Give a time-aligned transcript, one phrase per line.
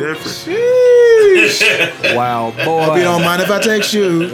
[0.00, 0.56] different.
[2.16, 2.82] Wow, boy.
[2.82, 4.28] Hope you don't mind if I text you.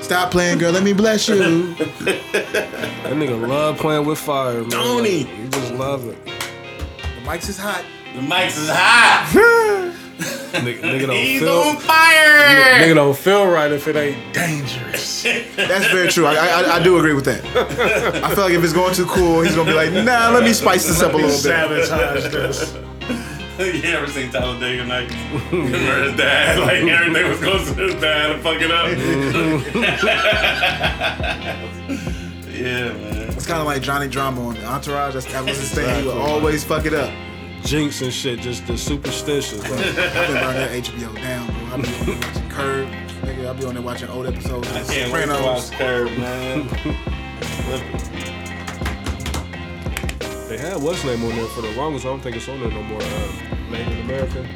[0.00, 0.72] Stop playing, girl.
[0.72, 1.74] Let me bless you.
[1.74, 4.70] That nigga love playing with fire, man.
[4.70, 5.24] Don't he?
[5.24, 6.24] He just love it.
[6.24, 7.84] The mics is hot.
[8.14, 9.94] The mics is hot.
[10.18, 11.52] Nigga, nigga don't He's feel.
[11.58, 12.80] on fire.
[12.80, 15.22] Nigga don't feel right if it ain't dangerous.
[15.22, 16.26] That's very true.
[16.26, 17.44] I, I, I do agree with that.
[18.24, 20.52] I feel like if it's going too cool, he's gonna be like, nah, let me
[20.52, 21.38] spice this up a little bit.
[21.86, 22.74] Sabotage this.
[23.74, 25.12] you ever seen Talladega Nights?
[25.52, 26.60] Remember his dad?
[26.60, 28.86] Like everything was going to his dad and fuck it up.
[32.54, 33.30] yeah, man.
[33.30, 35.14] It's kind of like Johnny Drama on the Entourage.
[35.14, 36.02] That's, that was his thing.
[36.02, 37.12] He would always fuck it up.
[37.64, 39.66] Jinx and shit, just the superstitions.
[39.66, 39.76] Bro.
[39.76, 41.56] I've been burning that HBO down, bro.
[41.72, 42.88] I'll be on there watching Curb.
[43.22, 46.10] Nigga, I'll be on there watching old episodes of I can't wait to watch Sopranos.
[46.10, 46.68] Curb, man.
[50.48, 50.62] Flip it.
[50.62, 52.04] They had what's name on there for the longest.
[52.06, 53.00] I don't think it's on there no more.
[53.02, 53.32] Uh,
[53.70, 54.46] Native American.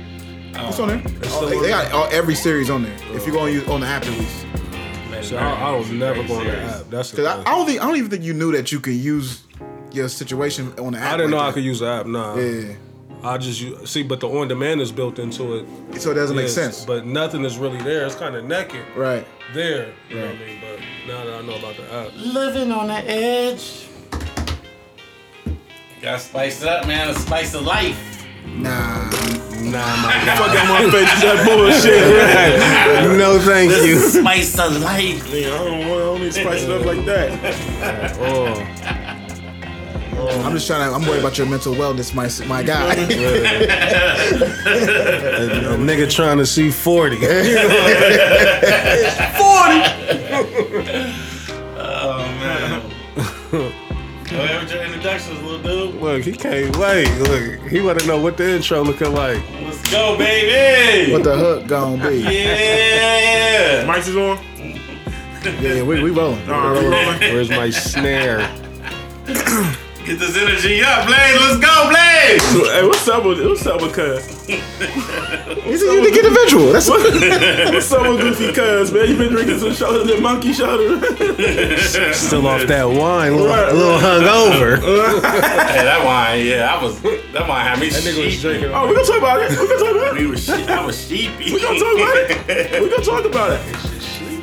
[0.55, 0.99] It's on there.
[1.05, 2.97] It's Oh, still they, on they got all, every series on there.
[3.13, 4.47] If you're going to use on the app at least.
[5.29, 6.91] So I, I don't never go on the app.
[6.91, 7.47] That's the Because I, thing.
[7.47, 9.45] I don't think I don't even think you knew that you could use
[9.93, 11.15] your situation on the app.
[11.15, 11.55] I didn't know like I that.
[11.55, 12.07] could use the app.
[12.07, 12.35] Nah.
[12.37, 12.75] Yeah.
[13.25, 16.01] I just use, see, but the on demand is built into it.
[16.01, 16.85] So it doesn't make Yes, sense.
[16.85, 18.05] But nothing is really there.
[18.05, 19.25] It's kind of naked Right.
[19.55, 19.93] there.
[20.11, 20.61] You know what I mean?
[20.61, 23.87] But now that I know about the app, Living on the edge.
[26.03, 27.15] Gotta spice it up, man.
[27.15, 28.27] The spice of life.
[28.45, 29.05] Nah.
[29.05, 29.11] nah,
[30.03, 32.03] my Fuck out my face with that bullshit.
[33.07, 33.19] God.
[33.19, 33.99] no, thank The you.
[34.01, 35.23] spice of life.
[35.27, 37.31] Nigga, I don't want I don't need to spice it up like that.
[40.25, 40.95] Oh, I'm just trying to.
[40.95, 42.95] I'm worried about your mental wellness, my my guy.
[42.95, 43.07] a,
[45.75, 47.19] a nigga trying to see forty.
[49.35, 51.09] Oh,
[55.29, 56.01] with little dude.
[56.01, 57.09] Look, he can't wait.
[57.19, 59.43] Look, he want to know what the intro looking like.
[59.63, 61.13] Let's go, baby.
[61.13, 62.19] what the hook gonna be?
[62.21, 63.85] Yeah.
[63.87, 64.39] Mike's is on.
[65.61, 66.49] Yeah, we we rolling.
[66.51, 67.19] All right, we rolling.
[67.21, 68.41] Where's my snare?
[70.05, 71.41] Get this energy up, Blaze.
[71.41, 72.71] Let's go, Blaze.
[72.73, 74.27] Hey, what's up with what's up with Cuz?
[75.63, 76.73] He's a unique individual.
[76.73, 77.03] That's what,
[77.73, 79.09] What's up with Goofy Cuz, man?
[79.09, 80.99] You been drinking some shoulder than monkey shoulder?
[82.13, 84.77] Still off that wine, a little, a little hungover.
[85.23, 87.01] Hey, that wine, yeah, I was.
[87.01, 88.41] That wine had me That nigga was sheepy.
[88.43, 88.71] drinking.
[88.75, 89.51] oh, we gonna talk about it.
[89.51, 90.29] We gonna talk about We it.
[90.31, 91.53] was she- I was sheepy.
[91.55, 92.17] We gonna talk about
[92.51, 92.83] it.
[92.83, 93.92] We gonna talk about it.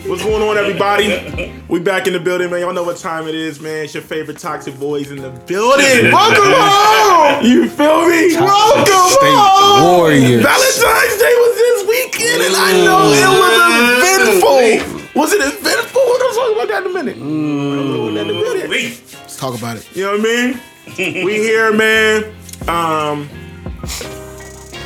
[0.06, 1.54] What's going on, everybody?
[1.68, 2.62] We back in the building, man.
[2.62, 3.84] Y'all know what time it is, man.
[3.84, 6.12] It's your favorite toxic boys in the building.
[6.12, 7.46] Welcome home.
[7.46, 8.34] You feel me?
[8.36, 9.98] Welcome State home.
[9.98, 10.42] Warriors.
[10.42, 15.22] Valentine's Day was this weekend, and I know it was eventful.
[15.22, 16.02] Was it eventful?
[16.02, 17.18] We're gonna talk about that in a minute.
[17.18, 19.02] We're gonna talk about that in a minute.
[19.20, 19.96] let's talk about it.
[19.96, 20.24] You know what I
[20.98, 21.24] mean?
[21.26, 22.24] we here, man.
[22.68, 23.30] Um,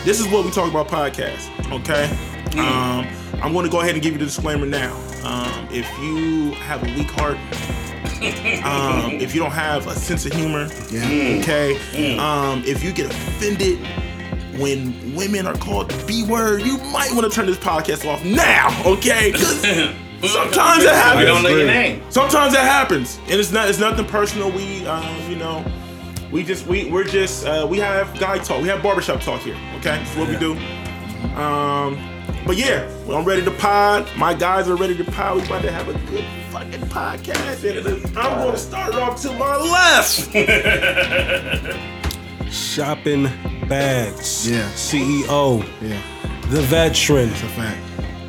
[0.05, 1.49] this is what we talk about podcast.
[1.71, 2.32] Okay.
[2.57, 3.07] Um,
[3.41, 4.93] I'm going to go ahead and give you the disclaimer now.
[5.23, 7.37] Um, if you have a weak heart,
[8.63, 11.39] um, if you don't have a sense of humor, Yeah.
[11.41, 13.79] okay, um, if you get offended
[14.59, 18.23] when women are called the B word, you might want to turn this podcast off
[18.23, 19.33] now, okay?
[20.23, 21.25] Sometimes it I happens.
[21.25, 22.01] don't know your name.
[22.09, 23.67] Sometimes that happens, and it's not.
[23.67, 24.49] It's nothing personal.
[24.51, 25.65] We, um, you know,
[26.31, 28.61] we just we we're just uh, we have guy talk.
[28.61, 29.57] We have barbershop talk here.
[29.79, 30.53] Okay, that's what we do.
[31.35, 31.97] Um,
[32.45, 34.07] but yeah, well, I'm ready to pod.
[34.17, 35.37] My guys are ready to pod.
[35.37, 37.63] We about to have a good fucking podcast.
[37.63, 40.29] And I'm going to start off to my left.
[42.51, 43.23] Shopping
[43.67, 44.49] bags.
[44.49, 44.69] Yeah.
[44.73, 45.63] CEO.
[45.81, 46.01] Yeah,
[46.49, 47.29] The veteran.
[47.29, 47.79] it's a fact.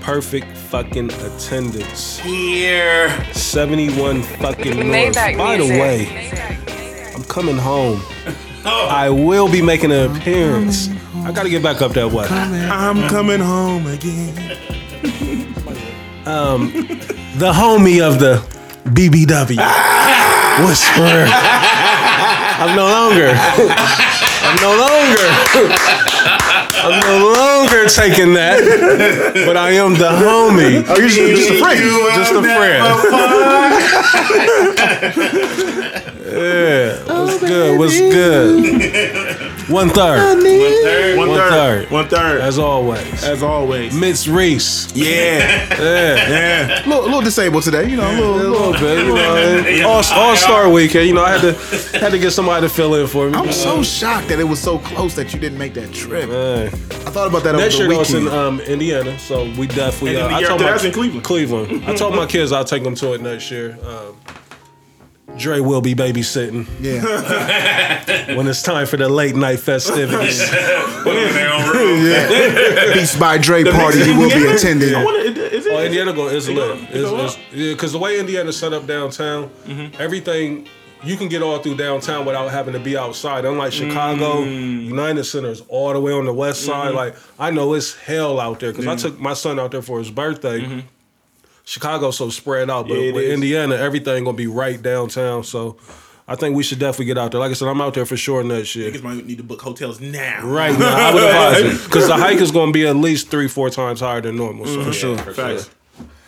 [0.00, 2.18] Perfect fucking attendance.
[2.18, 3.10] Here.
[3.32, 4.86] 71 fucking North.
[4.86, 8.00] Maybach By the way, I'm coming home.
[8.66, 8.88] Oh.
[8.90, 10.88] I will be making an appearance.
[11.24, 12.26] I gotta get back up that way.
[12.28, 14.36] I'm coming home again.
[16.26, 16.70] um,
[17.38, 18.42] The homie of the
[18.84, 19.58] BBW.
[20.68, 21.26] Whisperer.
[22.56, 23.32] I'm no longer.
[23.34, 25.26] I'm no longer.
[26.84, 28.60] I'm no longer taking that.
[29.46, 30.84] But I am the homie.
[30.88, 31.80] Oh, you're just, just a friend.
[32.14, 32.84] Just a friend.
[36.26, 37.02] yeah.
[37.24, 37.78] What's good?
[37.78, 39.33] What's good?
[39.68, 41.16] One third, One third.
[41.18, 41.50] One One third.
[41.50, 41.90] third.
[41.90, 42.40] One third.
[42.40, 43.24] as always.
[43.24, 43.94] As always.
[43.94, 44.94] Miss Reese.
[44.94, 45.08] Yeah.
[45.78, 45.78] Yeah.
[46.28, 46.84] Yeah.
[46.84, 48.02] A little, a little disabled today, you know.
[48.04, 49.88] A A little, little bit, you know.
[49.88, 51.24] All, all Star Weekend, you know.
[51.24, 53.36] I had to had to get somebody to fill in for me.
[53.36, 56.28] I'm so shocked that it was so close that you didn't make that trip.
[56.28, 56.68] Man.
[56.68, 56.70] I
[57.10, 60.16] thought about that over Next the year, though, it's in um, Indiana, so we definitely.
[60.16, 61.24] And then Uh, I told my in Cleveland.
[61.24, 61.84] Cleveland.
[61.86, 63.78] I told my kids I'll take them to it next year.
[63.84, 64.16] Um,
[65.36, 68.34] Dre will be babysitting Yeah.
[68.36, 70.40] when it's time for the late night festivities.
[70.48, 72.94] Put them in their own room.
[72.94, 74.94] Beats by Dre party he will be attending.
[74.94, 75.72] I is it?
[75.72, 76.56] Oh, Indiana go is lit.
[76.56, 80.00] go- It's, it go it's, yeah, because the way Indiana's set up downtown, Mm-hmm.
[80.00, 80.68] everything
[81.02, 83.44] you can get all through downtown without having to be outside.
[83.44, 84.84] Unlike Chicago, Mm.
[84.86, 86.88] United Center is all the way on the west side.
[86.88, 86.96] Mm-hmm.
[86.96, 89.98] Like I know it's hell out there because I took my son out there for
[89.98, 90.82] his birthday.
[91.64, 93.02] Chicago's so spread out, but Mm-hmm.
[93.02, 93.32] Yeah, it with is.
[93.34, 95.44] Indiana, everything gonna be right downtown.
[95.44, 95.76] So
[96.28, 97.40] I think we should definitely get out there.
[97.40, 98.90] Like I said, I'm out there for sure next year.
[98.90, 100.46] Niggas might need to book hotels now.
[100.46, 103.30] Right now, I would advise it because the hike is going to be at least
[103.30, 104.64] three, four times higher than normal.
[104.66, 104.74] Mm-hmm.
[104.82, 105.18] So for sure.
[105.18, 105.70] For Facts.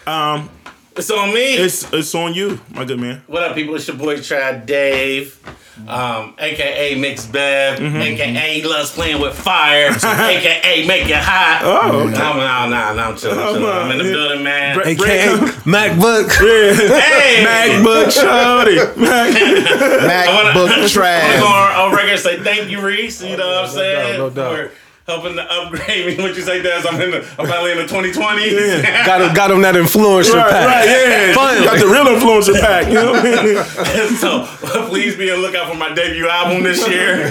[0.07, 0.13] sure.
[0.13, 0.51] Um,
[0.97, 1.55] It's on me.
[1.57, 3.23] it's it's on you, my good man.
[3.27, 3.75] What up, people?
[3.75, 5.39] It's your boy Trad Dave,
[5.87, 7.97] um, aka Mix Bev, Mm-hmm.
[7.97, 11.61] aka he loves playing with fire, aka Make It Hot.
[11.65, 12.13] Oh, okay.
[12.13, 13.65] No, no, no, no, I'm chilling, I'm, chilling.
[13.67, 14.11] I'm in the Yeah.
[14.13, 14.77] building, man.
[14.77, 15.27] Bre- AKA
[15.67, 16.31] MacBook.
[17.03, 18.77] hey, MacBook Shorty.
[19.01, 21.43] Mac- MacBook I'm trash.
[21.43, 23.21] on, on record and say thank you, Reese.
[23.23, 24.19] You know what I'm saying?
[24.19, 24.57] no doubt.
[24.57, 24.73] For
[25.07, 26.23] helping to upgrade me.
[26.23, 26.83] What you say, Des?
[26.89, 28.83] I'm in the, I'm finally in the 2020.
[29.07, 30.67] got him, got him that influencer right, pack.
[30.67, 31.35] right, yeah.
[31.35, 31.65] Finally.
[31.65, 32.89] Got the real influencer pack.
[32.89, 34.17] You know what I mean?
[34.17, 34.47] so
[34.89, 37.23] please be on lookout for my debut album this year.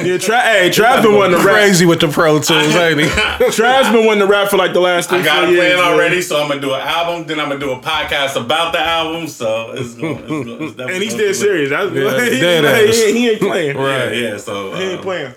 [0.00, 1.56] Yeah, Tra- hey, Trav's been wanting to rap.
[1.56, 3.06] Crazy with the Pro Tools, ain't he?
[3.52, 5.60] Trav's been wanting to rap for like the last three, I got a years.
[5.60, 5.92] plan man.
[5.92, 7.26] already, so I'm gonna do an album.
[7.26, 9.28] Then I'm gonna do a podcast about the album.
[9.28, 10.18] So it's going.
[10.18, 11.70] It's going it's And he's gonna dead serious.
[11.70, 12.96] That's, he, dead he, ass.
[12.96, 13.76] he, he ain't playing.
[13.76, 14.36] Yeah, yeah.
[14.38, 15.34] So He ain't um, playing.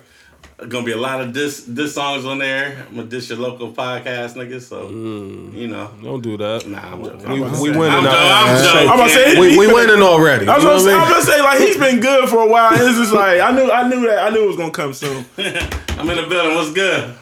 [0.69, 2.85] Gonna be a lot of this this songs on there.
[2.89, 4.61] I'm gonna dish your local podcast, nigga.
[4.61, 6.67] So you know, Don't do that.
[6.67, 7.29] nah, I'm joking.
[7.31, 8.11] We, I'm we winning I'm, now.
[8.11, 8.57] joking.
[8.57, 8.89] I'm joking.
[8.89, 10.47] I'm about to say, We, we winning already.
[10.47, 12.73] I was gonna, say- I was gonna say like he's been good for a while.
[12.73, 15.25] It's just like I knew I knew that I knew it was gonna come soon.
[15.37, 16.55] I'm in the building.
[16.55, 17.15] What's good?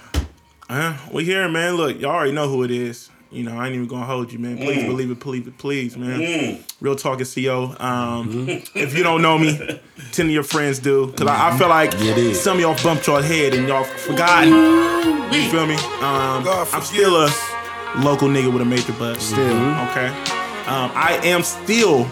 [0.70, 1.76] Uh, we here, man.
[1.76, 3.10] Look, y'all already know who it is.
[3.32, 4.58] You know, I ain't even gonna hold you, man.
[4.58, 6.60] Please believe it, believe it, please, man.
[6.82, 7.74] Real talk is CO.
[7.80, 9.58] Um, If you don't know me,
[10.12, 11.14] ten of your friends do.
[11.14, 11.94] Cause I, I feel like
[12.36, 14.50] some of y'all bumped your head and y'all forgotten.
[15.32, 15.76] You feel me?
[16.02, 17.30] Um, I'm still a
[18.04, 19.22] local nigga with a major buzz.
[19.24, 19.56] Still.
[19.92, 20.08] Okay.
[20.68, 22.04] Um, I am still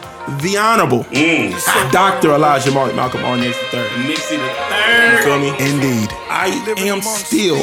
[0.41, 1.03] the honorable
[1.91, 2.31] Dr.
[2.33, 4.07] Elijah Mark Malcolm Arnaz III.
[4.07, 5.49] Nixie the You feel me?
[5.49, 6.09] Indeed.
[6.29, 7.57] I am still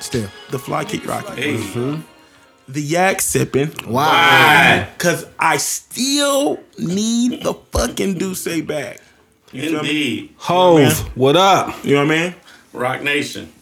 [0.00, 0.28] Still.
[0.50, 1.38] the fly kick rocket.
[1.38, 2.02] Hey.
[2.68, 3.68] The yak sipping.
[3.86, 4.88] Why?
[4.98, 9.00] Cause I still need the fucking Duce back.
[9.52, 9.78] You feel me?
[9.78, 10.34] Indeed.
[10.38, 11.84] Hove, what up?
[11.84, 12.34] You know what I mean?
[12.72, 13.52] Roc Nation.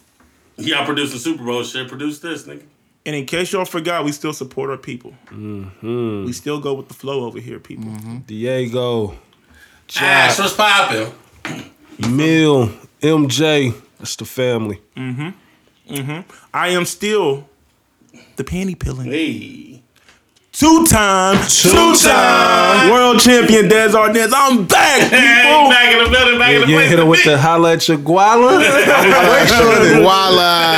[0.56, 1.86] Y'all producing Super Bowl shit.
[1.88, 2.62] Produce this, nigga.
[3.06, 5.12] And in case y'all forgot, we still support our people.
[5.30, 7.92] We still go with the flow over here, people.
[8.26, 9.14] Diego,
[10.00, 11.12] Ash, what's poppin'?
[12.08, 12.70] Mill,
[13.02, 13.74] MJ.
[13.98, 14.80] That's the family.
[14.96, 15.34] Mhm.
[15.90, 16.24] Mhm.
[16.54, 17.46] I am still
[18.36, 19.10] the panty peeling.
[19.10, 19.70] Hey.
[20.52, 24.30] Two time, two time world champion Des Arnaz.
[24.32, 25.68] I'm back, people.
[25.68, 26.90] back in the building, back in the You place.
[26.90, 28.60] hit him with the holla at your guala.
[29.98, 30.76] Voila.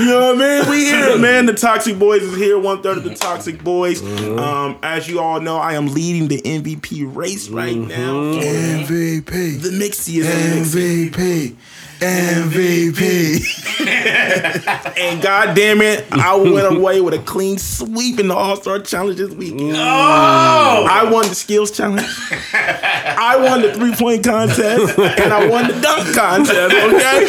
[0.00, 0.70] You know what I mean?
[0.70, 1.46] We here, man.
[1.46, 2.58] The Toxic Boys is here.
[2.58, 4.02] One third of the Toxic Boys.
[4.02, 8.12] Um, as you all know, I am leading the MVP race right now.
[8.34, 9.60] MVP.
[9.62, 11.56] The Mixie is in the MVP.
[12.00, 13.66] MVP.
[15.00, 18.78] And god damn it, I went away with a clean sweep in the All Star
[18.78, 19.72] Challenge this weekend.
[19.74, 20.86] Oh!
[20.90, 22.06] I won the skills challenge.
[22.52, 26.74] I won the three point contest, and I won the dunk contest.
[26.74, 27.26] Okay.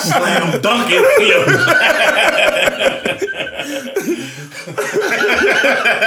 [0.00, 1.04] Slam dunking.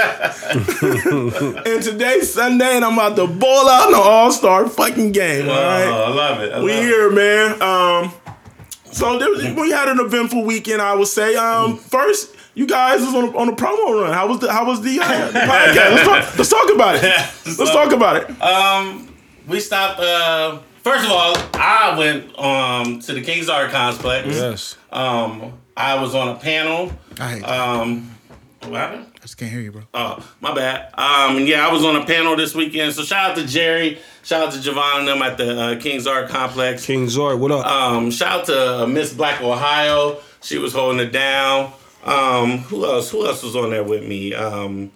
[1.66, 5.48] and today's Sunday, and I'm about to ball out in the All Star fucking game.
[5.48, 5.86] All right.
[5.86, 6.52] Oh, I love it.
[6.52, 6.86] I We love it.
[6.86, 7.62] here, man.
[7.62, 8.12] Um,
[8.92, 11.36] so there we had an eventful weekend, I would say.
[11.36, 14.12] Um, first, you guys was on a, on a promo run.
[14.12, 15.94] How was the How was the, uh, the podcast?
[15.94, 17.02] Let's talk, let's talk about it.
[17.58, 18.42] Let's talk about it.
[18.42, 19.14] Um,
[19.46, 20.00] we stopped.
[20.00, 24.26] Uh, first of all, I went um to the King Arts Complex.
[24.28, 24.76] yes.
[24.90, 26.90] Um, I was on a panel.
[27.20, 27.46] I hate you.
[27.46, 28.10] Um,
[28.64, 29.06] what happened?
[29.40, 29.82] I can't hear you, bro.
[29.94, 30.92] Oh, my bad.
[30.98, 32.92] Um, yeah, I was on a panel this weekend.
[32.92, 33.98] So shout out to Jerry.
[34.22, 36.84] Shout out to Javon and them at the uh, King Arts Complex.
[36.84, 37.64] King's Zord, what up?
[37.64, 40.18] Um, shout out to uh, Miss Black Ohio.
[40.42, 41.72] She was holding it down.
[42.04, 43.10] Um, who else?
[43.12, 44.34] Who else was on there with me?
[44.34, 44.92] Um,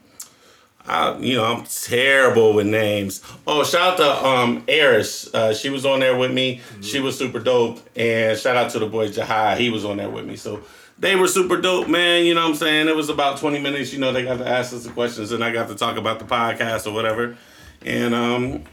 [0.87, 3.23] I, you know, I'm terrible with names.
[3.47, 5.33] Oh, shout out to um Eris.
[5.33, 6.61] Uh, she was on there with me.
[6.83, 7.81] She was super dope.
[7.97, 9.57] And shout out to the boy Jahai.
[9.57, 10.37] He was on there with me.
[10.37, 10.63] So
[10.99, 12.25] they were super dope, man.
[12.25, 12.89] You know what I'm saying?
[12.89, 13.93] It was about 20 minutes.
[13.93, 16.19] You know, they got to ask us the questions and I got to talk about
[16.19, 17.37] the podcast or whatever.
[17.85, 18.65] And um,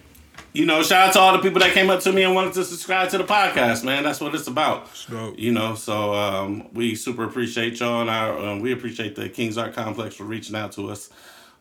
[0.54, 2.54] you know, shout out to all the people that came up to me and wanted
[2.54, 4.04] to subscribe to the podcast, man.
[4.04, 4.90] That's what it's about.
[5.10, 5.40] dope.
[5.40, 9.58] You know, so um, we super appreciate y'all, and our, um, we appreciate the King
[9.58, 11.10] Arts Complex for reaching out to us.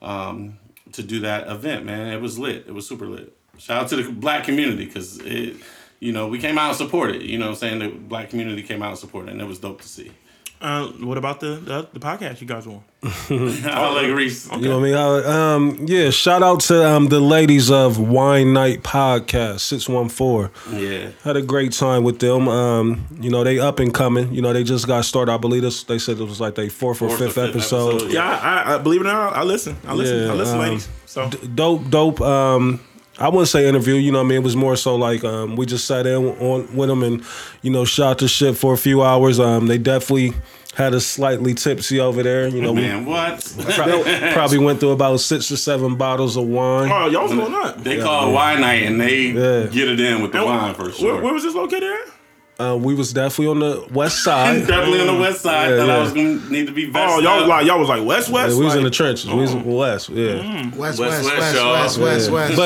[0.03, 0.59] Um,
[0.93, 2.09] to do that event, man.
[2.09, 2.65] It was lit.
[2.67, 3.37] It was super lit.
[3.59, 5.57] Shout out to the black community because it,
[5.99, 7.23] you know, we came out and supported.
[7.23, 9.59] You know, what I'm saying the black community came out and supported, and it was
[9.59, 10.13] dope to see.
[10.61, 12.83] Uh, what about the, the the podcast you guys on?
[13.03, 14.51] I like Reese.
[14.53, 14.95] You know what I mean?
[14.95, 20.51] I, um, yeah, shout out to um, the ladies of Wine Night Podcast, 614.
[20.79, 21.11] Yeah.
[21.25, 22.47] Had a great time with them.
[22.47, 24.35] Um, you know, they up and coming.
[24.35, 25.33] You know, they just got started.
[25.33, 27.49] I believe this, they said it was like their fourth or Fourth or fifth, fifth
[27.51, 27.95] episode.
[27.95, 29.79] episode, Yeah, I, I, I believe it or not, I listen.
[29.87, 30.25] I listen.
[30.25, 30.89] Yeah, I listen, um, ladies.
[31.07, 32.21] So dope, dope.
[32.21, 32.81] Um,
[33.21, 33.95] I wouldn't say interview.
[33.95, 36.25] You know, what I mean, it was more so like um, we just sat in
[36.25, 37.23] on with them and
[37.63, 39.39] you know shot the shit for a few hours.
[39.39, 40.33] Um, they definitely
[40.75, 42.49] had us slightly tipsy over there.
[42.49, 43.41] You know, we Man, what?
[43.75, 46.91] pro- probably went through about six or seven bottles of wine.
[46.91, 47.83] oh, y'all was going up.
[47.83, 49.67] They call it wine night, and they Yeah.
[49.67, 51.15] get it in with the wine for sure.
[51.15, 52.15] Where, where was this located at?
[52.61, 54.67] Uh, we was definitely on the west side.
[54.67, 55.71] Definitely on the west side.
[55.71, 55.97] Yeah, that yeah.
[55.97, 57.49] I was gonna need to be Oh, y'all up.
[57.49, 58.53] like y'all was like west west.
[58.55, 59.31] Yeah, we was in the like, trenches.
[59.31, 60.09] We was west.
[60.11, 60.37] Yeah.
[60.77, 61.73] West, West, west, west, west, y'all.
[61.73, 62.57] west, west, west.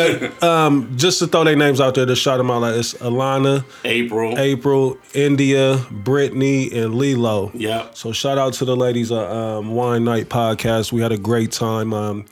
[0.41, 2.95] But um, just to throw their names out there to shout them out, like it's
[2.95, 4.39] Alana, April.
[4.39, 7.51] April, India, Brittany, and Lilo.
[7.55, 7.97] Yep.
[7.97, 10.93] So shout out to the ladies at um, Wine Night Podcast.
[10.93, 11.93] We had a great time.
[11.95, 12.25] Um,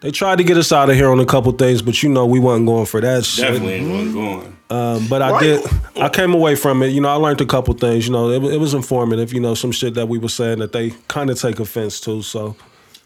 [0.00, 2.24] they tried to get us out of here on a couple things, but you know
[2.26, 3.44] we wasn't going for that shit.
[3.52, 4.56] Definitely wasn't going.
[4.70, 5.66] Um, but I Why- did.
[5.96, 6.88] I came away from it.
[6.88, 8.06] You know, I learned a couple things.
[8.06, 9.32] You know, it, it was informative.
[9.32, 12.22] You know, some shit that we were saying that they kind of take offense to.
[12.22, 12.54] So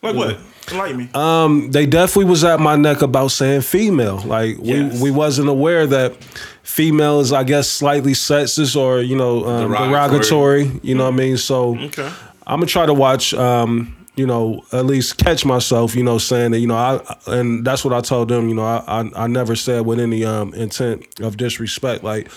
[0.02, 0.38] Like what?
[0.70, 1.08] Enlighten me.
[1.14, 4.18] Um, they definitely was at my neck about saying female.
[4.26, 4.94] Like Yes.
[5.00, 6.14] we we wasn't aware that
[6.62, 10.64] female is, I guess, slightly sexist or you know um, Derogatory.
[10.64, 10.80] derogatory.
[10.82, 11.36] You know what I mean?
[11.36, 12.10] So okay.
[12.46, 13.32] I'm gonna try to watch.
[13.34, 15.94] Um, you know, at least catch myself.
[15.94, 16.58] You know, saying that.
[16.60, 18.48] You know, I and that's what I told them.
[18.48, 22.04] You know, I I, I never said with any um intent of disrespect.
[22.04, 22.30] Like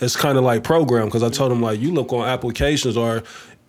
[0.00, 3.22] it's kind of like program because I told them like you look on applications or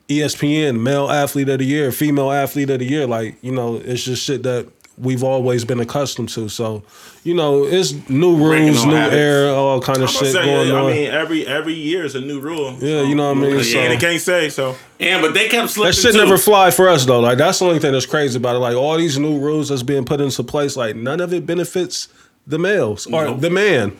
[0.10, 3.08] ESPN male athlete of the year, female athlete of the year.
[3.08, 6.48] Like you know, it's just shit that we've always been accustomed to.
[6.50, 6.84] So
[7.24, 9.16] you know, it's new rules, new habits.
[9.16, 10.92] era, all kind of I'm gonna shit say, going I on.
[10.92, 12.74] mean, every every year is a new rule.
[12.80, 13.58] yeah, you know what I mean.
[13.58, 14.76] Yeah, So and it can't say so.
[15.00, 15.90] And but they kept slipping.
[15.92, 16.18] that shit too.
[16.20, 17.20] never fly for us though.
[17.20, 18.60] Like that's the only thing that's crazy about it.
[18.60, 22.08] Like all these new rules that's being put into place, like none of it benefits
[22.48, 23.42] the males or Nope.
[23.42, 23.98] the man.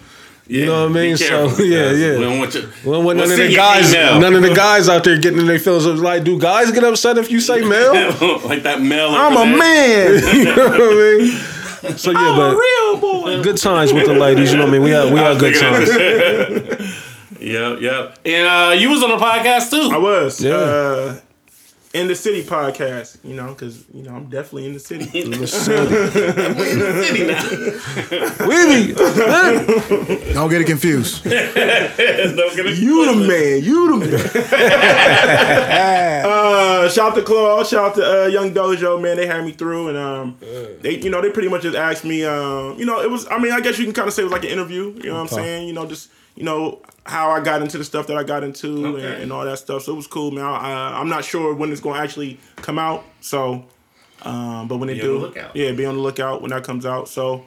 [0.48, 1.18] You know what I be mean?
[1.18, 2.18] So yeah, yeah.
[2.18, 2.70] We don't want you.
[2.86, 4.20] Well, when none we'll of the guys, female.
[4.20, 5.86] none of the guys out there getting in their feelings.
[5.88, 7.94] It's Like, do guys get upset if you say male?
[8.46, 9.10] like that male.
[9.10, 9.58] I'm a there.
[9.58, 10.36] man.
[10.36, 11.98] you know what I mean?
[11.98, 13.42] So yeah, but Real boy.
[13.44, 14.52] good times with the ladies.
[14.52, 14.84] You know what I mean?
[14.84, 15.90] We had we had good times.
[17.40, 18.20] Yep, yep.
[18.26, 19.90] And uh, you was on the podcast too.
[19.94, 20.42] I was.
[20.42, 20.54] Yeah.
[20.56, 21.20] Uh,
[21.96, 25.06] in the city podcast, you know, because you know I'm definitely in the city.
[28.46, 28.94] We be-
[30.34, 31.26] Don't get it confused.
[31.26, 31.32] you
[33.06, 33.64] the man.
[33.64, 34.12] You the man.
[36.26, 37.66] uh, shout out to Claude.
[37.66, 39.02] Shout out to uh, Young Dojo.
[39.02, 40.38] Man, they had me through, and um,
[40.82, 42.26] they, you know, they pretty much just asked me.
[42.26, 43.26] Um, you know, it was.
[43.32, 44.94] I mean, I guess you can kind of say it was like an interview.
[44.98, 45.68] You know what I'm saying?
[45.68, 48.88] You know, just you know how I got into the stuff that I got into
[48.88, 49.06] Okay.
[49.06, 49.84] and, and all that stuff.
[49.84, 50.44] So it was cool, man.
[50.46, 53.04] I, I'm not sure when it's going to actually come out.
[53.22, 53.66] So,
[54.24, 55.56] um, but when it Be on do, lookout.
[55.56, 57.08] yeah, be on the lookout when that comes out.
[57.08, 57.46] So.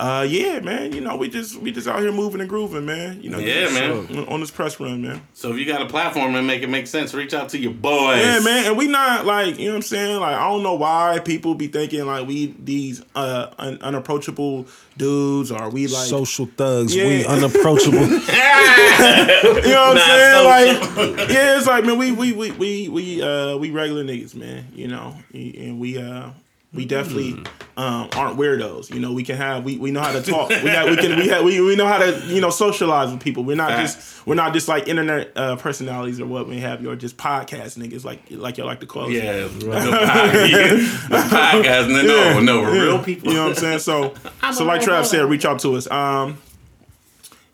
[0.00, 0.92] Uh yeah, man.
[0.92, 3.20] You know, we just we just out here moving and grooving, man.
[3.20, 4.06] You know, Yeah, man.
[4.16, 5.22] uh, On this press run, man.
[5.34, 7.72] So if you got a platform and make it make sense, reach out to your
[7.72, 8.20] boys.
[8.20, 10.20] Yeah, man, and we not like you know what I'm saying.
[10.20, 15.50] Like I don't know why people be thinking like we these uh un- unapproachable dudes
[15.50, 16.94] or we like social thugs.
[16.94, 17.32] We Yeah.
[17.32, 17.98] unapproachable.
[17.98, 20.82] you know what I'm Nah, saying.
[20.84, 24.36] so- Like yeah, it's like man, we we we we we uh we regular niggas,
[24.36, 24.68] man.
[24.74, 26.30] You know, and we uh.
[26.72, 27.42] We definitely
[27.78, 28.92] um, aren't weirdos.
[28.92, 30.50] You know, we can have we, we know how to talk.
[30.50, 33.20] We got, we can we have we, we know how to you know socialize with
[33.20, 33.42] people.
[33.42, 33.94] We're not Facts.
[33.94, 36.82] just we're not just like internet uh, personalities or what we have.
[36.82, 39.12] You're just podcast niggas like like y'all like to call us.
[39.12, 43.28] Yeah, the podcast, the podcast, no, no, no, we're real people.
[43.28, 43.78] You know what I'm saying?
[43.78, 44.12] So,
[44.52, 45.90] so like Trav said, reach out to us.
[45.90, 46.36] Um,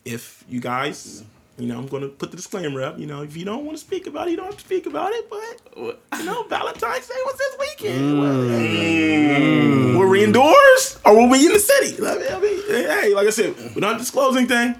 [0.05, 1.23] if you guys,
[1.59, 2.99] you know, I'm gonna put the disclaimer up.
[2.99, 4.87] You know, if you don't want to speak about it, you don't have to speak
[4.87, 5.31] about it.
[5.31, 8.19] But you know, Valentine's Day was this weekend.
[8.21, 11.97] Well, hey, Were we indoors or were we in the city?
[12.05, 14.75] I mean, I mean, hey, like I said, we don't disclose anything.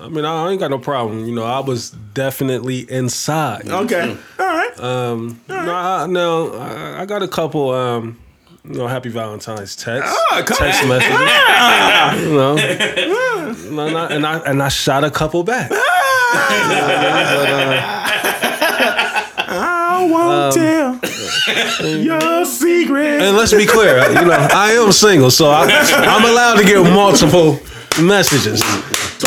[0.00, 1.24] I mean, I ain't got no problem.
[1.26, 3.68] You know, I was definitely inside.
[3.68, 4.80] Okay, all right.
[4.80, 7.70] Um, no, I, no, I, I got a couple.
[7.70, 8.18] Um,
[8.64, 12.24] you know, happy Valentine's text, Ah, come- text messages.
[12.26, 12.56] you know,
[13.88, 15.70] and I, and I and I shot a couple back.
[16.34, 18.00] Uh,
[19.46, 23.20] I won't um, tell your secret.
[23.22, 26.82] And let's be clear, you know, I am single, so I, I'm allowed to get
[26.82, 27.60] multiple
[28.00, 28.62] messages.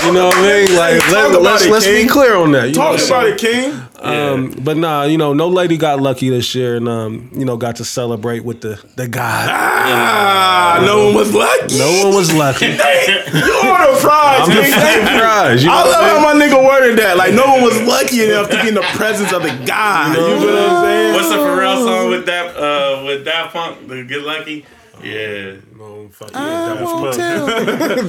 [0.03, 0.75] You know what I mean?
[0.75, 2.67] Like let, about let's it, let's be clear on that.
[2.69, 3.71] You know Talk what about saying?
[3.71, 3.86] it, King.
[3.99, 7.57] Um, but nah, you know, no lady got lucky this year, and um, you know,
[7.57, 9.49] got to celebrate with the the God.
[9.51, 11.77] Ah, no one was lucky.
[11.77, 12.65] No one was lucky.
[12.67, 14.63] you on a prize, I'm King.
[14.63, 15.07] just Thank you.
[15.17, 15.63] surprised.
[15.63, 17.17] You know I love how my nigga worded that.
[17.17, 20.15] Like no one was lucky enough to be in the presence of the God.
[20.15, 21.13] You know what I'm saying?
[21.13, 23.87] What's the Pharrell song with that uh with Daft Punk?
[23.87, 24.65] The Get Lucky.
[25.03, 25.55] Yeah.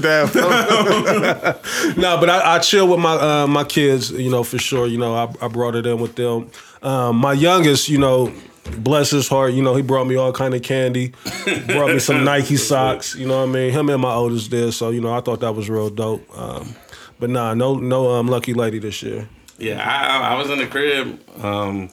[0.00, 0.28] Damn.
[1.99, 4.87] No, but I, I chill with my uh, my kids, you know, for sure.
[4.87, 6.50] You know, I, I brought it in with them.
[6.83, 8.33] Um, my youngest, you know,
[8.78, 11.12] bless his heart, you know, he brought me all kind of candy,
[11.66, 13.14] brought me some Nike socks.
[13.14, 13.73] You know what I mean?
[13.73, 16.26] Him and my oldest did, so you know, I thought that was real dope.
[16.38, 16.75] Um,
[17.18, 19.28] but nah, no, no, um, lucky lady this year.
[19.59, 21.21] Yeah, I, I was in the crib.
[21.42, 21.90] Um,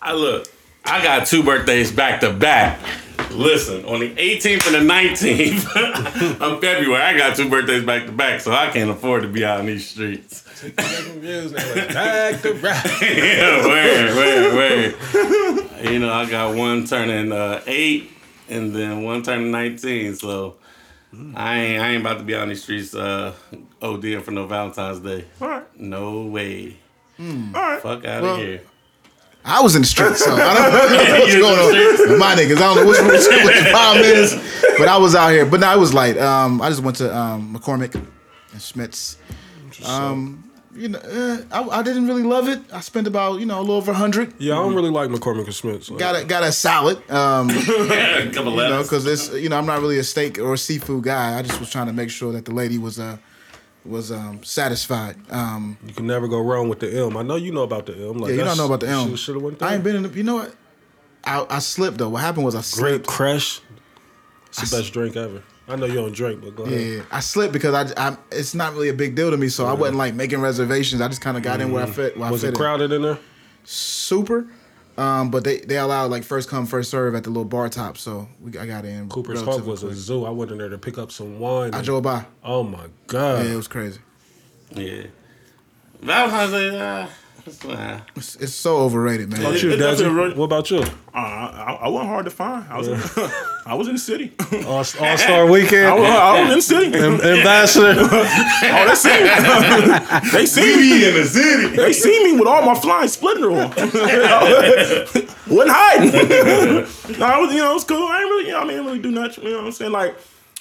[0.00, 0.46] I look,
[0.84, 2.80] I got two birthdays back to back.
[3.30, 8.12] Listen, on the 18th and the 19th of February, I got two birthdays back to
[8.12, 10.42] back, so I can't afford to be out in these streets.
[10.62, 13.00] Back to back.
[13.02, 15.90] yeah, word, word, word.
[15.90, 18.10] You know, I got one turning uh, eight,
[18.48, 20.14] and then one turning 19.
[20.16, 20.56] So
[21.34, 23.34] I ain't, I ain't about to be out in these streets uh,
[23.80, 25.24] ODing for no Valentine's Day.
[25.40, 26.76] All right, No way.
[27.18, 27.80] all right.
[27.82, 28.62] Fuck out Well, of here.
[29.44, 32.56] I was in the streets, so I don't know what's going on with my niggas.
[32.56, 34.34] I don't know what's, what's, what the problem is,
[34.78, 35.46] but I was out here.
[35.46, 36.16] But no, it was light.
[36.18, 38.06] Um, I just went to um, McCormick and
[38.54, 39.18] Schmick's.
[39.84, 42.60] Um, you know, uh, I, I didn't really love it.
[42.72, 44.32] I spent about you know a little over a hundred.
[44.38, 45.84] Yeah, I don't really like McCormick and Smith.
[45.84, 45.96] So.
[45.96, 46.98] Got a got a salad.
[47.10, 50.54] Um, a couple you know, because it's you know I'm not really a steak or
[50.54, 51.38] a seafood guy.
[51.38, 53.18] I just was trying to make sure that the lady was uh
[53.84, 55.16] was um satisfied.
[55.30, 57.16] Um, You can never go wrong with the M.
[57.16, 58.18] I know you know about the M.
[58.18, 59.14] Like, yeah, you don't know about the elm.
[59.16, 59.68] Should have went there.
[59.68, 60.02] I ain't been in.
[60.04, 60.54] The, you know what?
[61.24, 62.08] I, I slipped though.
[62.10, 63.06] What happened was I Grape slipped.
[63.06, 63.60] Crush.
[64.48, 65.42] It's the best drink ever.
[65.68, 66.80] I know you don't drink, but go ahead.
[66.80, 69.64] Yeah, I slipped because I, I it's not really a big deal to me, so
[69.66, 71.00] I wasn't like making reservations.
[71.00, 72.16] I just kind of got in where I fit.
[72.18, 72.60] Where Was I it fit in.
[72.60, 73.18] crowded in there?
[73.64, 74.46] Super,
[74.96, 77.96] um, but they they allowed like first come first serve at the little bar top,
[77.96, 79.08] so we I got in.
[79.08, 80.24] Cooper's Hawk relatively was a zoo.
[80.24, 81.72] I went in there to pick up some wine.
[81.72, 82.26] I and- drove by.
[82.44, 83.44] oh my god!
[83.46, 84.00] Yeah, it was crazy.
[84.70, 85.04] Yeah.
[86.00, 87.06] Valentine's Day, uh,
[87.46, 87.64] it's,
[88.16, 89.42] It's, it's so overrated, man.
[89.42, 90.36] What about you, It- it Dazzy?
[90.36, 90.78] What about you?
[90.78, 92.64] Uh, I, I wasn't hard to find.
[92.70, 92.96] I was, in,
[93.66, 94.32] I was in the city.
[94.66, 95.86] All, All Star Weekend.
[95.86, 96.86] I was, I was in the city.
[96.98, 97.94] Am- Ambassador.
[98.74, 99.28] Oh, they see me.
[100.32, 101.76] they see me in the city.
[101.76, 103.70] They see me with all my flying splendor on.
[105.48, 106.12] Wasn't hiding.
[107.18, 108.06] no, I was, you know, it was cool.
[108.08, 109.36] I ain't really, you know, I mean, I didn't really do much.
[109.38, 109.92] You know what I'm saying?
[109.92, 110.14] Like,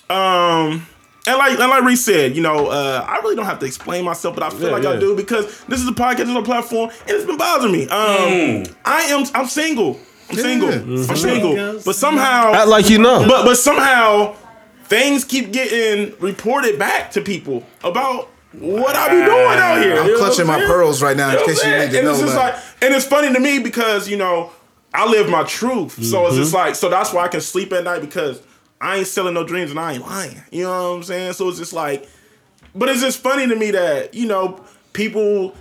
[0.09, 0.85] um,
[1.27, 4.03] and like, and like Reese said, you know, uh, I really don't have to explain
[4.05, 4.99] myself, but I feel Yeah, like I yeah.
[4.99, 7.83] do because this is a podcast, this is a platform, and it's been bothering me.
[7.83, 9.99] Um, I am, I'm single.
[10.29, 10.71] I'm single.
[10.71, 11.79] I'm single.
[11.85, 13.25] But somehow, Act like you know.
[13.27, 14.35] but but somehow
[14.85, 19.97] things keep getting reported back to people about what I be doing out here.
[19.99, 21.79] I'm You know clutching what my pearls right now in You know case you I'm
[21.79, 21.91] need saying?
[21.91, 24.51] to and know it's just like, and it's funny to me because you know
[24.93, 27.83] I live my truth, so it's just like so that's why I can sleep at
[27.85, 28.41] night because
[28.81, 30.41] I ain't selling no dreams and I ain't lying.
[30.51, 31.33] You know what I'm saying?
[31.33, 32.09] So it's just like,
[32.73, 34.63] but it's just funny to me that you know
[34.93, 35.55] people.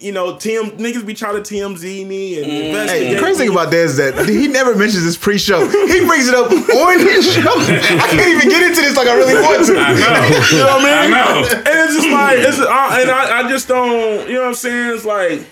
[0.00, 2.66] You know, TM niggas be trying to TMZ me and mm.
[2.66, 3.08] investigate.
[3.08, 3.54] Hey, the crazy thing me.
[3.56, 5.66] about that is that he never mentions this pre-show.
[5.66, 7.42] He brings it up on his show.
[7.42, 9.72] I can't even get into this like I really want to.
[10.54, 10.94] you know what I mean?
[10.94, 11.48] I know.
[11.50, 14.28] And it's just like it's I, and I, I just don't.
[14.28, 14.94] You know what I'm saying?
[14.94, 15.44] It's like.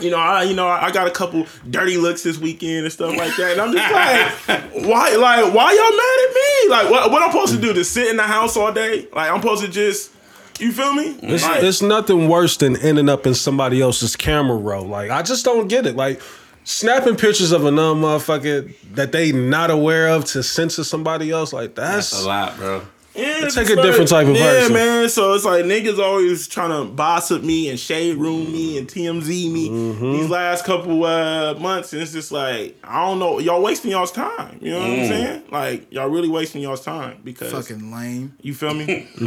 [0.00, 3.16] You know, I you know I got a couple dirty looks this weekend and stuff
[3.16, 6.70] like that, and I'm just like, why, like, why y'all mad at me?
[6.70, 7.72] Like, what, what I'm supposed to do?
[7.72, 9.06] To sit in the house all day?
[9.12, 10.10] Like, I'm supposed to just,
[10.58, 11.16] you feel me?
[11.22, 14.84] It's, Like, it's nothing worse than ending up in somebody else's camera roll.
[14.86, 15.94] Like I just don't get it.
[15.96, 16.20] Like
[16.64, 21.52] snapping pictures of another motherfucker that they not aware of to censor somebody else.
[21.52, 22.82] Like that's, That's a lot, bro.
[23.16, 24.72] Yeah, Take it's a different type of yeah, person.
[24.72, 25.08] man.
[25.08, 28.88] So it's like niggas always trying to boss up me and shade room me and
[28.88, 30.12] TMZ me Mm-hmm.
[30.14, 34.10] these last couple uh, months, and it's just like I don't know, y'all wasting y'all's
[34.10, 34.58] time.
[34.60, 35.02] You know what Mm.
[35.02, 35.42] I'm saying?
[35.52, 38.34] Like y'all really wasting y'all's time because Fucking lame.
[38.42, 39.08] you feel me.
[39.20, 39.26] but,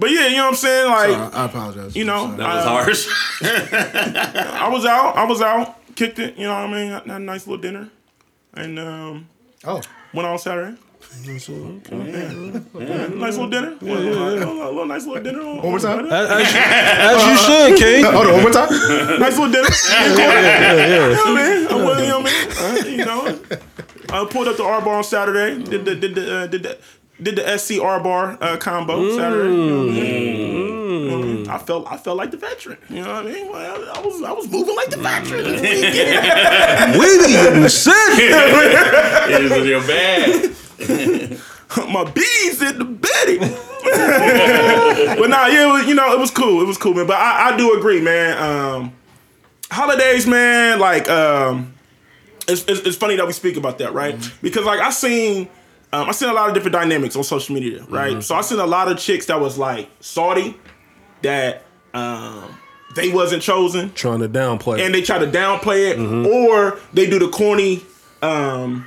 [0.00, 0.90] but yeah, you know what I'm saying?
[0.90, 1.94] Like I, I apologize.
[1.94, 3.08] you know, That was uh, harsh.
[4.62, 6.36] I was out, I was out, kicked it.
[6.36, 6.90] You know what I mean?
[6.92, 7.90] I Had a nice little dinner,
[8.54, 9.28] and um,
[9.64, 9.80] Oh,
[10.12, 10.76] went on Saturday.
[11.26, 11.72] Nice little
[13.48, 13.76] dinner.
[13.80, 15.40] Yeah, little, little nice little dinner.
[15.40, 16.04] On, One more time?
[16.06, 18.04] as, as you, as you should, King.
[18.04, 18.68] hold on, one more time.
[19.20, 19.68] nice little dinner.
[19.68, 21.66] You know what I mean?
[21.66, 22.34] I went, you know what I?
[22.60, 23.20] Uh, you know,
[24.10, 25.62] I pulled up the R bar on Saturday.
[25.62, 26.78] Did the did the uh, did the
[27.22, 29.54] did the SC R bar uh, combo Saturday.
[29.54, 30.57] You know
[31.48, 31.78] what I mean?
[31.78, 31.92] You know what I mean?
[31.92, 32.78] I felt I felt like the veteran.
[32.88, 33.52] You know what I mean?
[33.52, 35.44] Well, I was I was moving like the veteran.
[36.98, 37.92] We didn't sick.
[37.94, 40.54] it was in your bag.
[41.92, 43.38] my bees in the Betty.
[43.38, 46.62] but nah, yeah, it was, you know, it was cool.
[46.62, 47.06] It was cool, man.
[47.06, 48.38] But I, I do agree, man.
[48.38, 48.92] Um,
[49.70, 50.78] holidays, man.
[50.78, 51.74] Like, um,
[52.48, 54.16] it's, it's, it's funny that we speak about that, right?
[54.42, 55.48] Because like I seen.
[55.90, 58.22] Um, I seen a lot of different dynamics on social media, right?
[58.22, 60.54] So I seen a lot of chicks that was like salty
[61.22, 61.62] that
[61.94, 62.56] um,
[62.94, 64.78] they wasn't chosen, Trying to downplay.
[64.78, 64.86] It.
[64.86, 67.82] And they try to downplay it, or they do the corny.
[68.22, 68.86] Um,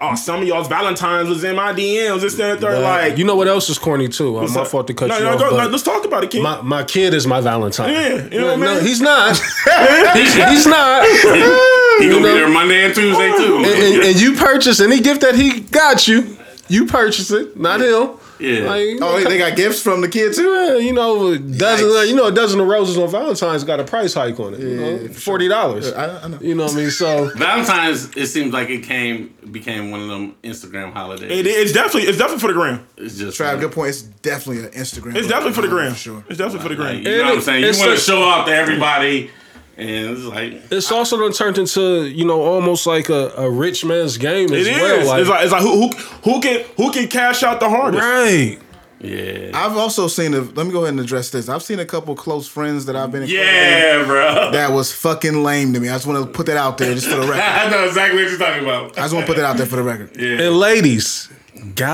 [0.00, 2.20] oh, some of y'all's Valentines was in my DMs.
[2.20, 2.82] This, that, and third.
[2.82, 4.36] Like, you know what else is corny too?
[4.38, 5.38] Uh, my fault to cut no, you no, off.
[5.38, 6.42] go, but no, let's talk about it, King.
[6.42, 7.92] my, my kid is my Valentine.
[7.92, 8.84] Yeah, you know what I No, mean?
[8.84, 9.36] he's not.
[10.14, 11.06] he's, he's not.
[11.96, 13.56] He gonna know- be there Monday and Tuesday too.
[13.56, 16.36] and, and- and you purchase any gift that he got you,
[16.68, 18.10] you purchase it, not him.
[18.38, 18.60] Yeah.
[18.68, 20.42] Like, Oh, they, they got gifts from the kids too.
[20.48, 22.08] yeah, you know, a dozen, Yikes.
[22.08, 24.60] you know, a dozen of roses on Valentine's got a price hike on it.
[24.60, 25.92] you know, forty dollars.
[25.92, 26.38] I, I know.
[26.40, 26.90] You know what I mean?
[26.90, 31.30] So Valentine's, it seems like it came became one of them Instagram holidays.
[31.30, 32.86] It- it's definitely it's definitely for the gram.
[32.96, 33.88] It's just Trav, like, good point.
[33.90, 35.16] It's definitely an Instagram.
[35.16, 35.92] It's definitely for the gram.
[35.92, 36.24] For sure.
[36.28, 36.96] It's definitely for the gram.
[36.96, 37.60] like, you know what I'm saying?
[37.74, 39.30] You want to show off to everybody,
[39.78, 43.84] and it's like it's also done turned into you know almost like a, a rich
[43.84, 45.06] man's game as It is.
[45.06, 45.18] well.
[45.20, 45.96] it's like it's like who, who
[46.32, 48.02] who can who can cash out the hardest?
[48.02, 48.58] right.
[49.00, 50.40] yeah, I've also seen a.
[50.40, 51.50] Let me go ahead and address this.
[51.50, 53.24] I've seen a couple close friends that I've been.
[53.24, 54.50] in yeah, bro.
[54.52, 55.90] That was fucking lame to me.
[55.90, 57.42] I just want to put that out there, just for the record.
[57.42, 58.96] I know exactly what you're talking about.
[58.98, 60.16] I just want to put that out there for the record.
[60.18, 60.46] Yeah.
[60.46, 61.28] And ladies,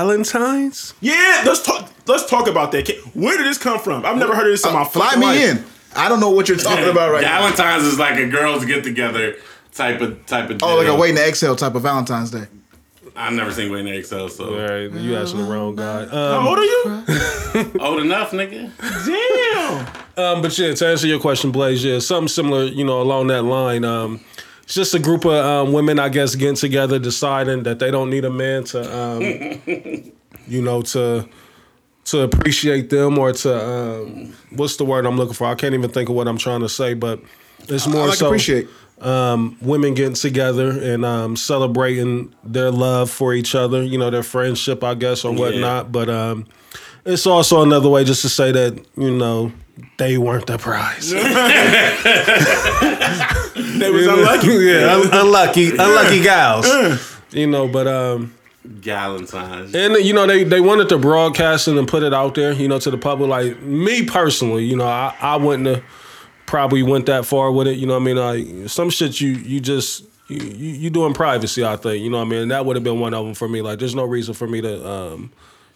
[0.07, 0.93] Galentine's.
[1.01, 1.89] Yeah, let's talk.
[2.05, 2.89] Let's talk about that.
[3.13, 4.05] Where did this come from?
[4.05, 5.39] I've never heard of this in my Uh, fly me life.
[5.57, 5.65] in.
[5.95, 7.41] I don't know what you're talking about right now.
[7.41, 9.35] Valentine's is like a girls get together
[9.73, 10.61] type of type of.
[10.63, 10.99] Oh, like a deal.
[10.99, 12.45] waiting to exhale type of Valentine's Day.
[13.15, 16.05] I've never seen Waiting to Exhale, so All right, you asking the wrong guy.
[16.07, 16.83] How Um, old are you?
[17.79, 18.71] old enough, nigga.
[19.05, 20.25] Damn.
[20.25, 23.43] um, but yeah, to answer your question, Blaze, yeah, something similar, you know, along that
[23.43, 23.85] line.
[23.85, 24.19] Um,
[24.63, 28.09] it's just a group of um, women, I guess, getting together, deciding that they don't
[28.09, 29.21] need a man to, um,
[30.47, 31.29] you know, to
[32.05, 35.45] to appreciate them or to um, what's the word I'm looking for?
[35.47, 37.19] I can't even think of what I'm trying to say, but
[37.69, 38.67] it's more I like so appreciate.
[39.01, 44.23] um, women getting together and um, celebrating their love for each other, you know, their
[44.23, 45.91] friendship, I guess, or whatnot.
[45.91, 46.45] But um,
[47.05, 49.51] it's also another way just to say that, you know,
[49.97, 51.13] they weren't the prize.
[53.55, 54.47] They was unlucky.
[54.65, 56.67] yeah, unlucky, unlucky gals.
[57.31, 58.31] You know, but um,
[58.67, 59.75] Galentine's.
[59.75, 62.67] and you know they they wanted to broadcast it and put it out there, you
[62.67, 63.29] know, to the public.
[63.29, 65.83] Like me personally, you know, I, I wouldn't have
[66.45, 67.77] probably went that far with it.
[67.77, 71.65] You know, I mean, like some shit you you just you you, you do privacy.
[71.65, 73.61] I think you know, I mean, that would have been one of them for me.
[73.61, 75.31] Like, there's no reason for me to um,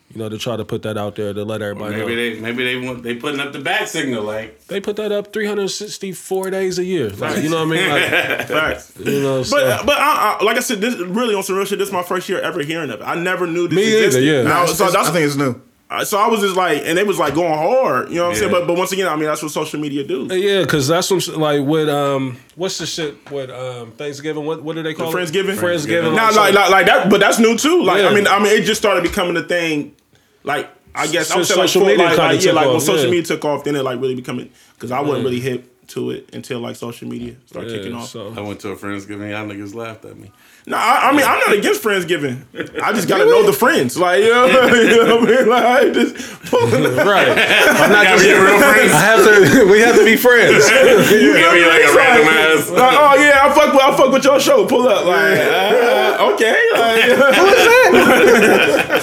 [0.09, 2.35] you know, to try to put that out there to let everybody Maybe know.
[2.35, 5.33] they maybe they want they putting up the back signal like They put that up
[5.33, 7.09] 364 days a year.
[7.09, 7.89] Like, you know what I mean?
[7.89, 8.93] Like, Facts.
[9.03, 9.57] you know, so.
[9.57, 11.77] But but I, I, like I said, this really on some real shit.
[11.79, 13.03] This is my first year ever hearing of it.
[13.03, 14.23] I never knew this Me either, existed.
[14.25, 14.39] yeah.
[14.39, 15.61] And I, was- so I that's think it's new.
[15.89, 18.29] Uh, so I was just like, and they was like going hard, you know what
[18.31, 18.51] I'm saying?
[18.51, 20.27] But but once again, I mean that's what social media do.
[20.35, 24.45] Yeah, because that's what like with um what's the shit with um Thanksgiving?
[24.45, 25.15] What what do they call it?
[25.15, 25.55] Friendsgiving?
[25.55, 26.13] Friendsgiving.
[26.13, 27.83] Now so- like, like like that, but that's new too.
[27.83, 28.09] Like Yeah.
[28.09, 29.95] I mean I mean it just started becoming a thing.
[30.43, 32.55] Like I guess I would Since say like, social full- media like, like yeah, took
[32.55, 33.11] like when social yeah.
[33.11, 36.29] media took off, then it like really becoming because I wasn't really hip to it
[36.33, 38.09] until like social media started kicking off.
[38.09, 40.33] so I went to a Friendsgiving, y'all niggas laughed at me.
[40.67, 42.43] No, I, I mean I'm not against friendsgiving.
[42.83, 45.47] I just gotta know the friends, like you know, you know what I mean?
[45.47, 47.29] Like just pulling the right.
[47.31, 48.91] I'm not Gotta just be real friends.
[48.91, 49.67] I have to.
[49.71, 50.67] We have to be friends.
[50.67, 52.69] You gotta be like a random ass.
[52.69, 54.65] Like, oh yeah, I fuck with I fuck with your show.
[54.67, 56.59] Pull up, like uh, okay.
[56.73, 57.63] Like, Who is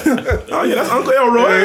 [0.05, 0.45] that?
[0.53, 1.65] oh yeah, that's Uncle Elroy.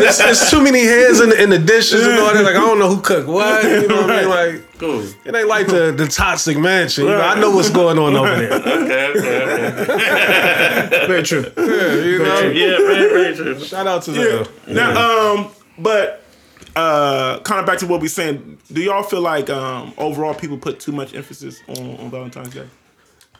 [0.00, 2.42] There's, there's too many hands in, in the dishes and all that.
[2.42, 3.62] Like I don't know who cooked what.
[3.64, 4.28] You know what I mean?
[4.28, 5.02] Like Cool.
[5.24, 7.04] it ain't like the the toxic mansion.
[7.04, 8.52] You know, I know what's going on over there.
[8.84, 11.06] Okay, okay, okay.
[11.06, 11.44] Very true.
[11.56, 12.40] You know?
[12.40, 13.60] Yeah, very, very true.
[13.60, 14.46] Shout out to them.
[14.66, 16.24] Now, um, but
[16.76, 18.58] uh, kind of back to what we saying.
[18.72, 22.68] Do y'all feel like um, overall people put too much emphasis on, on Valentine's Day?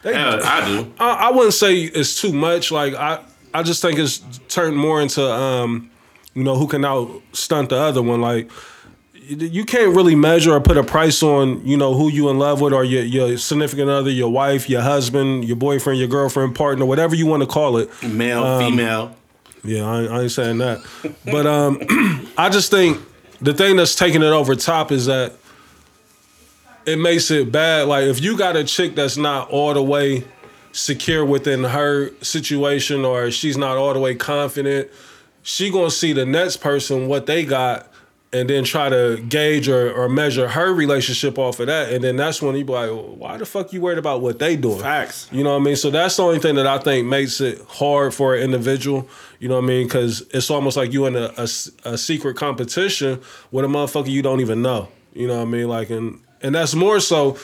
[0.03, 0.93] Yeah, I do.
[0.99, 2.71] I, I wouldn't say it's too much.
[2.71, 5.89] Like I, I just think it's turned more into, um,
[6.33, 8.21] you know, who can out stunt the other one.
[8.21, 8.49] Like
[9.27, 12.61] you can't really measure or put a price on, you know, who you in love
[12.61, 16.85] with or your your significant other, your wife, your husband, your boyfriend, your girlfriend, partner,
[16.85, 17.89] whatever you want to call it.
[18.03, 19.15] Male, female.
[19.63, 20.81] Yeah, I, ain't- I ain't saying that,
[21.25, 21.81] but um,
[22.37, 22.99] I just think
[23.41, 25.33] the thing that's taking it over top is that
[26.85, 27.87] it makes it bad.
[27.87, 30.23] Like if you got a chick that's not all the way
[30.71, 34.89] secure within her situation, or she's not all the way confident,
[35.41, 37.87] she gonna see the next person what they got,
[38.35, 42.17] and then try to gauge or, or measure her relationship off of that, and then
[42.17, 44.79] that's when you be like, why the fuck you worried about what they doing?
[44.79, 45.29] Facts.
[45.31, 45.75] You know what I mean?
[45.75, 49.07] So that's the only thing that I think makes it hard for an individual.
[49.39, 49.87] You know what I mean?
[49.87, 51.47] Because it's almost like you in a
[51.85, 53.21] a secret competition
[53.51, 54.89] with a motherfucker you don't even know.
[55.13, 55.67] You know what I mean?
[55.69, 57.37] Like, and and that's more so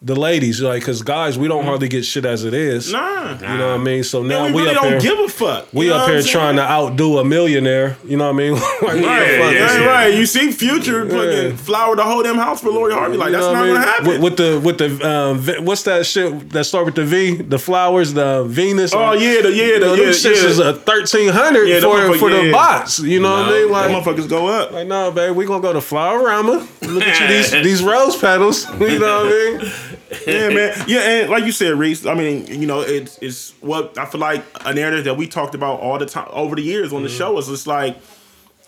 [0.00, 2.92] the ladies, like, because guys, we don't hardly get shit as it is.
[2.92, 3.32] Nah.
[3.32, 4.04] You know what I mean?
[4.04, 5.00] So now we, we, really up don't here.
[5.00, 5.72] give a fuck.
[5.72, 7.96] we up here trying to outdo a millionaire.
[8.04, 8.52] You know what I mean?
[8.54, 10.14] like, what Yeah, fuck yeah, Right, right.
[10.14, 13.16] You see Future fucking flower the whole damn house for Lori Harvey.
[13.16, 13.82] Like, You that's not I gonna mean?
[13.82, 14.06] happen.
[14.06, 17.34] With, with the with the um, what's that shit that start with the V?
[17.42, 18.94] The flowers, the Venus.
[18.94, 20.30] oh, yeah, the, yeah, the, know, yeah, yeah.
[20.30, 23.00] is a thirteen hundred Yeah, for for the box.
[23.00, 23.70] You know what I mean?
[23.70, 24.70] Like, motherfuckers go up.
[24.70, 26.66] like no, babe, we gonna go to Flowerama.
[26.86, 28.64] Look at you these these rose petals.
[28.78, 29.72] You know what I mean?
[30.26, 30.84] Yeah, man.
[30.86, 32.04] Yeah, and like you said, Reese.
[32.06, 35.54] I mean, you know, it's it's what I feel like a narrative that we talked
[35.54, 37.16] about all the time over the years on the Mm-hmm.
[37.18, 37.96] show is just like,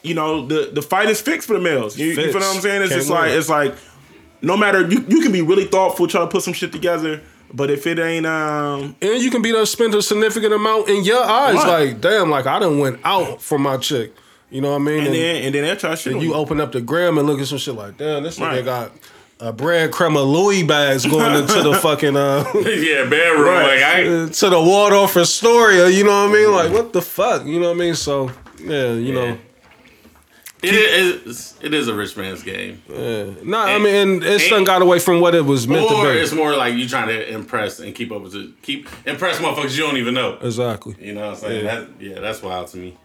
[0.02, 1.98] you know, the the fight is fixed for the males.
[1.98, 2.82] You, you feel what I'm saying?
[2.82, 3.38] It's Can't just like win.
[3.38, 3.74] it's like,
[4.42, 7.20] no matter you you can be really thoughtful, try to put some shit together,
[7.52, 11.04] but if it ain't um And you can be done spend a significant amount in
[11.04, 11.56] your eyes.
[11.56, 11.88] Right.
[11.90, 14.14] Like, damn, like I done went out for my chick.
[14.50, 15.04] You know what I mean?
[15.06, 16.14] and then and then they try shit.
[16.14, 16.34] on you you.
[16.34, 18.64] open up the gram and look at some shit like, damn, this nigga Right.
[18.64, 18.92] got
[19.40, 23.44] a breadcrumb of Louis bags going into the fucking uh yeah, bedroom.
[23.46, 23.80] Right.
[23.80, 26.52] Like I, to the Waldorf Astoria, you know what I mean?
[26.52, 27.46] Like, what the fuck?
[27.46, 27.94] You know what I mean?
[27.94, 28.30] So,
[28.62, 29.38] yeah, you know.
[30.62, 32.82] it is it is a rich man's game.
[32.88, 36.18] No, I mean, and it's done got away from what it was meant to be.
[36.18, 38.60] it's more like you trying to impress and keep up with it.
[38.62, 40.36] Keep impress motherfuckers you don't even know.
[40.42, 40.96] Exactly.
[41.00, 41.64] You know what I'm saying?
[41.64, 41.80] Yeah.
[41.80, 42.96] That, yeah, that's wild to me.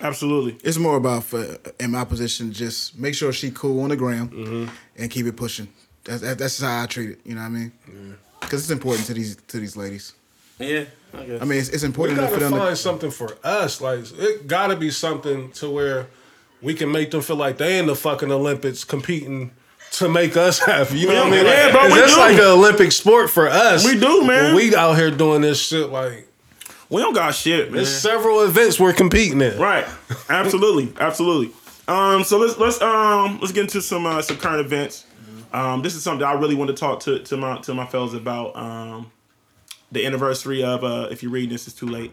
[0.00, 0.58] Absolutely.
[0.64, 4.28] It's more about for in my position, just make sure she cool on the gram
[4.28, 4.74] Mm-hmm.
[4.96, 5.68] and keep it pushing.
[6.04, 7.20] That's that, that's how I treat it.
[7.24, 7.72] You know what I mean?
[8.40, 10.12] Because it's important to these to these ladies.
[10.58, 11.42] Yeah, I guess.
[11.42, 13.80] I mean, it's, it's We important enough gotta for find To, something for us.
[13.80, 16.06] Like, it gotta be something to where
[16.62, 19.50] we can make them feel like they in the fucking Olympics competing
[19.92, 20.98] to make us happy.
[20.98, 21.44] You know what I mean?
[21.46, 22.20] Yeah, Like, bro, 'cause we It's do.
[22.20, 23.84] like an Olympic sport for us.
[23.84, 24.54] We do, man.
[24.54, 26.28] We out here doing this shit, like,
[26.88, 27.76] We don't got shit, man.
[27.76, 29.58] there's several events we're competing in.
[29.58, 29.86] Right.
[30.28, 30.92] Absolutely.
[31.00, 31.50] Absolutely.
[31.88, 35.04] Um, so let's let's um let's get into some uh, some current events.
[35.54, 37.86] Um, this is something that I really want to talk to to my to my
[37.86, 38.54] fellas about.
[38.56, 39.10] Um,
[39.92, 42.12] the anniversary of uh, if you read this, it's too late.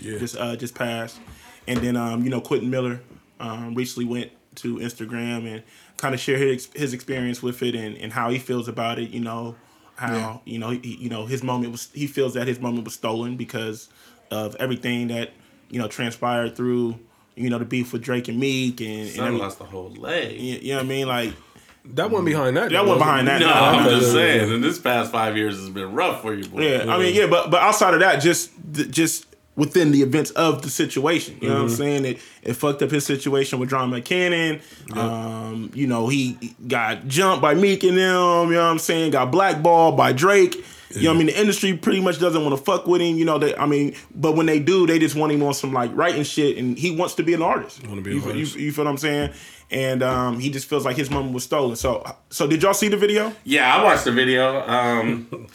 [0.00, 0.18] Yeah.
[0.18, 1.18] Just uh, just passed,
[1.66, 3.00] and then um, you know Quentin Miller
[3.40, 5.62] um, recently went to Instagram and
[5.96, 9.10] kind of shared his his experience with it and, and how he feels about it.
[9.10, 9.56] You know
[9.96, 10.38] how Yeah.
[10.44, 13.36] you know he, you know his moment was he feels that his moment was stolen
[13.36, 13.88] because
[14.30, 15.32] of everything that
[15.70, 16.98] you know transpired through
[17.36, 20.38] you know the beef with Drake and Meek and, and lost the whole leg.
[20.38, 21.32] you, you know what I mean like
[21.86, 22.70] That one behind that.
[22.70, 24.52] that though, one wasn't behind that No, no, I'm just saying.
[24.52, 26.62] And this past five years has been rough for you, boy.
[26.66, 28.50] Yeah, I mean, yeah, but but outside of that, just
[28.90, 32.04] just within the events of the situation, you know what I'm saying?
[32.04, 34.60] It it fucked up his situation with John McCannon.
[34.96, 38.48] Um, you know, he got jumped by Meek and them.
[38.48, 39.12] You know what I'm saying?
[39.12, 40.56] Got blackballed by Drake.
[40.90, 41.26] You know what I mean?
[41.26, 43.16] The industry pretty much doesn't want to fuck with him.
[43.16, 45.72] You know, they, I mean, but when they do, they just want him on some
[45.72, 47.84] like writing shit, and he wants to be an artist.
[47.88, 48.56] Wanna be an you, feel- artist.
[48.56, 49.32] You, you feel what I'm saying?
[49.70, 51.76] And um, he just feels like his moment was stolen.
[51.76, 53.32] So, so did y'all see the video?
[53.44, 54.60] Yeah, I watched the video.
[54.68, 55.48] Um,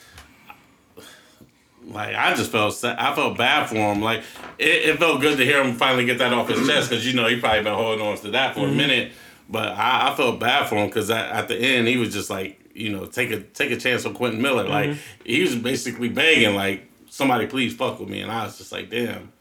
[1.85, 4.01] like I just felt sa- I felt bad for him.
[4.01, 4.23] Like
[4.57, 7.13] it, it felt good to hear him finally get that off his chest because you
[7.13, 9.11] know he probably been holding on to that for a minute.
[9.49, 12.29] But I, I felt bad for him because at, at the end he was just
[12.29, 14.67] like you know take a take a chance on Quentin Miller.
[14.67, 18.71] Like he was basically begging like somebody please fuck with me, and I was just
[18.71, 19.31] like damn.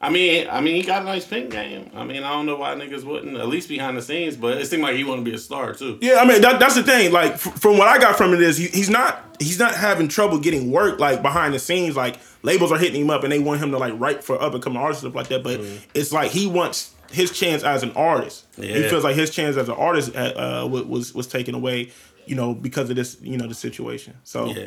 [0.00, 1.90] I mean, I mean, he got a nice pink game.
[1.94, 4.66] I mean, I don't know why niggas wouldn't, at least behind the scenes, but it
[4.66, 5.98] seemed like he wanted to be a star too.
[6.02, 7.12] Yeah, I mean that, that's the thing.
[7.12, 10.08] Like f- from what I got from it is he, he's not he's not having
[10.08, 11.96] trouble getting work like behind the scenes.
[11.96, 14.52] Like labels are hitting him up and they want him to like write for up
[14.52, 15.42] and coming artists and stuff like that.
[15.42, 15.60] But
[15.94, 18.44] it's like he wants his chance as an artist.
[18.56, 21.90] He feels like his chance as an artist uh, uh, was was taken away.
[22.26, 24.14] You know because of this you know the situation.
[24.24, 24.66] So Yeah.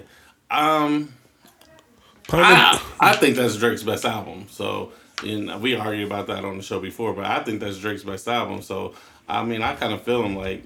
[0.49, 1.13] Um,
[2.31, 4.47] I, I think that's Drake's best album.
[4.49, 4.91] So,
[5.23, 8.27] and we argued about that on the show before, but I think that's Drake's best
[8.27, 8.61] album.
[8.61, 8.93] So,
[9.27, 10.63] I mean, I kind of feel him like,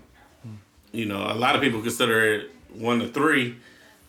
[0.91, 3.55] you know, a lot of people consider it one to three,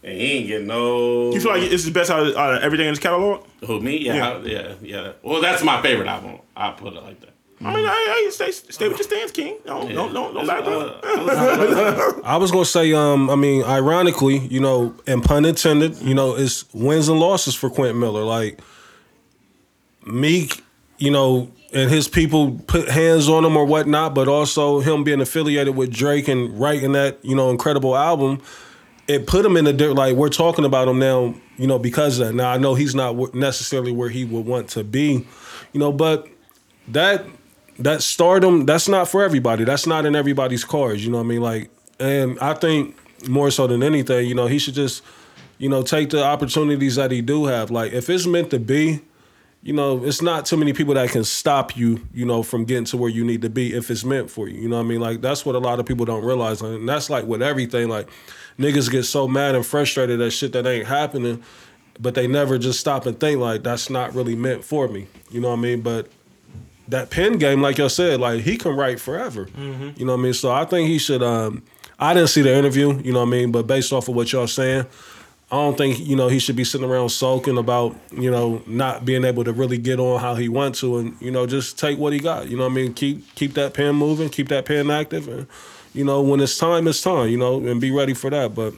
[0.02, 1.32] and he ain't getting no.
[1.32, 3.46] you feel like it's the best out of, out of everything in his catalog.
[3.66, 3.98] who me?
[3.98, 5.12] Yeah, yeah, yeah, yeah.
[5.22, 6.38] Well, that's my favorite album.
[6.56, 7.30] I put it like that.
[7.60, 9.56] I mean, I, I stay stay with your stance, King.
[9.64, 10.90] Don't don't don't, don't back down.
[11.02, 16.14] Uh, I was gonna say, um, I mean, ironically, you know, and pun intended, you
[16.14, 18.24] know, it's wins and losses for Quentin Miller.
[18.24, 18.60] Like
[20.04, 20.62] Meek,
[20.98, 25.20] you know, and his people put hands on him or whatnot, but also him being
[25.20, 28.40] affiliated with Drake and writing that, you know, incredible album,
[29.08, 32.18] it put him in a di- like we're talking about him now, you know, because
[32.18, 32.34] of that.
[32.34, 35.26] Now I know he's not necessarily where he would want to be,
[35.72, 36.28] you know, but
[36.88, 37.26] that
[37.78, 39.64] that stardom, that's not for everybody.
[39.64, 41.04] That's not in everybody's cards.
[41.04, 41.40] You know what I mean?
[41.40, 42.96] Like, and I think
[43.28, 45.02] more so than anything, you know, he should just,
[45.58, 47.70] you know, take the opportunities that he do have.
[47.70, 49.00] Like, if it's meant to be,
[49.64, 52.84] you know, it's not too many people that can stop you, you know, from getting
[52.84, 54.60] to where you need to be if it's meant for you.
[54.60, 55.00] You know what I mean?
[55.00, 56.60] Like that's what a lot of people don't realize.
[56.60, 57.88] And that's like with everything.
[57.88, 58.10] Like
[58.58, 61.42] niggas get so mad and frustrated at shit that ain't happening,
[61.98, 65.06] but they never just stop and think like that's not really meant for me.
[65.30, 65.80] You know what I mean?
[65.80, 66.08] But
[66.88, 69.48] that pen game, like y'all said, like he can write forever.
[69.96, 70.34] You know what I mean?
[70.34, 71.62] So I think he should um
[71.98, 74.30] I didn't see the interview, you know what I mean, but based off of what
[74.30, 74.84] y'all saying,
[75.52, 79.04] I don't think you know he should be sitting around sulking about you know not
[79.04, 81.98] being able to really get on how he wants to, and you know just take
[81.98, 82.48] what he got.
[82.48, 82.94] You know what I mean?
[82.94, 85.46] Keep keep that pen moving, keep that pen active, and
[85.92, 87.28] you know when it's time, it's time.
[87.28, 88.54] You know, and be ready for that.
[88.54, 88.74] But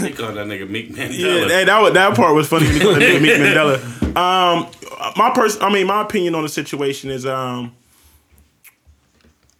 [0.00, 1.18] They call that nigga Meek Mandela.
[1.18, 2.66] Yeah, that, that, was- that part was funny.
[2.66, 3.82] when he called him Meek Mandela.
[4.16, 4.68] Um,
[5.16, 7.74] my person, I mean, my opinion on the situation is, um,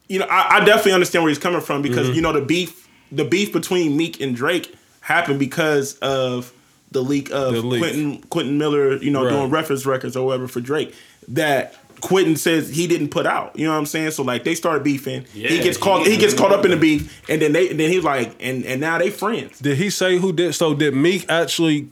[0.08, 2.16] you know, I, I definitely understand where he's coming from because Mm-hmm.
[2.16, 6.52] you know the beef, the beef between Meek and Drake happened because of
[6.90, 7.80] the leak of The leak.
[7.82, 9.30] Quentin Quentin Miller, you know, Right.
[9.30, 10.94] doing reference records or whatever for Drake
[11.28, 11.76] that.
[12.00, 13.56] Quentin says he didn't put out.
[13.56, 14.10] You know what I'm saying?
[14.10, 15.24] So like they start beefing.
[15.32, 16.04] he gets caught.
[16.04, 17.68] he- He gets caught up in the beef, and then they.
[17.70, 19.60] And then he was like, and and now they friends.
[19.60, 20.52] did he say who did?
[20.56, 21.90] So did Meek actually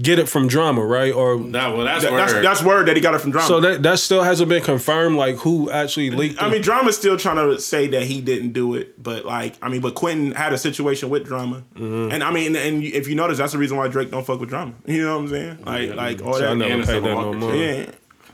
[0.00, 1.12] get it from drama, right?
[1.12, 2.18] Or Nah, well, that's That- word.
[2.20, 3.46] that's that's word that he got it from drama.
[3.48, 5.16] so that that still hasn't been confirmed.
[5.16, 6.40] Like who actually leaked?
[6.42, 6.50] I it?
[6.50, 9.80] mean, Drama's still trying to say that he didn't do it, but like, I mean,
[9.80, 12.12] but Quentin had a situation with Drama, Mm-hmm.
[12.12, 14.48] and I mean, and if you notice, that's the reason why Drake don't fuck with
[14.48, 14.72] Drama.
[14.86, 15.58] You know what I'm saying?
[15.64, 15.94] Like, Yeah.
[15.94, 16.54] like all So I that.
[16.56, 17.54] never And paid Summer that no Walker, more.
[17.56, 17.86] Yeah,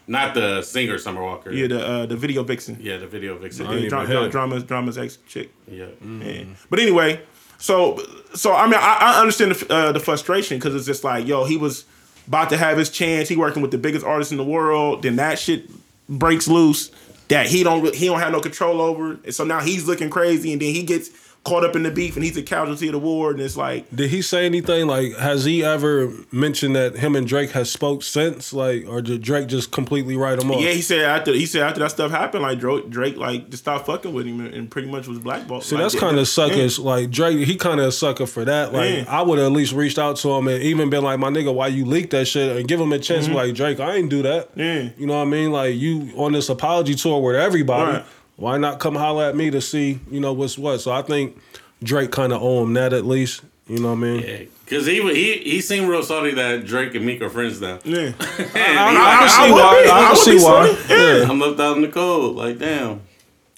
[0.07, 1.50] Not the singer Summer Walker.
[1.50, 3.66] yeah, the uh, the video vixen, Yeah, the video vixen.
[3.66, 4.31] I ain't yeah, Dra- even Dra- heard.
[4.33, 5.48] Drama's Drama's ex chick.
[5.66, 5.87] Yeah.
[6.03, 6.44] Yeah.
[6.68, 7.20] But anyway,
[7.59, 7.99] so
[8.35, 11.45] so I mean, I, I understand the, uh, the frustration because it's just like, yo,
[11.45, 11.85] he was
[12.27, 13.29] about to have his chance.
[13.29, 15.03] He working with the biggest artist in the world.
[15.03, 15.69] Then that shit
[16.09, 16.90] breaks loose
[17.29, 19.12] that he don't he don't have no control over.
[19.25, 21.11] And so now he's looking crazy, and then he gets
[21.45, 23.31] caught up in the beef, and he's a casualty of the war.
[23.31, 24.87] And it's like, Did he say anything?
[24.87, 28.53] Like, has he ever mentioned that him and Drake has spoke since?
[28.53, 30.61] Like, or did Drake just completely write him off?
[30.63, 33.63] yeah, he said after he said after that stuff happened, like Drake, Drake like just
[33.65, 35.65] stopped fucking with him and, pretty much was blackballed.
[35.65, 36.79] See, Like, that's kind of suckers.
[36.79, 38.73] Like Drake, he kind of a sucker for that.
[38.73, 39.05] Like, Yeah.
[39.07, 41.53] I would have at least reached out to him and even been like, "My nigga,
[41.55, 43.29] why you leaked that shit?" and give him a chance.
[43.29, 44.51] be Like Drake, I ain't do that.
[44.57, 44.61] Mm-hmm.
[44.61, 44.91] Yeah.
[44.97, 45.53] you know what I mean?
[45.53, 47.99] Like you on this apology tour with everybody.
[47.99, 48.05] Right.
[48.37, 50.79] Why not come holler at me to see you know what's what?
[50.81, 51.40] So I think
[51.83, 53.42] Drake kind of owe him that at least.
[53.66, 54.20] You know what I mean?
[54.20, 54.42] Yeah.
[54.66, 57.79] Cause he he he seemed real salty that Drake and Meek are friends now.
[57.85, 58.12] Yeah.
[58.20, 59.83] I, I I- can see I would why.
[59.85, 60.75] be- I I can would see be why.
[60.75, 61.18] sorry.
[61.20, 61.31] Yeah.
[61.31, 62.37] I'm left out in the cold.
[62.37, 63.01] Like damn.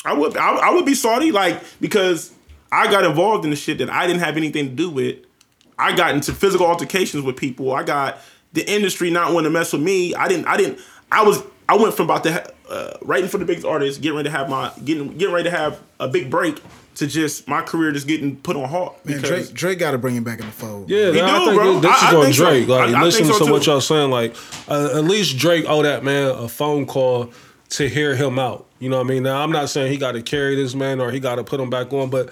[0.04, 2.32] I would I, I would be salty like because
[2.70, 5.16] I got involved in the shit that I didn't have anything to do with.
[5.78, 7.72] I got into physical altercations with people.
[7.72, 8.18] I got
[8.52, 10.14] the industry not wanting to mess with me.
[10.14, 10.78] I didn't I didn't
[11.10, 14.16] I was I went from about to ha- uh, writing for the biggest artists, getting
[14.16, 16.60] ready to have my getting getting ready to have a big break
[16.96, 19.98] to just my career just getting put on halt Man, because Drake, Drake got to
[19.98, 20.88] bring him back in the fold.
[20.88, 21.80] Yeah, He I do, think bro.
[21.80, 22.44] this I- is on think so.
[22.44, 22.68] Drake.
[22.68, 24.34] Like, I- I think listening so, to what y'all saying, like,
[24.68, 27.30] uh, at least Drake owe that man a phone call
[27.70, 28.64] to hear him out.
[28.78, 29.22] You know what I mean?
[29.24, 31.60] Now, I'm not saying he got to carry this man or he got to put
[31.60, 32.30] him back on, but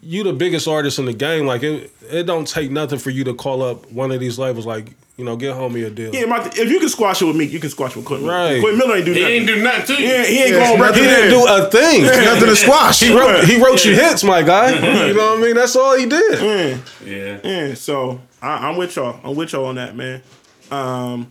[0.00, 1.46] you the biggest artist in the game.
[1.46, 4.66] Like, it, it don't take nothing for you to call up one of these labels,
[4.66, 6.14] like, you know, get homie a deal.
[6.14, 8.28] yeah, my, if you can squash it with me, you can squash it with Quentin.
[8.28, 8.60] Right.
[8.60, 9.26] Quentin Miller ain't do nothing.
[9.26, 10.08] He ain't do nothing to you.
[10.08, 12.02] yeah, he ain't Yeah, going nothing- He didn't do a thing.
[12.04, 13.00] Nothing to squash.
[13.00, 14.70] He wrote, he wrote you hits, my guy.
[15.08, 15.54] You know what I mean?
[15.56, 16.40] That's all he did.
[16.40, 16.78] Yeah.
[17.04, 17.40] Yeah.
[17.42, 19.18] Yeah, so I, I'm with y'all.
[19.24, 20.22] I'm with y'all on that, man.
[20.70, 21.26] Um,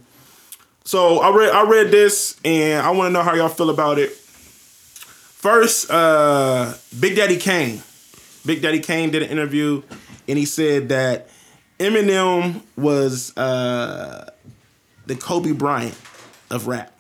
[0.84, 4.00] so I read I read this, and I want to know how y'all feel about
[4.00, 4.10] it.
[4.12, 7.84] First, uh, Big Daddy Kane.
[8.48, 9.84] Big Daddy Kane did an interview,
[10.28, 11.28] and he said that
[11.80, 14.32] Eminem was uh,
[15.06, 15.96] the Kobe Bryant
[16.50, 16.98] of rap.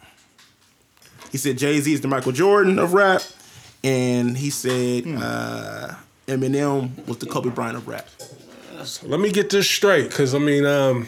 [1.31, 3.21] He said Jay Z is the Michael Jordan of rap,
[3.81, 5.95] and he said uh,
[6.27, 8.07] Eminem was the Kobe Bryant of rap.
[9.03, 11.07] Let me get this straight, because I mean, um,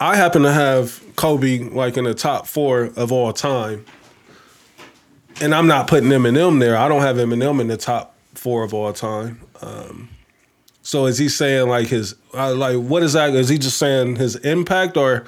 [0.00, 3.84] I happen to have Kobe like in the top four of all time,
[5.42, 6.76] and I'm not putting Eminem there.
[6.76, 9.40] I don't have Eminem in the top four of all time.
[9.60, 10.08] Um,
[10.82, 13.34] so is he saying like his uh, like what is that?
[13.34, 15.24] Is he just saying his impact, or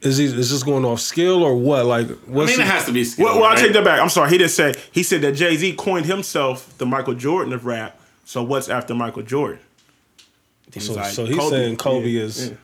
[0.00, 1.84] is he is this going off skill or what?
[1.84, 3.26] Like I what's mean, it has to be skill.
[3.26, 4.00] Well, well I take that back.
[4.00, 4.30] I'm sorry.
[4.30, 4.74] He didn't say.
[4.92, 8.00] He said that Jay Z coined himself the Michael Jordan of rap.
[8.24, 9.60] So what's after Michael Jordan?
[10.72, 12.56] He so, like, so he's saying Kobe Yeah, is yeah.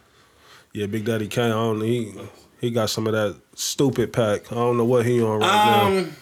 [0.72, 0.86] yeah.
[0.86, 1.46] Big Daddy Kane.
[1.46, 2.14] I don't know, he
[2.60, 4.50] he got some of that stupid pack.
[4.50, 5.86] I don't know what he on right now.
[5.86, 6.16] Um,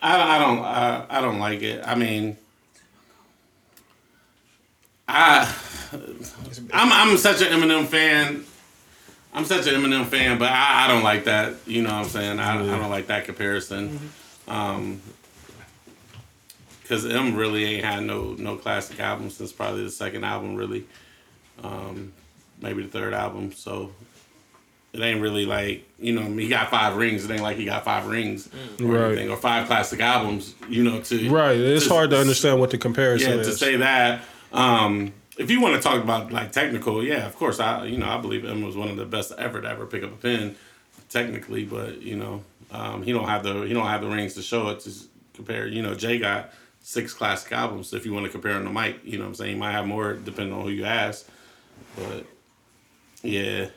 [0.00, 1.82] I, I don't I, I don't like it.
[1.86, 2.36] I mean,
[5.08, 5.54] I
[6.72, 8.44] I'm I'm such an Eminem fan.
[9.32, 11.54] I'm such an Eminem fan, but I, I don't like that.
[11.66, 12.40] You know what I'm saying?
[12.40, 14.10] I, I don't like that comparison.
[14.48, 15.00] Um,
[16.82, 20.84] because M really ain't had no no classic album since probably the second album, really.
[21.62, 22.12] Um,
[22.60, 23.52] maybe the third album.
[23.52, 23.92] So
[24.92, 27.24] it ain't really like you know he got five rings.
[27.24, 28.48] It ain't like he got five rings
[28.80, 29.06] or Right.
[29.12, 30.54] anything or five classic albums.
[30.68, 31.56] You know, to Right.
[31.58, 33.46] It's to- hard to understand what the comparison yeah, is.
[33.48, 34.22] to say that.
[34.56, 38.08] Um, if you want to talk about like technical, yeah, of course, I you know
[38.08, 40.56] I believe Emma was one of the best ever to ever pick up a pen,
[41.08, 41.64] technically.
[41.64, 44.68] But you know, um, he don't have the he don't have the rings to show
[44.68, 44.90] it to
[45.34, 45.66] compare.
[45.66, 47.92] You know, Jay got six classic albums.
[47.92, 49.72] If you want to compare him to Mike, you know what I'm saying he might
[49.72, 51.28] have more depending on who you ask.
[51.96, 52.24] But
[53.22, 53.68] yeah.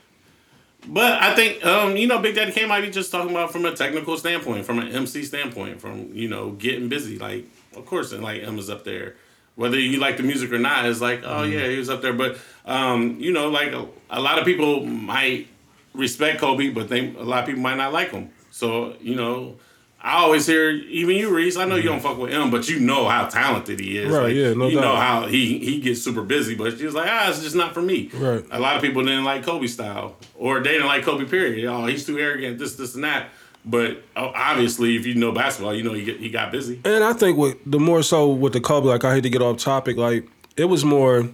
[0.88, 3.66] But I think um, you know Big Daddy Kane might be just talking about from
[3.66, 7.20] a technical standpoint, from an MC standpoint, from you know getting busy.
[7.20, 9.16] Like of course, and like Emma's up there,
[9.60, 10.86] whether you like the music or not.
[10.86, 12.14] It's like oh yeah, he was up there.
[12.14, 15.47] But um, you know, like a, a lot of people might
[15.93, 18.30] respect Kobe, but they a lot of people might not like him.
[18.51, 19.57] So you know.
[20.01, 21.57] I always hear, even you, Reese.
[21.57, 24.10] I know you don't fuck with him, but you know how talented he is.
[24.10, 27.10] Right, Like, yeah, no You know how he he gets super busy, but she's like,
[27.12, 28.10] ah, it's just not for me.
[28.14, 28.41] Right.
[28.49, 31.26] A lot of people didn't like Kobe style, or they didn't like Kobe.
[31.26, 31.66] Period.
[31.66, 32.60] Oh, he's too arrogant.
[32.60, 33.28] This, this, and that.
[33.66, 36.80] But oh, obviously, if you know basketball, you know he get, he got busy.
[36.86, 39.41] And I think with the more so with the Kobe, like I hate to get
[39.41, 41.30] off topic, like it was more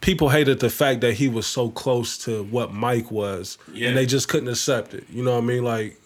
[0.00, 3.88] people hated the fact that he was so close to what Mike was, Yeah.
[3.88, 5.04] and they just couldn't accept it.
[5.08, 5.64] You know what I mean?
[5.64, 5.98] Like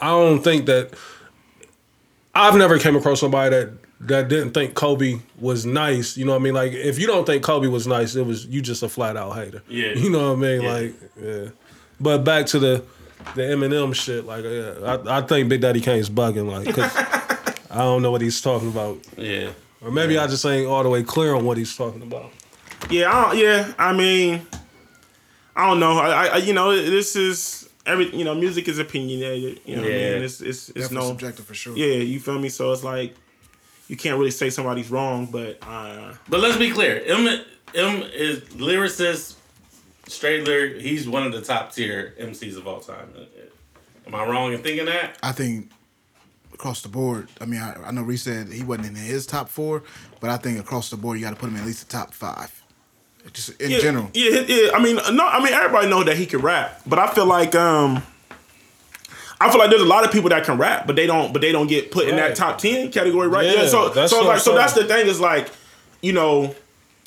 [0.00, 0.94] I don't think that
[2.34, 3.70] I've never came across somebody that
[4.00, 6.16] that didn't think Kobe was nice.
[6.18, 6.54] You know what I mean?
[6.54, 9.32] Like if you don't think Kobe was nice, it was you just a flat out
[9.32, 9.62] hater.
[9.68, 9.92] Yeah.
[9.94, 10.62] You know what I mean?
[10.62, 10.72] Yeah.
[10.72, 11.44] Like yeah.
[12.00, 12.84] But back to the
[13.34, 14.24] the Eminem shit.
[14.24, 16.50] Like yeah, I, I think Big Daddy Kane's bugging.
[16.50, 16.96] Like, cause
[17.70, 19.50] I don't know what he's talking about, Yeah.
[19.82, 22.30] or maybe I just ain't all the way clear on what he's talking about.
[22.90, 23.72] Yeah, I don't, yeah.
[23.78, 24.46] I mean,
[25.54, 25.98] I don't know.
[25.98, 28.14] I, I, you know, this is every.
[28.14, 29.60] You know, music is opinionated.
[29.64, 30.14] You know, what I Yeah.
[30.14, 31.08] mean, it's it's it's Definitely no.
[31.08, 31.76] subjective for sure.
[31.76, 32.48] Yeah, you feel me?
[32.48, 33.14] So it's like
[33.88, 37.02] you can't really say somebody's wrong, but uh, But let's be clear.
[37.06, 37.26] M
[37.74, 39.35] M is lyricist,
[40.06, 40.80] straight lyric.
[40.80, 43.08] He's one of the top tier MCs of all time.
[44.06, 45.18] Am I wrong in thinking that?
[45.22, 45.70] I think
[46.54, 47.28] across the board.
[47.40, 49.82] I mean, I, I know Reese said he wasn't in his top four,
[50.20, 51.92] but I think across the board you got to put him in at least the
[51.92, 52.52] top five.
[53.32, 54.10] Just in yeah, general.
[54.14, 54.70] Yeah, yeah.
[54.72, 55.26] I mean, no.
[55.26, 58.02] I mean, everybody know that he can rap, but I feel like um.
[59.38, 61.32] I feel like there's a lot of people that can rap, but they don't.
[61.32, 63.44] But they don't get put in that top ten category, right?
[63.44, 63.62] Yeah.
[63.62, 65.50] Yeah, so, that's so like, so that's the thing is like,
[66.00, 66.54] you know,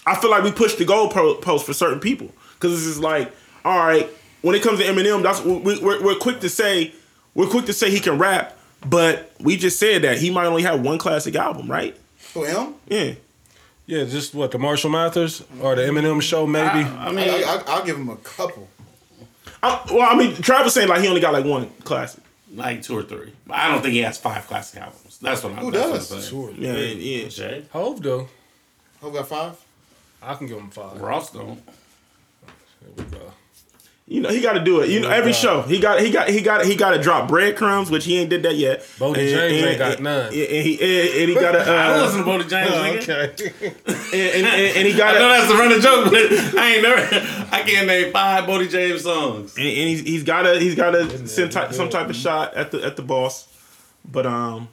[0.06, 3.32] I feel like we push the goal post for certain people because it's just like,
[3.64, 4.10] all right,
[4.41, 6.93] when it comes to Eminem, that's we, we're, we're quick to say,
[7.36, 10.64] we're quick to say he can rap, but we just said that he might only
[10.64, 11.95] have one classic album, right?
[12.18, 13.14] For him, Yeah.
[13.86, 16.68] Yeah, just what the Marshall Mathers or the Eminem show, maybe.
[16.88, 18.68] I I, mean, I, I'll give him a couple.
[19.64, 22.24] I, well, I mean, Travis saying like he only got like one classic.
[22.53, 23.34] like two or three.
[23.49, 25.18] I don't think he has five classic albums.
[25.20, 25.60] That's what I'm.
[25.60, 26.12] Who that's does?
[26.12, 26.30] What I'm saying.
[26.30, 26.51] Sure.
[26.55, 26.78] Yeah,
[27.24, 27.28] yeah.
[27.30, 28.28] Jay Hove though,
[29.01, 29.57] Who got five?
[30.22, 31.01] I can give him five.
[31.01, 31.60] Ross don't.
[32.82, 33.32] There we go.
[34.07, 34.89] You know he got to do it.
[34.89, 37.91] You know every show he got he got he got he got to drop breadcrumbs,
[37.91, 38.84] which he ain't did that yet.
[38.97, 40.25] Bodie James ain't got none.
[40.27, 42.71] And, and he and, and he got to I uh, listen to Bodie James.
[43.05, 43.30] nigga.
[43.30, 43.73] Okay.
[43.86, 46.82] and, and, and, and he got I know that's the running joke, but I ain't
[46.82, 47.47] never.
[47.55, 49.55] I can't name five Bodie James songs.
[49.55, 52.55] and, and he's he's got to he's got to send ty- some type of shot
[52.55, 53.47] at the at the boss.
[54.11, 54.69] But um,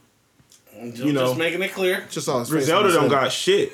[0.80, 1.26] You know.
[1.26, 2.06] just making it clear.
[2.08, 3.70] Just saw his Griselda don't got shit.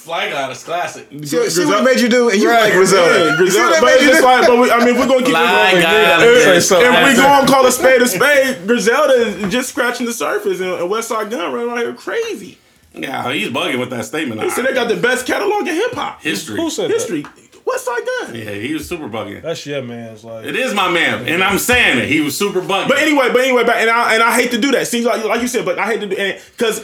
[0.00, 1.06] Fly God is classic.
[1.10, 1.28] it.
[1.28, 3.12] See, see what made you do, and you like Griselda.
[3.18, 4.26] Yeah, You see Griselda, what but it's made you just do?
[4.26, 6.80] like, but we, I mean, we're gonna keep Fly it God going, is if, so
[6.80, 7.16] if we active.
[7.24, 11.30] gonna call a spade a spade, Griselda is just scratching the surface, and, and Westside
[11.30, 12.58] Gunn running around here crazy.
[12.94, 14.42] Yeah, he's bugging with that statement.
[14.42, 16.56] He said they got the best catalog in hip hop history.
[16.56, 17.24] Who said history.
[17.64, 18.34] West Side Gun.
[18.34, 19.42] Yeah, he was super bugging.
[19.42, 20.44] That's your man's like.
[20.46, 22.08] It is my man, and I'm saying it.
[22.08, 22.88] He was super bugging.
[22.88, 24.88] But anyway, but anyway, back and I and I hate to do that.
[24.88, 26.80] Seems like like you said, but I hate to do it because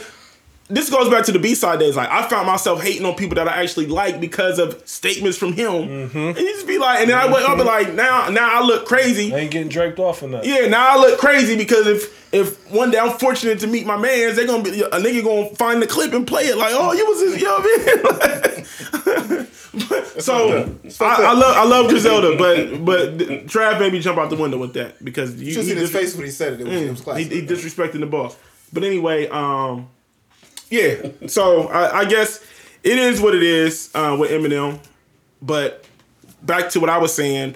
[0.69, 1.95] this goes back to the B side days.
[1.95, 5.53] Like I found myself hating on people that I actually like because of statements from
[5.53, 6.17] him, Mm-hmm.
[6.17, 8.65] and you just be like, and then I went up and like now now I
[8.65, 9.33] look crazy.
[9.33, 10.45] Ain't getting draped off enough.
[10.45, 13.95] Yeah, now I look crazy because if if one day I'm fortunate to meet my
[13.97, 16.91] mans, they're gonna be a nigga gonna find the clip and play it like, oh,
[16.91, 19.47] you was his, you know what I mean?
[20.19, 20.49] so
[20.99, 24.57] I, I love I love Griselda, but but Trav made me jump out the window
[24.57, 26.61] with that because you, You should see his face when he said it.
[26.61, 28.35] It was, it was he, he disrespecting the boss.
[28.73, 29.87] But anyway, um,
[30.69, 31.09] yeah.
[31.27, 32.45] So I, I guess
[32.83, 34.79] it is what it is uh, with Eminem.
[35.41, 35.85] But
[36.41, 37.55] back to what I was saying,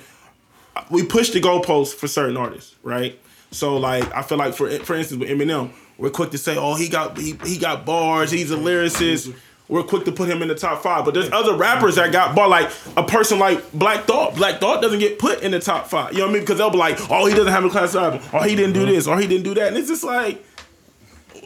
[0.89, 3.19] we push the goalposts for certain artists, right?
[3.51, 6.75] So like I feel like for for instance with Eminem, we're quick to say, oh
[6.75, 9.35] he got he, he got bars, he's a lyricist.
[9.67, 11.05] we're quick to put him in the top five.
[11.05, 14.35] But there's other rappers that got bought, like a person like Black Thought.
[14.35, 16.11] Black Thought doesn't get put in the top five.
[16.11, 16.43] You know what I mean?
[16.43, 18.85] Because they'll be like, oh, he doesn't have a class album, or he didn't do
[18.85, 20.43] this, or he didn't do that, and it's just like,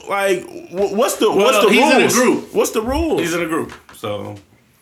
[0.08, 1.93] like, what's the what's the he's rules?
[1.93, 2.53] in a group.
[2.53, 3.22] What's the rules?
[3.22, 4.36] He's in a group, so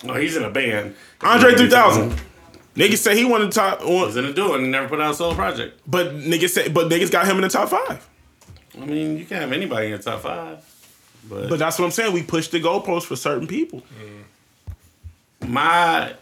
[0.04, 0.96] no, he's in a band.
[1.22, 2.14] Andre 3000.
[2.76, 5.12] Niggas say he won the top, He's in a duo and he never put out
[5.12, 5.80] a solo project.
[5.86, 8.10] but niggas say, but niggas got him in the top five.
[8.76, 10.58] I mean, you can have anybody in the top five,
[11.30, 12.14] but, But that's what I'm saying.
[12.14, 13.84] We push the goalposts for certain people.
[15.42, 15.50] Mm.
[15.50, 16.14] my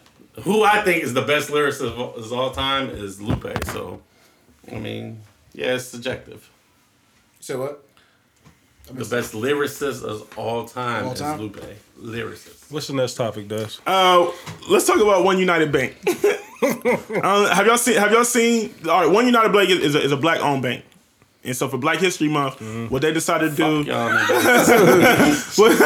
[0.43, 3.63] who I think is the best lyricist of all, is all time is Lupe.
[3.65, 4.01] So,
[4.71, 5.21] I mean,
[5.53, 6.49] yeah, it's subjective.
[7.39, 7.83] Say what?
[8.87, 11.21] The best lyricist of all time All is?
[11.21, 11.61] Lupe.
[11.99, 12.71] Lyricist.
[12.71, 13.67] What's the next topic, Des?
[13.85, 14.29] Uh,
[14.69, 15.95] let's talk about One United Bank.
[17.23, 17.97] um, have y'all seen?
[17.97, 18.73] Have y'all seen?
[18.89, 20.83] All right, One United Bank is, is a, is a black owned bank,
[21.43, 22.59] and so for Black History Month,
[22.91, 23.83] what they decided to do.
[23.83, 24.09] Y'all.
[25.57, 25.79] What,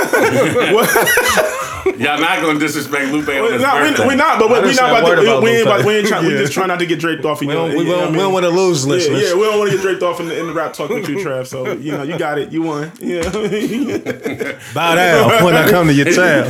[0.74, 4.04] what, Y'all not gonna disrespect Lupe on his not, birthday.
[4.04, 5.22] we, we not, but we, I we just not about to.
[5.22, 6.26] about We, ain't about, we ain't trying.
[6.26, 7.42] We just trying not to get draped off.
[7.42, 8.22] We don't, you know what don't, we mean?
[8.22, 9.22] don't want to lose Yeah, listeners.
[9.22, 11.08] yeah, we don't want to get draped off in the, in the rap talk with
[11.08, 11.46] you, Trav.
[11.48, 12.52] So you know, you got it.
[12.52, 12.92] You won.
[13.00, 13.22] Yeah.
[14.74, 16.50] Bow down when I come to your town.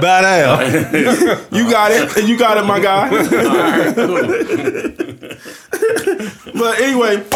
[0.00, 0.72] Bow down.
[1.52, 2.24] You got it.
[2.24, 3.08] You got it, my guy.
[6.58, 7.16] But anyway,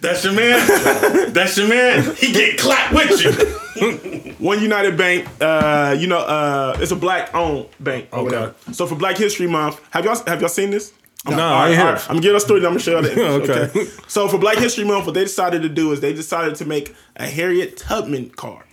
[0.00, 1.32] That's your man.
[1.32, 2.14] That's your man.
[2.16, 4.32] He get clapped with you.
[4.38, 8.08] One United Bank, uh, you know, uh, it's a black owned bank.
[8.12, 8.24] Or Okay.
[8.36, 8.54] whatever.
[8.72, 10.92] So for Black History Month, have y'all have y'all seen this?
[11.26, 11.96] No, All I ain't all hear.
[11.96, 12.60] I'm gonna give you a story.
[12.60, 13.50] Then I'm gonna show you the image.
[13.50, 13.90] Okay.
[14.08, 16.94] So for Black History Month, what they decided to do is they decided to make
[17.16, 18.64] a Harriet Tubman card.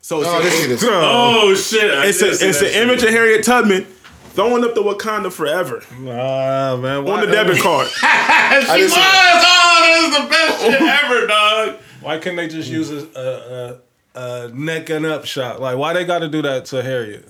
[0.00, 0.84] So it's, Oh, a- this is.
[0.86, 1.90] Oh shit!
[1.94, 3.86] I it's, a, it's an image of Harriet Tubman
[4.34, 6.98] throwing up the Wakanda forever Ah, man.
[6.98, 7.88] on Why, the debit card.
[7.98, 8.66] She I was.
[8.78, 11.76] didn't see Oh, that is the best shit ever, dog.
[12.02, 13.80] Why can't they just use a,
[14.14, 15.60] a, a, a neck and up shot?
[15.60, 17.26] Like, why they got to do that to Harriet?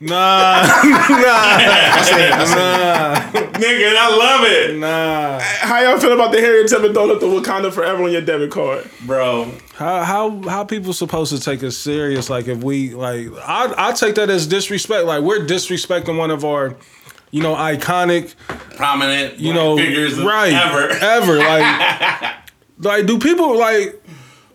[0.00, 3.14] Nah, nah, Nah.
[3.58, 5.40] Nigga, I love it, nah.
[5.40, 8.20] How y'all feel about the Harry Harriet Tubman throwing up the Wakanda forever on your
[8.20, 8.88] debit card?
[9.06, 9.50] bro.
[9.74, 12.30] How how how people supposed to take us serious?
[12.30, 15.04] Like if we like, I I take that as disrespect.
[15.06, 16.76] Like we're disrespecting one of our,
[17.32, 18.36] you know, iconic,
[18.76, 20.90] Prominent, you know, figures right ever.
[20.90, 21.38] ever.
[21.48, 22.34] Like,
[22.78, 24.00] like do people like?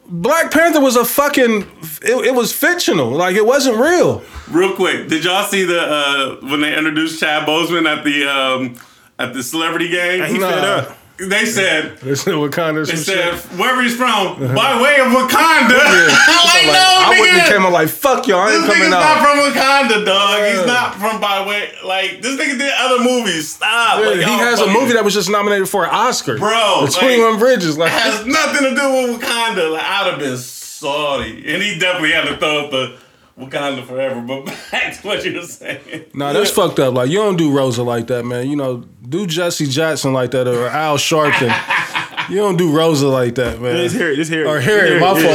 [0.05, 1.61] Black Panther was a fucking.
[2.01, 3.09] It, it was fictional.
[3.09, 4.21] Like it wasn't real.
[4.51, 8.75] Real quick, did y'all see the uh, when they introduced Chad Boseman at the um,
[9.17, 10.23] at the celebrity game?
[10.25, 10.49] He Nah.
[10.49, 10.97] fed up.
[11.29, 12.85] They said This is Wakanda.
[12.87, 13.45] they said shit.
[13.59, 14.53] wherever he's from, uh-huh.
[14.55, 15.79] by way of Wakanda.
[15.79, 18.39] like, no, I wouldn't have came out like fuck y'all.
[18.41, 20.39] I This ain't nigga's coming not from Wakanda, dog.
[20.39, 20.57] Yeah.
[20.57, 21.71] He's not from by way.
[21.85, 23.49] Like this nigga did other movies.
[23.49, 23.99] Stop.
[24.03, 27.31] Like, he has a movie that was just nominated for an Oscar, Bro, Twenty One
[27.31, 27.77] like- Bridges.
[27.77, 29.71] Like has nothing to do with Wakanda.
[29.71, 32.97] Like I'd have been salty, and he definitely had to throw up the
[33.37, 34.21] Wakanda forever.
[34.21, 36.05] But back to what you were saying.
[36.13, 36.93] Nah, that's fucked up.
[36.93, 38.49] Like you don't do Rosa like that, man.
[38.49, 38.77] You know,
[39.07, 41.49] do Jesse Jackson like that or Al Sharpton.
[42.29, 43.77] you don't do Rosa like that, man.
[43.77, 44.19] It's Harriet.
[44.19, 44.47] It's Harriet.
[44.49, 45.29] Or Harriet, my fault, my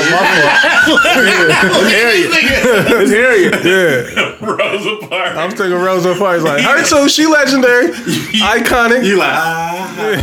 [1.90, 2.30] Harriet.
[2.32, 3.54] It's Harriet.
[3.54, 3.64] fault.
[3.64, 5.36] Yeah, Rosa Parks.
[5.36, 6.42] I'm thinking Rosa Parks.
[6.42, 7.08] Like her too.
[7.08, 9.04] She legendary, iconic.
[9.04, 10.22] You like ah, Everybody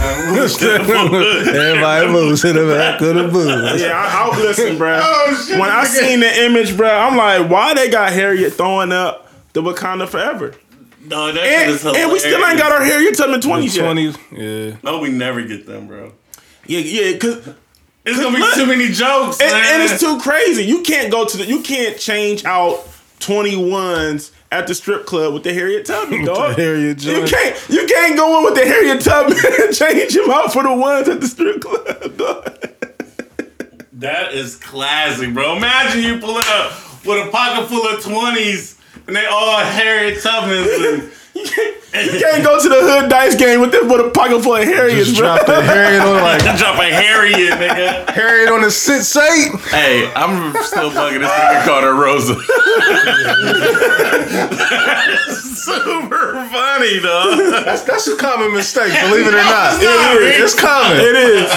[2.08, 3.82] moves to the back of the booth.
[3.82, 5.00] Yeah, I, I listen, bro.
[5.02, 8.92] Oh, shit, when I seen the image, bro, I'm like, why they got Harriet throwing
[8.92, 10.54] up the Wakanda forever?
[11.08, 12.04] no, that And, hilarious.
[12.04, 13.78] and we still ain't got our Harriet Tubman 20s.
[13.78, 14.78] Twenties, yeah.
[14.84, 16.12] No, we never get them, bro.
[16.68, 17.48] Yeah, yeah, cause
[18.06, 18.54] It's gonna be Look.
[18.56, 19.82] too many jokes, and, man.
[19.82, 20.64] and it's too crazy.
[20.64, 22.88] You can't go to the, you can't change out
[23.20, 26.56] 21s at the strip club with the Harriet Tubman, dog.
[26.56, 30.54] Harriet you can't you can't go in with the Harriet Tubman and change him out
[30.54, 32.58] for the ones at the strip club, dog.
[33.94, 35.56] That is classic, bro.
[35.56, 36.74] Imagine you pulling up
[37.06, 40.94] with a pocket full of twenties, and they all Harriet Tubmans.
[40.94, 44.56] And, You can't go to the hood dice game with them with a pocket full
[44.56, 45.36] of Harriets, Just bro.
[45.36, 48.10] drop that Harriet on like drop a Harriet, nigga.
[48.10, 49.52] Harriet on the six eight.
[49.72, 52.36] Hey, I'm still bugging this nigga called her Rosa.
[55.56, 57.38] Super funny, dog.
[57.66, 58.92] That's that's a common mistake.
[59.10, 60.54] Believe it or not, It is.
[60.54, 60.98] It's common.
[61.00, 61.50] It is.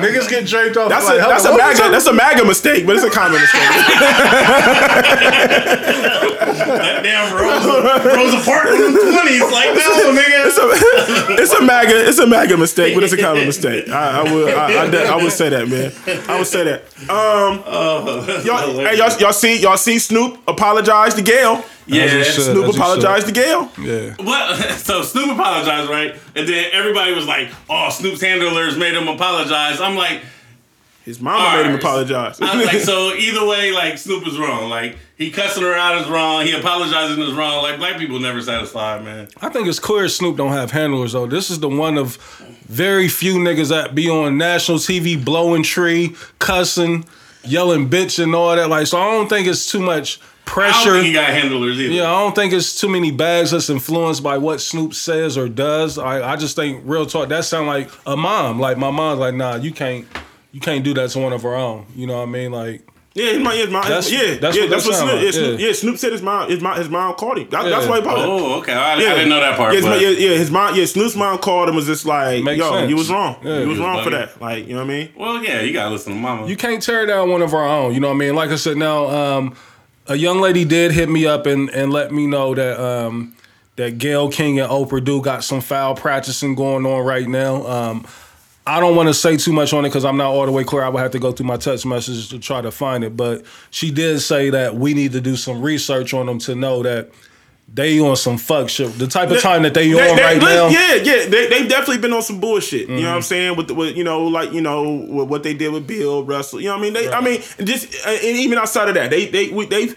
[0.00, 0.88] Niggas get draped off.
[0.88, 3.62] That's like, a that's a MAGA that's a MAGA mistake, but it's a common mistake.
[6.52, 7.80] That damn Rosa,
[8.14, 9.40] Rosa Parks in the twenties.
[9.42, 10.46] Like, no, nigga.
[10.46, 13.88] It's a, it's a MAGA it's a MAGA mistake, but it's a common mistake.
[13.88, 15.92] I, I will I, I, I would say that, man.
[16.28, 16.82] I would say that.
[17.10, 17.62] Um,
[18.44, 21.64] y'all, hey, y'all, y'all see y'all see Snoop apologize to Gayle.
[21.86, 22.22] Yeah.
[22.22, 22.44] Should.
[22.44, 23.70] Snoop apologized to Gayle.
[23.80, 24.14] Yeah.
[24.20, 24.58] What?
[24.82, 26.14] So Snoop apologized, right?
[26.34, 30.22] And then everybody was like, "Oh, Snoop's handlers made him apologize." I'm like,
[31.04, 32.40] His mama made him apologize.
[32.40, 34.70] I was like, so either way, like Snoop is wrong.
[34.70, 36.44] Like he cussing her out is wrong.
[36.46, 37.62] He apologizing is wrong.
[37.62, 39.28] Like black people never satisfied, man.
[39.40, 41.26] I think it's clear Snoop don't have handlers though.
[41.26, 42.16] This is the one of
[42.68, 47.04] very few niggas that be on national TV blowing tree, cussing,
[47.44, 48.68] yelling bitch and all that.
[48.68, 50.92] Like, so I don't think it's too much I don't pressure.
[50.92, 51.92] think he got handlers either.
[51.94, 55.48] Yeah, I don't think it's too many bags that's influenced by what Snoop says or
[55.48, 55.98] does.
[55.98, 58.60] I, I just think real talk that sound like a mom.
[58.60, 60.06] Like my mom's like, nah, you can't
[60.52, 61.86] you can't do that to one of our own.
[61.96, 62.52] You know what I mean?
[62.52, 65.22] Like yeah, his mom, his mom, That's- yeah, that's yeah, what that's what Snoop, like,
[65.24, 65.66] yeah, Snoop, yeah.
[65.66, 67.48] yeah, Snoop said his mom, his mom, his mom called him.
[67.50, 68.30] That, That's why he apologized.
[68.30, 68.72] Oh, okay.
[68.72, 69.72] I, I didn't know that part.
[69.74, 72.06] Yeah, his, but mom- yeah, yeah, his mom, yeah, Snoop's mom called him was just
[72.06, 72.88] like, Makes yo, sense.
[72.88, 73.36] he was wrong.
[73.44, 73.60] Yeah.
[73.60, 74.40] he was He wrong was for that.
[74.40, 75.12] Like, you know what I mean?
[75.14, 76.46] Well, yeah, you gotta listen to mama.
[76.46, 77.92] You can't tear down one of our own.
[77.92, 78.34] You know what I mean?
[78.34, 79.56] Like I said, now um,
[80.06, 83.36] a young lady did hit me up and, and let me know that um,
[83.76, 87.66] that Gayle King and Oprah do got some foul practicing going on right now.
[87.66, 88.06] Um,
[88.66, 90.62] I don't want to say too much on it because I'm not all the way
[90.64, 90.82] clear.
[90.84, 93.16] I would have to go through my text messages to try to find it.
[93.16, 96.82] But she did say that we need to do some research on them to know
[96.84, 97.10] that
[97.74, 98.96] they on some fuck shit.
[98.98, 100.68] The type of time that they, They- on they- right look, now.
[100.68, 102.82] Yeah, yeah, they they've definitely been on some bullshit.
[102.82, 103.06] You know Mm-hmm.
[103.08, 103.56] what I'm saying?
[103.56, 106.60] With, the, with you know, like you know, what they did with Bill Russell.
[106.60, 106.92] You know what I mean?
[106.92, 109.94] They, I mean, just and even outside of that, they they we, they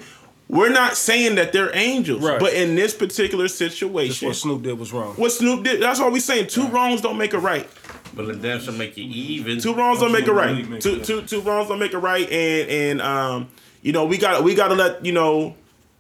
[0.48, 2.40] we're not saying that they're angels, Right.
[2.40, 5.14] but in this particular That's situation, what Snoop did was wrong.
[5.16, 6.48] what Snoop did, that's all we saying.
[6.48, 7.68] Two wrongs don't make a right.
[8.16, 9.60] But the damn should make you even.
[9.60, 10.68] Two wrongs don't make a right.
[10.68, 11.04] make Two, it.
[11.04, 12.30] two, two wrongs don't make a right.
[12.30, 13.50] And and um,
[13.82, 15.56] you know, we got we got to let you know,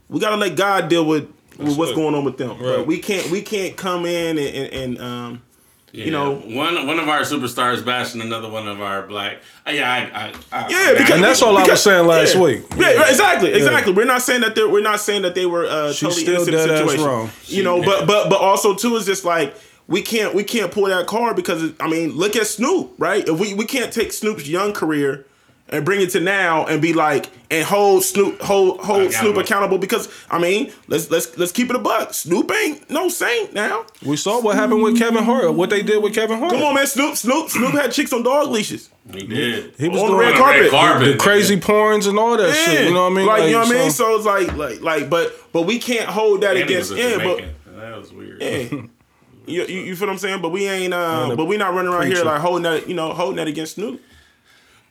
[0.09, 1.95] we got to let God deal with, with what's it.
[1.95, 2.57] going on with them.
[2.59, 5.41] But we can't we can't come in and and, and um,
[5.91, 6.05] Yeah.
[6.05, 6.35] you know.
[6.35, 9.37] one one of our superstars bashing another one of our black.
[9.67, 9.97] Uh, yeah, I,
[10.27, 10.33] I,
[10.65, 12.41] I, Yeah, because And that's all I was saying last yeah.
[12.41, 12.63] week.
[12.77, 13.93] Yeah, right, exactly, exactly.
[13.93, 16.47] We're not saying that they're we're not saying that they were uh, She's totally still
[16.47, 17.05] innocent situation.
[17.05, 17.29] wrong.
[17.45, 19.55] You know, but but but also too is just like
[19.87, 23.27] we can't we can't pull that card because I mean look at Snoop right.
[23.27, 25.25] If we we can't take Snoop's young career
[25.67, 29.41] and bring it to now and be like and hold Snoop hold hold Snoop Accountable.
[29.41, 32.13] accountable because I mean let's let's let's keep it a buck.
[32.13, 33.85] Snoop ain't no saint now.
[34.05, 35.53] We saw what happened with Kevin Hart.
[35.55, 36.51] What they did with Kevin Hart.
[36.51, 36.85] Come on, man.
[36.87, 38.89] Snoop Snoop Snoop had chicks on dog leashes.
[39.11, 39.73] he did.
[39.77, 40.71] He was On the red On red carpet.
[40.71, 41.07] carpet.
[41.13, 42.85] the crazy porns and all that shit.
[42.87, 43.25] You know what I mean?
[43.27, 43.91] Like, you know what I mean?
[43.91, 46.99] so- So it's like like like but but we can't hold that And against was
[46.99, 47.43] a yeah, but
[47.77, 48.41] that was weird.
[48.41, 48.81] yeah.
[49.47, 50.41] You, you, you feel what I'm saying?
[50.41, 53.13] But we ain't uh but we not running around here like holding that, you know,
[53.13, 54.01] holding that against Snoop.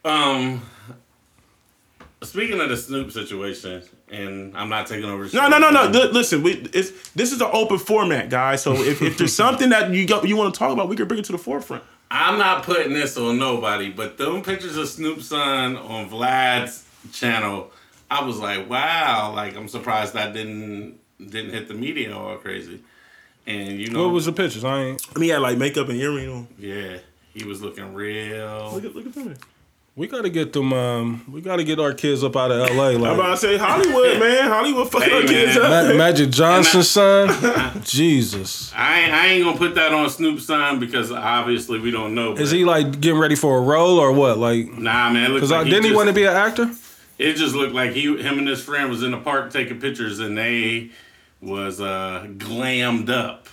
[0.05, 0.63] Um,
[2.23, 5.29] speaking of the Snoop situation, and I'm not taking over.
[5.33, 5.87] No, no, no, no.
[5.89, 8.63] Li- listen, we it's this is an open format, guys.
[8.63, 11.09] So if, if there's something that you got, you want to talk about, we can
[11.09, 11.83] bring it to the forefront.
[12.11, 17.73] I'm not putting this on nobody, but them pictures of Snoop's son on Vlad's channel,
[18.11, 22.83] I was like, wow, like I'm surprised that didn't didn't hit the media all crazy.
[23.47, 24.65] And you know, What was the pictures?
[24.65, 25.07] I ain't.
[25.15, 26.49] I mean, he had like makeup and earring on.
[26.59, 26.99] yeah,
[27.35, 28.71] he was looking real.
[28.75, 29.35] Look at look at them.
[29.97, 30.73] We gotta get them.
[30.73, 32.97] Um, we gotta get our kids up out of L.A.
[32.99, 34.49] Like, I'm about to say Hollywood, man.
[34.49, 35.89] Hollywood fucking Hey, our kids up.
[35.89, 37.83] Ma- Magic Johnson's son.
[37.85, 42.15] Jesus, I ain't, I ain't gonna put that on Snoop's son because obviously we don't
[42.15, 42.33] know.
[42.35, 44.37] is he like getting ready for a role or what?
[44.39, 45.33] Like, Nah, man.
[45.33, 46.73] Because because I didn't he want to be an actor?
[47.17, 50.19] It just looked like he, him and his friend was in the park taking pictures,
[50.19, 50.91] and they
[51.45, 53.49] was uh, glammed up,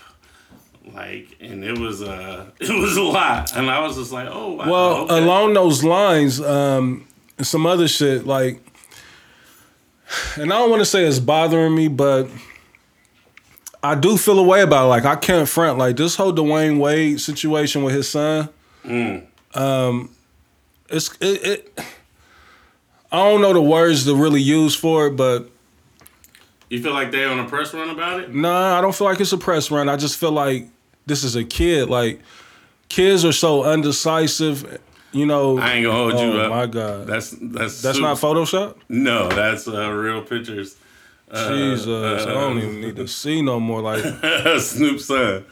[0.94, 4.54] like, and it was uh, it was a lot, and I was just like, oh,
[4.54, 4.70] wow.
[4.70, 5.18] Well, okay.
[5.18, 7.08] along those lines, um,
[7.42, 8.62] some other shit like,
[10.36, 12.28] and I don't want to say it's bothering me, but
[13.84, 14.90] I do feel a way about it.
[14.90, 18.50] Like I can't front like this whole Dwyane Wade situation with his son.
[19.54, 20.16] Um,
[20.90, 21.80] it's it, it.
[23.12, 25.51] I don't know the words to really use for it, but
[26.72, 28.34] You feel like they on a press run about it?
[28.34, 29.90] Nah, I don't feel like it's a press run.
[29.90, 30.70] I just feel like
[31.06, 31.90] this is a kid.
[31.90, 32.22] Like
[32.88, 34.80] kids are so undecisive.
[35.12, 35.58] You know.
[35.58, 36.50] I ain't gonna hold you oh up.
[36.50, 37.08] my god.
[37.08, 38.78] That's that's That's super- not Photoshop.
[38.88, 40.78] No, that's uh, real pictures.
[41.34, 43.82] Jesus, I don't even need to see no more.
[43.82, 44.02] Like,
[44.62, 45.44] Snoop's son.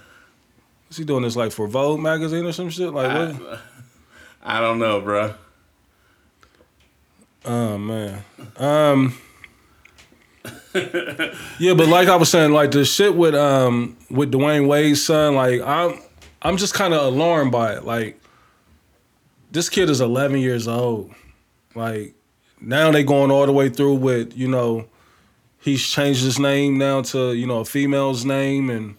[0.90, 2.94] is he doing this like for Vogue magazine or some shit?
[2.94, 3.60] Like, what?
[4.42, 5.34] I don't know, bro.
[7.44, 8.24] Oh man.
[8.56, 9.18] Um.
[11.60, 15.36] yeah, but like I was saying, like the shit with um with Dwyane Wade's son,
[15.36, 16.00] like I'm
[16.42, 17.86] I'm just kind of alarmed by it.
[17.86, 18.20] Like
[19.52, 21.14] this kid is 11 years old.
[21.76, 22.14] Like
[22.62, 24.86] now they going all the way through with you know
[25.60, 28.96] he's changed his name now to you know a female's name and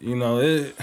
[0.00, 0.74] you know it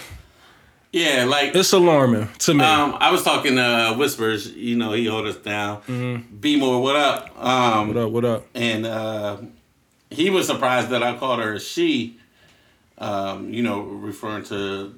[0.91, 2.63] Yeah, like it's alarming to me.
[2.63, 6.27] Um, I was talking uh Whispers, you know, he hold us down.
[6.39, 7.43] Be more, what up?
[7.43, 8.11] Um what up?
[8.11, 8.45] What up?
[8.55, 9.37] and uh
[10.13, 12.17] he was surprised that I called her a she,
[12.97, 14.93] um, you know, referring to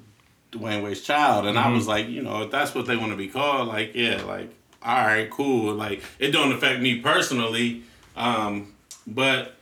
[0.52, 1.46] Dwyane Wade's child.
[1.46, 3.92] And I was like, you know, if that's what they want to be called, like,
[3.94, 4.50] yeah, like
[4.82, 5.74] all right, cool.
[5.74, 7.82] Like it don't affect me personally,
[8.16, 8.72] um,
[9.06, 9.52] but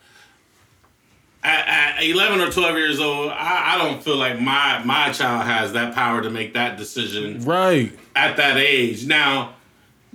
[1.42, 5.44] at, at 11 or 12 years old, I, I don't feel like my my child
[5.46, 7.92] has that power to make that decision Right.
[8.16, 9.07] at that age.
[9.07, 9.55] Now,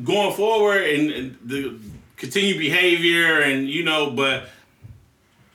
[0.04, 1.80] going forward and, and the
[2.18, 4.50] continued behavior and you know, but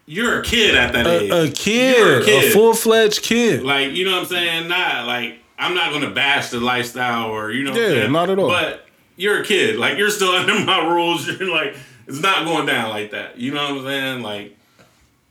[0.07, 1.31] you're a kid at that age.
[1.31, 3.63] A, a You're kid, a, full fledged kid.
[3.63, 4.69] Like, you know what I'm saying?
[4.69, 8.13] Not like I'm not gonna bash the lifestyle or you know what Yeah, I'm saying?
[8.13, 8.49] not at all.
[8.49, 8.87] But
[9.17, 9.77] you're a kid.
[9.77, 11.27] Like you're still under my rules.
[11.41, 11.77] You're like,
[12.07, 13.39] it's not going down like that.
[13.39, 14.23] You know what I'm saying?
[14.23, 14.57] Like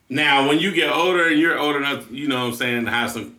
[0.10, 2.92] now when you get older and you're old enough, you know what I'm saying, to
[2.92, 3.38] have some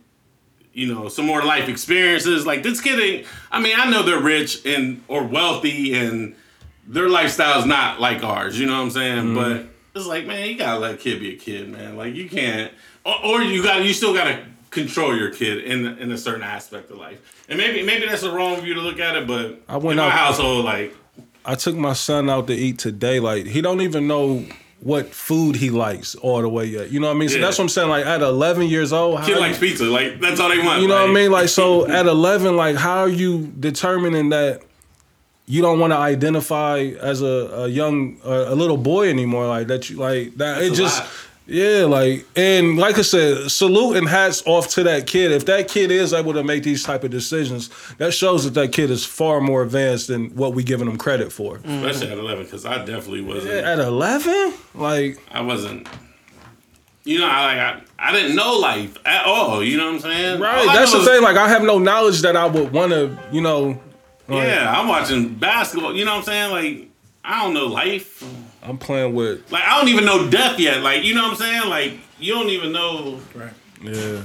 [0.73, 2.45] you know, some more life experiences.
[2.45, 6.35] Like this kid ain't I mean, I know they're rich and or wealthy and
[6.87, 9.23] their lifestyle's not like ours, you know what I'm saying?
[9.25, 9.35] Mm-hmm.
[9.35, 11.95] But it's like, man, you gotta let a kid be a kid, man.
[11.95, 12.71] Like you can't,
[13.05, 16.91] or, or you got, you still gotta control your kid in in a certain aspect
[16.91, 17.45] of life.
[17.47, 20.05] And maybe maybe that's a wrong view to look at it, but I went in
[20.05, 20.93] my out- household, like
[21.45, 23.19] I took my son out to eat today.
[23.19, 24.43] Like he don't even know
[24.81, 26.91] what food he likes all the way yet.
[26.91, 27.29] You know what I mean?
[27.29, 27.45] So Yeah.
[27.45, 27.89] that's what I'm saying.
[27.89, 30.81] Like at 11 years old, how kid you- likes pizza, like that's all they want.
[30.81, 31.31] You know what I mean?
[31.31, 34.61] Like so at 11, like how are you determining that
[35.47, 39.47] you don't want to identify as a, a young a, a little boy anymore?
[39.47, 41.09] Like that you like that it a just lot.
[41.45, 45.31] yeah, like and like I said, salute and hats off to that kid.
[45.31, 47.69] If that kid is able to make these type of decisions,
[47.99, 51.31] that shows that that kid is far more advanced than what we giving him credit
[51.31, 51.57] for.
[51.57, 53.53] especially at eleven, because I definitely wasn't.
[53.53, 55.87] At 11, like I wasn't.
[57.03, 57.57] You know, I like
[57.99, 59.63] I, I didn't know life at all.
[59.63, 60.39] You know what I'm saying?
[60.41, 61.21] right, that's the is- thing.
[61.21, 63.79] Like I have no knowledge that I would want to, you know.
[64.27, 65.95] Like, Yeah, I'm watching basketball.
[65.95, 66.51] You know what I'm saying?
[66.51, 66.89] Like
[67.23, 68.23] I don't know life.
[68.61, 70.81] I'm playing with Like I don't even know death yet.
[70.81, 71.69] Like you know what I'm saying?
[71.69, 73.53] Like you don't even know Right.
[73.81, 74.23] yeah.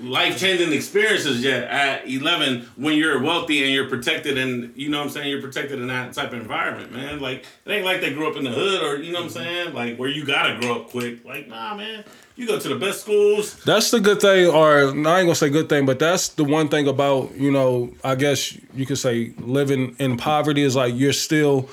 [0.00, 4.98] life changing experiences yet at 11 when you're wealthy and you're protected and you know
[4.98, 7.18] what I'm saying you're protected in that type of environment, man.
[7.20, 9.30] Like it ain't like they grew up in the hood or you know what I'm
[9.30, 11.24] saying like where you gotta grow up quick.
[11.24, 12.04] Like nah, man,
[12.38, 13.56] you go to the best schools.
[13.64, 16.68] That's the good thing, or I ain't gonna say good thing, but that's the one
[16.68, 17.92] thing about you know.
[18.04, 21.68] I guess you could say living in poverty is like you're still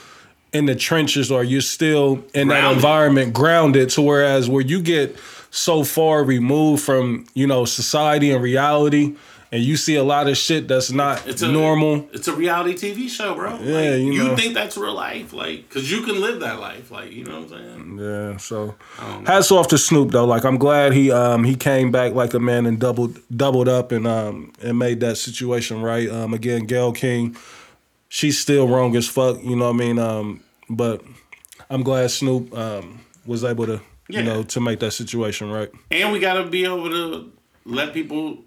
[0.53, 3.91] in the trenches, or you're still in that environment grounded.
[3.91, 5.15] To whereas where you get
[5.51, 9.15] so far removed from you know society and reality,
[9.55, 12.07] and you see a lot of shit that's not It's a normal.
[12.11, 13.57] It's a reality TV show, bro.
[13.59, 16.91] Yeah, Like, you you, think that's real life, like, cause you can live that life,
[16.91, 17.99] like, you know what I'm saying?
[17.99, 18.75] Yeah, so
[19.25, 20.25] hats off to Snoop though.
[20.25, 23.91] Like I'm glad he um he came back like a man and doubled doubled up
[23.91, 26.09] and um and made that situation right.
[26.09, 27.35] Um again, Gayle King,
[28.09, 29.41] she's still wrong as fuck.
[29.43, 29.99] You know what I mean?
[29.99, 31.01] Um, but
[31.69, 33.79] I'm glad Snoop um was able to
[34.09, 34.19] Yeah.
[34.19, 35.71] you know to make that situation right.
[35.91, 37.31] And we gotta be able to
[37.65, 38.43] let people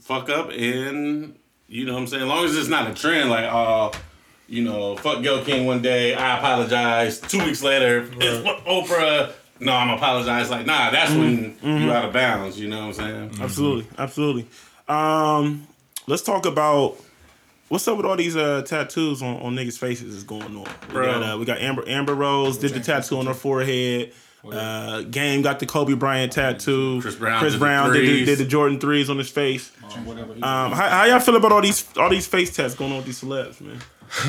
[0.00, 1.36] fuck up and
[1.68, 2.22] you know what I'm saying?
[2.22, 3.92] As long as it's not a trend like oh
[4.52, 7.20] you know, fuck Gayle King one day, I apologize.
[7.20, 9.32] Two weeks later, it's Oprah.
[9.60, 10.50] No, I'm apologize.
[10.50, 12.60] Like, nah, that's when you out of bounds.
[12.60, 13.40] You know what I'm saying?
[13.40, 14.46] Absolutely, absolutely.
[14.88, 15.66] Um,
[16.06, 16.96] let's talk about
[17.68, 20.66] what's up with all these uh, tattoos on, on niggas' faces is going on.
[20.88, 21.06] We Bro.
[21.06, 24.12] got, uh, we got Amber Amber Rose did the tattoo on her forehead.
[24.50, 27.00] Uh, Game got the Kobe Bryant tattoo.
[27.00, 29.70] Chris Brown Chris did the Brown did, the, did the Jordan threes on his face.
[29.94, 33.06] Um, how, how y'all feel about all these all these face tats going on with
[33.06, 33.78] these celebs, man?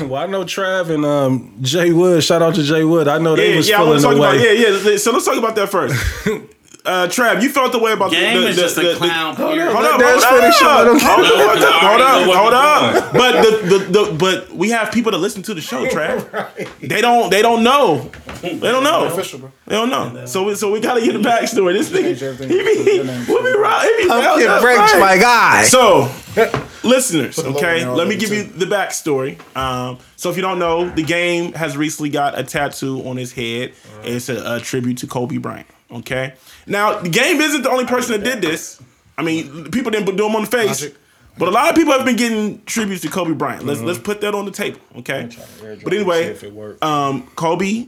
[0.08, 2.22] well, I know Trav and um Jay Wood.
[2.22, 3.08] Shout out to Jay Wood.
[3.08, 4.96] I know they Yeah, was yeah, I want feeling to the about yeah, yeah.
[4.98, 5.94] So let's talk about that first.
[6.86, 8.92] Uh, Trav, you felt the way about Game the, the, is the, just the- a
[8.92, 9.34] the- clown.
[9.36, 9.72] period.
[9.72, 13.12] Hold up, Let's hold finish up, hold up, hold up, hold up, hold up.
[13.14, 16.50] But the, the, the but we have people that listen to the show, Trav.
[16.80, 18.10] They don't they don't know.
[18.42, 19.06] They don't know.
[19.06, 19.52] Official, bro.
[19.66, 20.26] They don't know.
[20.26, 21.72] So we, so we gotta get the backstory.
[21.72, 22.48] This nigga, Change everything.
[22.50, 23.20] he be, Your name.
[23.26, 23.94] we be right.
[23.98, 25.00] He be round Pumpkin breaks right.
[25.00, 25.64] my guy.
[25.64, 26.10] So,
[26.84, 29.38] listeners, okay, let me give you the backstory.
[29.56, 33.32] Um, so, if you don't know, the game has recently got a tattoo on his
[33.32, 33.72] head.
[34.02, 35.66] It's a, a tribute to Kobe Bryant.
[35.90, 36.34] Okay,
[36.66, 38.80] now the game isn't the only person that did this.
[39.16, 40.96] I mean, people didn't do them on the face, Logic.
[41.38, 43.64] but a lot of people have been getting tributes to Kobe Bryant.
[43.64, 44.80] Let's let's put that on the table.
[44.98, 45.28] Okay,
[45.60, 46.36] but anyway,
[46.82, 47.86] um, Kobe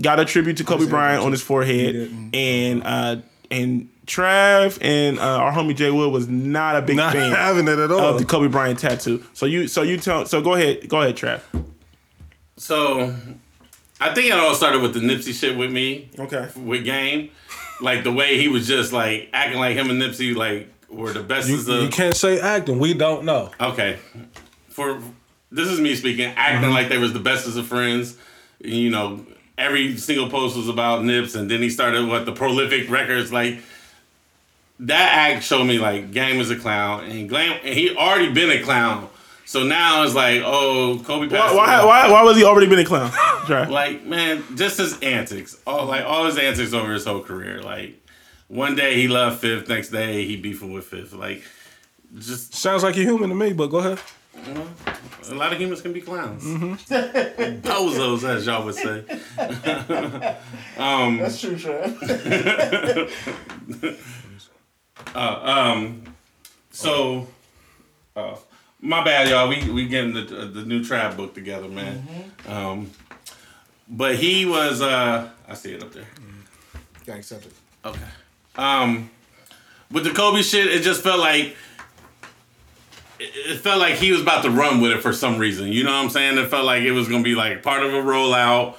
[0.00, 1.94] got a tribute to Kobe Bryant on his forehead,
[2.32, 3.16] and uh,
[3.50, 7.68] and Trav and uh, our homie Jay Wood was not a big Not fan having
[7.68, 8.00] it at all.
[8.00, 9.24] of the Kobe Bryant tattoo.
[9.34, 11.40] So you so you tell so go ahead go ahead Trav.
[12.56, 13.12] So,
[14.00, 16.08] I think it all started with the Nipsey shit with me.
[16.18, 16.48] Okay.
[16.56, 17.30] with Game,
[17.80, 21.22] like the way he was just like acting like him and Nipsey like were the
[21.22, 22.78] best You, of you can't say acting.
[22.78, 23.50] We don't know.
[23.60, 23.98] okay.
[24.68, 25.00] For
[25.50, 26.72] this is me speaking, acting mm-hmm.
[26.72, 28.16] like they was the best of friends.
[28.60, 29.24] You know,
[29.56, 33.58] every single post was about Nips, and then he started what the prolific records like.
[34.80, 38.50] That act showed me like Game is a clown, and Glam, and he already been
[38.50, 39.08] a clown
[39.46, 41.86] So now it's like, oh, Kobe Why, passed why, away.
[41.86, 43.12] why, why was he already been a clown?
[43.48, 45.54] Like, man, just his antics.
[45.66, 47.60] All like all his antics over his whole career.
[47.60, 48.00] Like
[48.48, 51.12] one day he loved fifth, next day he beefing with fifth.
[51.12, 51.42] Like
[52.18, 53.98] just Sounds like you're human to me, but go ahead.
[55.30, 56.42] a lot of humans can be clowns.
[57.62, 59.04] Bozos, as y'all would say.
[60.78, 61.98] um That's true, Sean.
[65.14, 66.02] um
[66.70, 67.26] so
[68.16, 68.36] uh
[68.84, 69.48] my bad y'all.
[69.48, 72.06] We we getting the the new trap book together man.
[72.46, 72.90] Um
[73.88, 76.06] but he was uh i see it up there.
[77.06, 77.52] Got accepted.
[77.84, 78.00] okay.
[78.56, 79.10] Um
[79.90, 81.56] with the kobe shit it just felt like
[83.18, 85.68] it it felt like he was about to run with it for some reason.
[85.72, 86.38] You know what i'm saying?
[86.38, 88.76] It felt like it was gonna be like part of a rollout.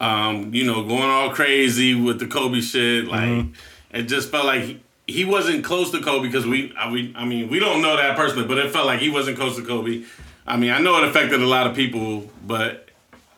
[0.00, 3.46] Um you know going all crazy with the kobe shit like
[3.90, 7.24] it just felt like he, he wasn't close to Kobe because we, I, we, I
[7.24, 10.04] mean, we don't know that personally, but it felt like he wasn't close to Kobe.
[10.46, 12.90] I mean, I know it affected a lot of people, but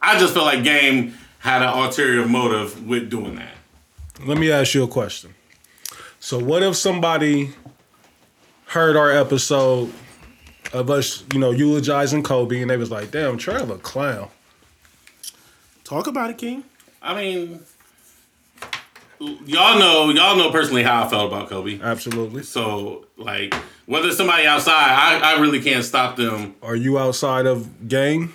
[0.03, 3.55] I just felt like Game had an ulterior motive with doing that.
[4.27, 5.35] Let me ask you a question.
[6.19, 7.53] So, what if somebody
[8.67, 9.93] heard our episode
[10.73, 14.29] of us, you know, eulogizing Kobe, and they was like, "Damn, Trevor, clown."
[15.85, 16.65] Talk about it, King.
[17.01, 17.61] I mean,
[19.21, 21.79] y'all know, y'all know personally how I felt about Kobe.
[21.81, 22.43] Absolutely.
[22.43, 23.55] So, like,
[23.87, 24.73] whether somebody outside,
[25.23, 26.55] I, I really can't stop them.
[26.63, 28.33] Are you outside of game?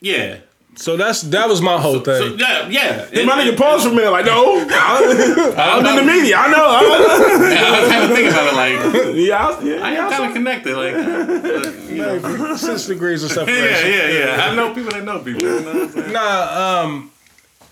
[0.00, 0.38] Yeah.
[0.76, 2.38] So that's that was my whole So, thing.
[2.38, 3.06] yeah, yeah.
[3.06, 6.36] Hey, my nigga paused for a minute, like, no, I'm in the media.
[6.38, 6.64] I know.
[6.68, 10.24] I I was having to think about it, like, yeah, I, yeah, I am kind
[10.26, 12.56] of connected, like, uh, you know.
[12.56, 13.90] Six degrees of Yeah, separation.
[13.90, 14.46] yeah, yeah.
[14.50, 15.42] I know people that know people.
[15.42, 16.12] You know what I'm saying?
[16.12, 17.10] Nah, um,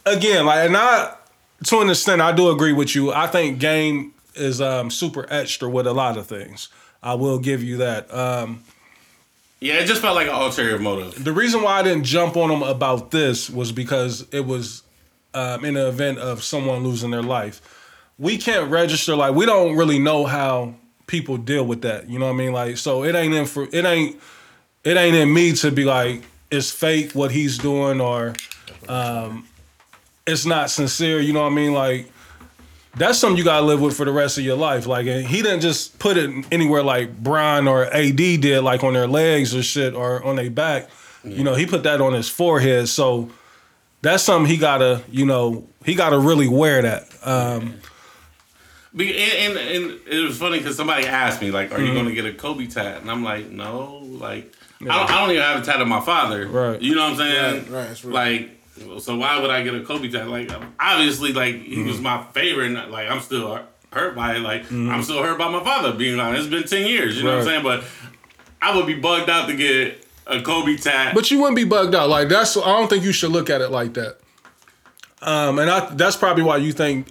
[0.04, 1.14] again, like, and I,
[1.64, 3.12] to an extent, I do agree with you.
[3.12, 6.68] I think game is um super extra with a lot of things.
[7.02, 8.12] I will give you that.
[8.12, 8.62] Um,
[9.60, 11.22] Yeah, it just felt like an ulterior motive.
[11.24, 14.82] the reason why I didn't jump on him about this was because it was
[15.34, 17.60] um, in the event of someone losing their life.
[18.18, 20.74] We can't register like we don't really know how
[21.06, 22.08] people deal with that.
[22.08, 22.52] You know what I mean?
[22.52, 24.20] Like, so it ain't in for it ain't
[24.84, 28.34] it ain't in me to be like it's fake what he's doing or
[28.88, 29.46] um,
[30.28, 31.20] it's not sincere.
[31.20, 31.72] You know what I mean?
[31.72, 32.10] Like.
[32.96, 34.84] That's something you gotta live with for the rest of your life.
[34.86, 38.92] Like, and he didn't just put it anywhere like Brian or AD did, like on
[38.94, 40.88] their legs or shit or on their back.
[41.22, 42.88] You know, he put that on his forehead.
[42.88, 43.30] So
[44.02, 47.04] that's something he gotta, you know, he gotta really wear that.
[47.22, 47.74] Um,
[48.94, 51.86] And, and, and it was funny because somebody asked me, like, "Are Mm-hmm.
[51.86, 55.20] you going to get a Kobe tat?" And I'm like, "No, like, I, don't, I
[55.20, 56.48] don't even have a tat of my father.
[56.48, 56.80] Right.
[56.82, 57.54] You know what I'm saying?
[57.54, 58.14] Right, right, that's real.
[58.14, 58.57] Like,
[59.00, 60.28] so why would I get a Kobe tat?
[60.28, 60.50] Like,
[60.80, 61.88] obviously, like he Mm-hmm.
[61.88, 62.72] was my favorite.
[62.76, 63.60] and, Like, I'm still
[63.92, 64.40] hurt by it.
[64.40, 64.90] Like, Mm-hmm.
[64.90, 66.34] I'm still hurt by my father being on.
[66.36, 67.16] It's been ten years.
[67.16, 67.62] You know what I'm saying?
[67.62, 67.84] But
[68.60, 71.14] I would be bugged out to get a Kobe tat.
[71.14, 72.08] but you wouldn't be bugged out.
[72.08, 74.18] Like that's I don't think you should look at it like that.
[75.22, 77.08] Um, and I that's probably why you think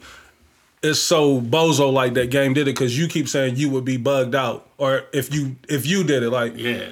[0.84, 3.97] it's so bozo like that game did it because you keep saying you would be
[3.97, 6.89] bugged out or if you if you did it like yeah.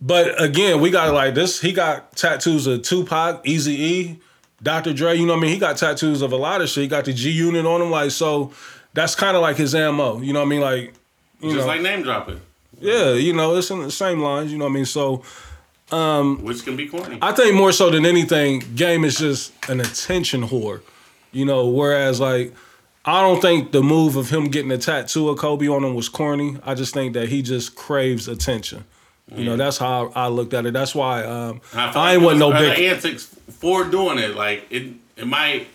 [0.00, 1.60] But again, we got like this.
[1.60, 4.18] He got tattoos of Tupac, Easy E,
[4.62, 4.94] Dr.
[4.94, 5.14] Dre.
[5.14, 5.52] You know what I mean?
[5.52, 6.82] He got tattoos of a lot of shit.
[6.82, 7.90] He got the G Unit on him.
[7.90, 8.52] Like so,
[8.94, 10.20] that's kind of like his ammo.
[10.20, 10.60] You know what I mean?
[10.60, 10.94] Like,
[11.40, 12.40] you Just know, like name dropping,
[12.80, 14.50] yeah, you know, it's in the same lines.
[14.50, 14.86] You know what I mean?
[14.86, 15.22] So
[15.92, 17.18] um, which can be corny.
[17.20, 20.80] I think more so than anything, game is just an attention whore.
[21.32, 22.54] You know, whereas like.
[23.02, 26.10] I don't think the move of him getting a tattoo of Kobe on him was
[26.10, 26.58] corny.
[26.66, 28.84] I just think that he just craves attention.
[29.34, 30.72] You know, that's how I, I looked at it.
[30.72, 32.78] That's why um, I, feel I ain't want no big.
[32.80, 34.34] antics for doing it.
[34.34, 35.68] Like it, it might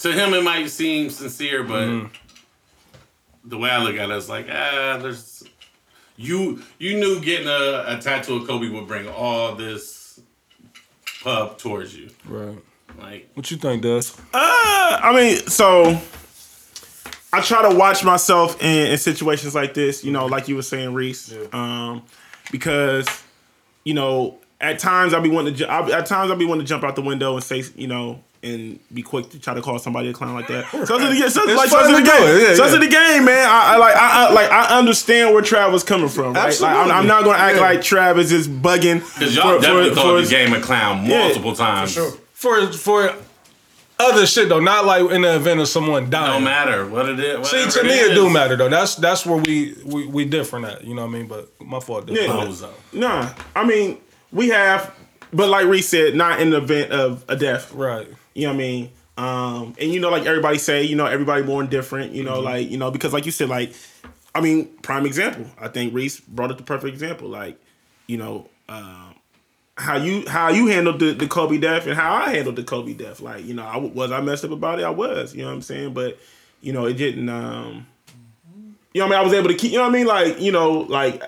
[0.00, 3.48] to him it might seem sincere, but Mm-hmm.
[3.48, 5.44] the way I look at it, it's like ah, there's
[6.16, 6.62] you.
[6.78, 10.20] You knew getting a, a tattoo of Kobe would bring all this
[11.22, 12.10] pub towards you.
[12.26, 12.58] Right.
[12.98, 14.18] Like What you think, Dust?
[14.34, 15.98] Uh, I mean, so
[17.32, 20.04] I try to watch myself in, in situations like this.
[20.04, 21.32] You know, like you were saying, Reese.
[21.52, 22.02] Um,
[22.52, 23.08] because
[23.82, 25.68] you know, at times I'll be wanting to.
[25.68, 28.22] I'll, at times I'll be wanting to jump out the window and say, you know.
[28.44, 30.68] And be quick to try to call somebody a clown like that.
[30.68, 32.40] So it's the, so it's like, so the game.
[32.40, 32.78] yeah, so it's yeah.
[32.80, 33.48] the game, man.
[33.48, 36.32] I, I like, I, I like, I understand where Travis is coming from.
[36.32, 36.60] Right?
[36.60, 37.62] Like, I'm, I'm not gonna act Yeah.
[37.62, 38.98] like Travis is bugging.
[38.98, 41.92] because y'all for- definitely for- called for- the game a clown multiple times.
[41.92, 42.10] Sure.
[42.32, 43.14] For for
[44.02, 46.40] other shit though, not like in the event of someone dying.
[46.40, 47.48] No matter what it is.
[47.48, 48.68] See, whatever to me, it do matter though.
[48.68, 50.84] That's that's where we we, we different at.
[50.84, 51.26] You know what I mean?
[51.26, 52.08] But my fault.
[52.08, 52.28] Yeah.
[52.28, 52.70] Bozo.
[52.92, 53.98] Nah, I mean
[54.32, 54.94] we have,
[55.32, 57.72] but like Reese said, not in the event of a death.
[57.72, 58.08] Right.
[58.34, 58.90] You know what I mean?
[59.18, 62.12] Um, and you know, like everybody say, you know, everybody born different.
[62.12, 63.74] You know, like you know, because like you said, like
[64.34, 65.46] I mean, prime example.
[65.60, 67.28] I think Reese brought up the perfect example.
[67.28, 67.60] Like
[68.06, 69.11] you know, um,
[69.82, 72.94] how you how you handled the, the Kobe death and how I handled the Kobe
[72.94, 73.20] death.
[73.20, 74.84] Like, you know, I was I messed up about it.
[74.84, 75.92] I was, you know what I'm saying.
[75.94, 76.18] But
[76.60, 77.28] you know, it didn't.
[77.28, 77.86] um
[78.94, 79.72] You know, what I mean, I was able to keep.
[79.72, 80.06] You know what I mean?
[80.06, 81.22] Like, you know, like.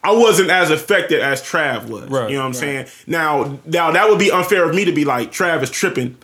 [0.00, 2.08] I wasn't as affected as Trav was.
[2.08, 2.86] Right, you know what I'm saying?
[3.08, 6.16] Now, now that would be unfair of me to be like Trav is tripping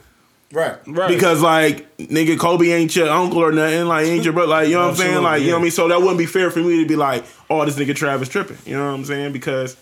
[0.55, 0.79] Right.
[0.87, 1.09] Right.
[1.09, 4.75] because like nigga Kobe ain't your uncle or nothing, like ain't your brother, like you
[4.75, 5.71] know what I'm saying, Absolutely, like you know what I mean.
[5.73, 8.59] So that wouldn't be fair for me to be like, oh, this nigga Travis tripping,
[8.65, 9.33] you know what I'm saying?
[9.33, 9.77] Because,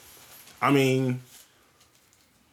[0.63, 1.21] I mean,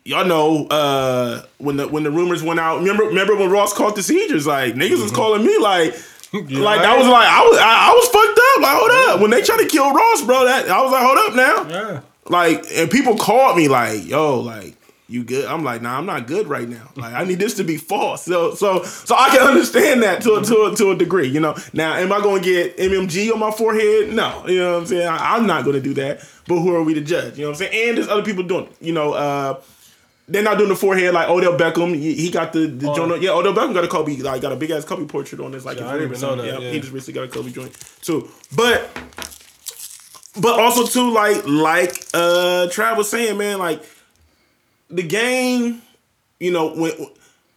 [0.05, 2.79] y'all know uh, when the when the rumors went out.
[2.79, 4.45] Remember, remember when Ross caught the seizures?
[4.47, 5.03] Like niggas Mm-hmm.
[5.03, 5.95] was calling me like.
[6.31, 8.61] Like that was like I was I, I was fucked up.
[8.61, 11.17] Like hold up, when they tried to kill Ross, bro, that I was like hold
[11.17, 11.75] up now.
[11.75, 12.01] Yeah.
[12.27, 14.75] Like, and people called me like, "Yo, like,
[15.07, 16.87] you good?" I'm like, "Nah, I'm not good right now.
[16.95, 20.35] Like, I need this to be false." So, so, so I can understand that to
[20.35, 21.55] a, to a, to a degree, you know.
[21.73, 24.13] Now, am I going to get MMG on my forehead?
[24.13, 25.07] No, you know what I'm saying.
[25.07, 26.19] I, I'm not going to do that.
[26.47, 27.39] But who are we to judge?
[27.39, 27.89] You know what I'm saying?
[27.89, 28.75] And there's other people doing, it.
[28.81, 29.13] you know.
[29.13, 29.59] uh
[30.29, 31.95] they're not doing the forehead like Odell Beckham.
[31.95, 33.21] He, he got the the joint.
[33.21, 35.65] Yeah, Odell Beckham got a Kobe, like got a big ass Kobe portrait on his
[35.65, 35.77] like.
[35.77, 36.47] Yeah, his I didn't even know something.
[36.47, 36.71] that, yeah.
[36.71, 38.29] he just recently got a Kobe joint too.
[38.55, 38.89] But
[40.39, 43.83] but also too like like uh Trav was saying, man, like
[44.89, 45.81] the game,
[46.39, 46.91] you know, when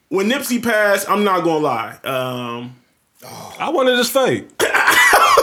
[0.09, 1.99] when Nipsey passed, I'm not gonna lie.
[2.05, 2.77] Um
[3.59, 4.51] I wanted his fate.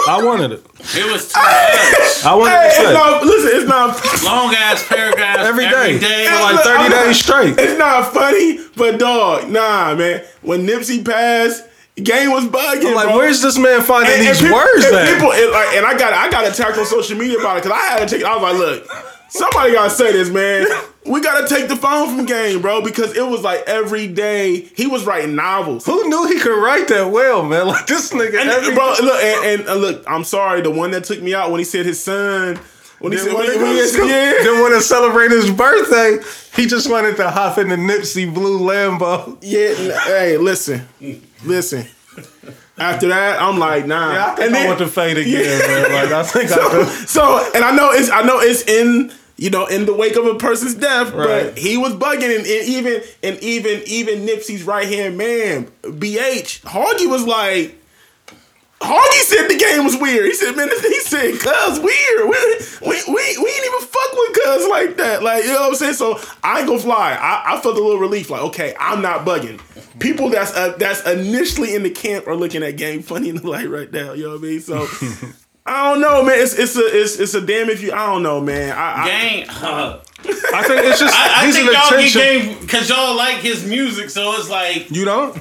[0.08, 0.66] I wanted it.
[0.96, 2.26] It was too much.
[2.26, 2.94] I wanted hey, his it's fate.
[2.94, 5.72] not listen, it's not Long ass paragraphs Every day.
[5.96, 6.26] Every day.
[6.26, 7.56] For like 30 I'm- days straight.
[7.60, 10.24] it's not funny, but dog, nah, man.
[10.42, 11.64] When Nipsey passed,
[12.02, 12.88] game was bugging.
[12.88, 13.18] I'm like, bro.
[13.18, 15.14] where's this man finding And- and these people- words and at?
[15.14, 17.78] People, and, like, and I got I got attacked on social media about it because
[17.78, 18.26] I had to take.
[18.26, 18.90] I was like, look,
[19.30, 20.66] somebody gotta say this, man.
[21.10, 24.86] We gotta take the phone from game, bro, because it was like every day he
[24.88, 25.86] was writing novels.
[25.86, 27.68] Who knew he could write that well, man?
[27.74, 28.40] Like this nigga.
[28.40, 30.62] And, every- bro, look, and, and, uh, look, I'm sorry.
[30.62, 32.58] The one that took me out when he said his son,
[33.00, 36.20] when he Then said, when when he yeah, then when to celebrate his birthday,
[36.56, 39.38] he just wanted to hop in the Nipsey blue Lambo.
[39.42, 40.00] yeah.
[40.06, 40.88] Hey, listen,
[41.44, 41.86] listen.
[42.78, 44.14] After that, I'm like, nah.
[44.14, 45.92] Yeah, I think and I then- want to fade again, man.
[45.92, 47.10] Like I think I so, could.
[47.10, 50.26] so, and I know it's I know it's in you know in the wake of
[50.26, 51.46] a person's death, Right.
[51.46, 56.62] but he was bugging, and, and even and even even Nipsey's right hand man, BH
[56.62, 57.76] Hoggy was like.
[58.82, 60.26] Hoggy said the game was weird.
[60.28, 62.30] He said, "Man, he said, cuz weird.
[62.30, 62.38] We,
[62.88, 65.22] we, we, we ain't even fuck with cuz like that.
[65.22, 65.96] Like, you know what I'm saying?
[65.96, 67.12] So I ain't gonna fly.
[67.12, 68.30] I, I felt a little relief.
[68.30, 69.60] Like, okay, I'm not bugging.
[70.00, 73.48] People that's uh, that's initially in the camp are looking at game funny in the
[73.50, 74.14] light right now.
[74.14, 74.62] You know what I mean?
[74.62, 74.88] So
[75.66, 76.40] I don't know, man.
[76.40, 77.92] It's it's a it's it's a damn if you.
[77.92, 78.72] I don't know, man.
[78.76, 79.46] I, I, Game.
[79.50, 80.00] Uh,
[80.54, 82.22] I think it's just I, I he's think an y'all get attention.
[82.56, 85.38] game because y'all like his music, so it's like You don't?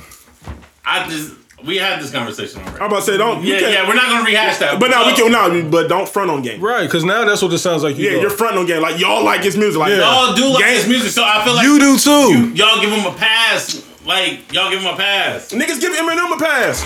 [0.85, 2.79] I just we had this conversation already.
[2.79, 3.43] I'm about to say don't.
[3.43, 4.79] yeah, yeah, we're not gonna rehash that.
[4.79, 5.69] But no, we can no.
[5.71, 6.61] But don't front on game.
[6.61, 8.21] Right, because now that's what it sounds like you Yeah, do.
[8.21, 8.81] you're fronting on game.
[8.83, 9.79] Like y'all like his music.
[9.81, 9.99] Like Yeah.
[10.27, 12.53] Y'all do like Game- his music, so I feel like You do too.
[12.55, 13.85] y'all give him a pass.
[14.07, 15.51] Like y'all give him a pass.
[15.53, 16.85] Niggas give Eminem a pass.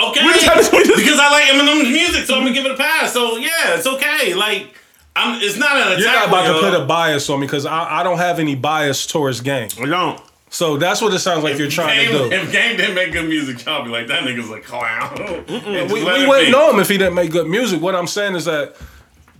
[0.00, 2.52] Okay, We just had this- we just- because I like Eminem's music, so I'm gonna
[2.54, 3.12] give it a pass.
[3.12, 4.34] So yeah, it's okay.
[4.34, 4.74] Like
[5.16, 5.98] I'm, it's not an attack.
[5.98, 8.54] You're not about to put a bias on me because I, I don't have any
[8.54, 9.68] bias towards game.
[9.80, 10.20] I don't.
[10.50, 12.34] So that's what it sounds like you're trying Game, to do.
[12.34, 15.44] If Game didn't make good music, y'all be like, that nigga's a clown.
[15.92, 16.50] We, we wouldn't be.
[16.52, 17.82] know him if he didn't make good music.
[17.82, 18.76] What I'm saying is that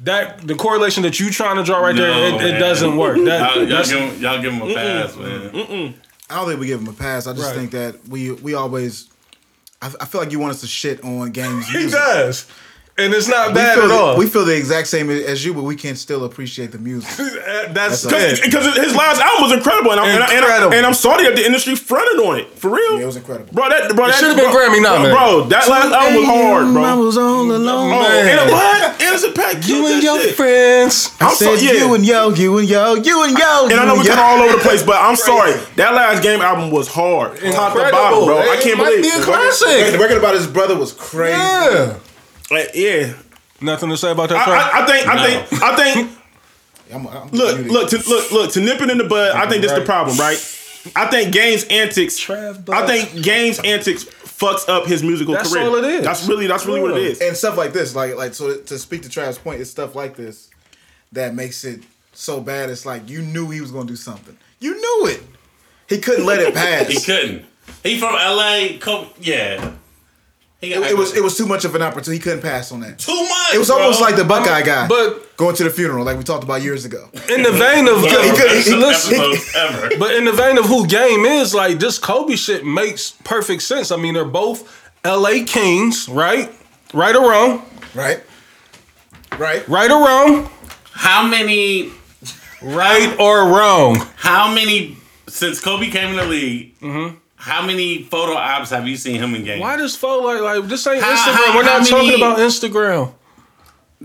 [0.03, 3.17] that the correlation that you're trying to draw right there, it, it doesn't work.
[3.25, 5.95] That, Y'all, y'all, that's- give him, y'all give him a pass, man.
[6.31, 7.27] I don't think we give him a pass.
[7.27, 7.57] I just Right.
[7.57, 9.09] think that we we always.
[9.81, 11.67] I, I feel like you want us to shit on games.
[11.71, 11.99] he music.
[11.99, 12.47] does,
[12.99, 14.19] and it's not bad feel, at all.
[14.19, 17.09] we feel the exact same as you, but we can still appreciate the music.
[17.73, 18.13] that's That's all.
[18.13, 18.43] it.
[18.43, 21.25] Because his last album was incredible, and I'm, and, I, and, I, and I'm sorry
[21.25, 22.97] that the industry fronted on it for real.
[22.97, 23.53] Yeah, it was incredible.
[23.53, 25.15] Bro, that bro, that should've been Grammy nominated.
[25.17, 26.83] Bro, that last album was hard, bro.
[26.83, 27.93] I was all alone.
[27.95, 28.39] Oh, Man.
[28.39, 29.03] and what?
[29.03, 30.35] Anderson Paak You and your shit.
[30.35, 31.15] friends.
[31.21, 31.85] I'm Said sorry, yeah.
[31.85, 33.69] you and yo, you and yo, you and yo.
[33.71, 35.53] And I know we and kind of all over the place, but I'm sorry.
[35.77, 38.39] That last game album was hard, top to bottom, bro.
[38.39, 39.03] I can't might believe.
[39.15, 39.93] be a classic.
[39.93, 41.39] The record about his brother was crazy.
[41.39, 41.99] Yeah.
[42.51, 43.13] Like, yeah,
[43.61, 44.75] Nothing to say about that I, track.
[44.75, 45.45] I, I think, I No.
[45.47, 46.19] think, I think.
[46.95, 48.53] I'm, I'm Look, look, to, look, look.
[48.53, 50.39] To nip it in the bud, I think this the problem, right?
[50.97, 52.19] I think Game's antics.
[52.19, 55.65] Trav I think Game's antics fucks up his musical That's career.
[55.65, 56.05] That's all it is.
[56.05, 57.21] That's really, that's really what it is.
[57.21, 60.17] And stuff like this, like like so to speak to Trav's point, it's stuff like
[60.17, 60.49] this
[61.13, 61.83] that makes it
[62.15, 62.71] so bad.
[62.71, 64.37] It's like you knew he was gonna do something.
[64.61, 65.23] You knew it.
[65.89, 66.87] He couldn't let it pass.
[66.87, 67.45] He couldn't.
[67.83, 68.79] He from LA.
[68.81, 69.73] Co- yeah.
[70.61, 72.15] He It, it was it was too much of an opportunity.
[72.15, 72.99] He couldn't pass on that.
[72.99, 73.55] too much.
[73.55, 73.79] It was bro.
[73.79, 76.85] almost like the Buckeye guy, but going to the funeral, like we talked about years
[76.85, 77.09] ago.
[77.31, 79.91] in the vein of he could- Best he- listen, episodes ever.
[79.99, 83.93] But in the vein of who game is, like this Kobe shit makes perfect sense.
[83.93, 84.67] I mean, they're both
[85.05, 86.51] LA Kings, right?
[86.93, 87.65] Right or wrong.
[87.95, 88.21] Right,
[89.39, 89.67] right.
[89.69, 90.51] Right or wrong.
[90.93, 91.93] How many
[92.63, 94.05] right or wrong.
[94.17, 94.97] How many
[95.29, 96.79] since Kobe came in the league?
[96.81, 97.17] Mm-hmm.
[97.39, 99.61] How many photo ops have you seen him in game?
[99.61, 101.35] Why does photo like like this ain't How- Instagram?
[101.47, 103.13] how- We're not how talking many- about Instagram.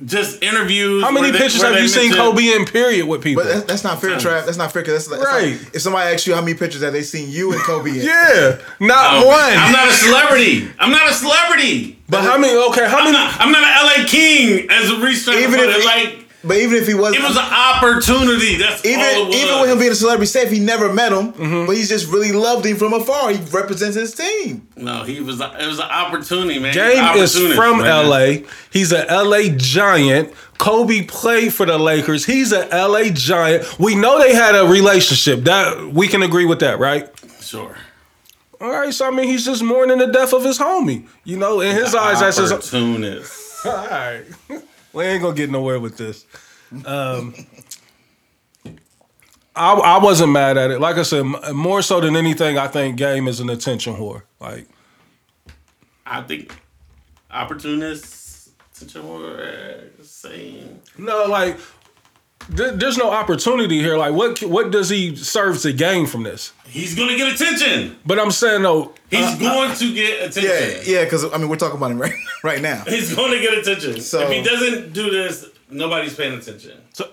[0.05, 1.03] Just interviews.
[1.03, 3.43] How many they- pictures have you seen mention- Kobe in period with people?
[3.43, 4.43] But that's, that's not fair, Trav.
[4.45, 5.51] That's not fair because that's, that's Right.
[5.59, 7.97] like if somebody asks you how many pictures have they seen you and Kobe in.
[7.97, 9.37] yeah, not Oh, one.
[9.55, 10.67] I'm not a celebrity.
[10.79, 11.99] I'm not a celebrity.
[12.09, 12.55] but how many?
[12.55, 13.17] Okay, how I'm many?
[13.17, 15.37] not, I'm not an LA King as a researcher.
[15.39, 18.55] Even Even if like But even if he wasn't, it was an opportunity.
[18.57, 19.35] That's even all it was.
[19.37, 21.65] even with him being a celebrity, say if he never met him, Mm-hmm.
[21.67, 23.29] but he's just really loved him from afar.
[23.31, 24.67] He represents his team.
[24.75, 25.39] no, he was.
[25.39, 26.73] It was an opportunity, man.
[26.73, 28.09] Game is from man.
[28.09, 28.47] LA.
[28.71, 30.33] He's a LA Giant.
[30.57, 32.25] Kobe played for the Lakers.
[32.25, 33.79] He's a LA Giant.
[33.79, 35.45] We know they had a relationship.
[35.45, 37.09] That we can agree with that, right?
[37.41, 37.77] Sure.
[38.61, 41.05] All right, so I mean, he's just mourning the death of his homie.
[41.25, 42.51] You know, in his eyes, that's his.
[42.51, 43.65] opportunist.
[43.65, 44.23] All right,
[44.93, 46.25] we ain't gonna get nowhere with this.
[46.85, 47.33] Um,
[49.55, 50.79] I I wasn't mad at it.
[50.79, 51.23] Like I said,
[51.53, 54.23] more so than anything, I think Game is an attention whore.
[54.39, 54.67] Like,
[56.05, 56.55] I think
[57.29, 58.51] opportunists.
[58.75, 60.81] Attention whore, same.
[60.97, 61.57] no, like.
[62.49, 63.97] There- There's no opportunity here.
[63.97, 66.51] Like, what what does he serve to gain from this?
[66.67, 67.97] He's gonna get attention.
[68.05, 70.43] But I'm saying though, He's going to get attention.
[70.43, 71.03] Yeah, yeah.
[71.03, 72.13] Because I mean, we're talking about him right
[72.43, 72.83] right now.
[72.87, 74.01] He's going to get attention.
[74.01, 76.81] So- if he doesn't do this, nobody's paying attention.
[76.93, 77.09] So.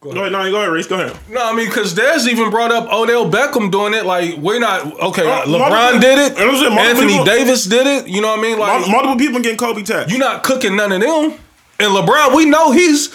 [0.00, 0.86] Go ahead, no, go ahead, Reese.
[0.86, 1.16] Go ahead.
[1.28, 4.06] no, I mean, because Des even brought up Odell Beckham doing it.
[4.06, 5.28] Like, we're not okay.
[5.28, 6.32] Uh, LeBron multiple- did it.
[6.38, 8.06] I saying Anthony people- Davis did it.
[8.08, 8.58] You know what I mean?
[8.60, 10.08] Like, Multiple people getting Kobe tagged.
[10.10, 11.32] You're not cooking none of them.
[11.80, 13.08] And LeBron, we know he's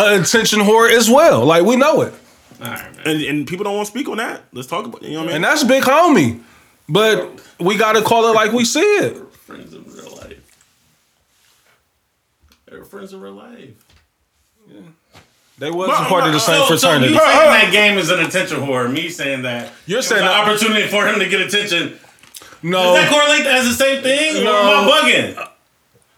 [0.00, 1.44] an attention whore as well.
[1.44, 2.14] Like we know it.
[2.62, 3.06] All right, man.
[3.06, 4.42] and, and people don't want to speak on that.
[4.52, 5.08] Let's talk about it.
[5.08, 5.36] You know what I mean?
[5.36, 6.42] And that's big homie.
[6.88, 9.16] But we gotta call it like we see it.
[9.32, 10.56] friends in real life.
[12.66, 13.70] They're friends in real life.
[14.68, 14.80] Yeah.
[15.58, 17.12] They wasn't But- part of the but- same So, so fraternity.
[17.12, 18.90] you saying that game is an attention whore?
[18.90, 21.98] Me saying that You're it was saying an opportunity for him to get attention.
[22.62, 22.94] no.
[22.94, 24.44] Does that correlate as the same thing?
[24.44, 24.52] No.
[24.52, 25.48] Or am I bugging?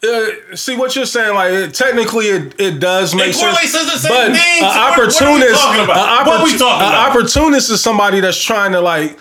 [0.05, 3.41] Uh, see what you're saying, like it, technically it, it does make sense.
[3.41, 4.65] correlates the same but thing.
[4.65, 6.27] an So what- what are we talking about?
[6.27, 7.11] a What are we talking about?
[7.11, 9.17] opportunist is somebody that's trying to like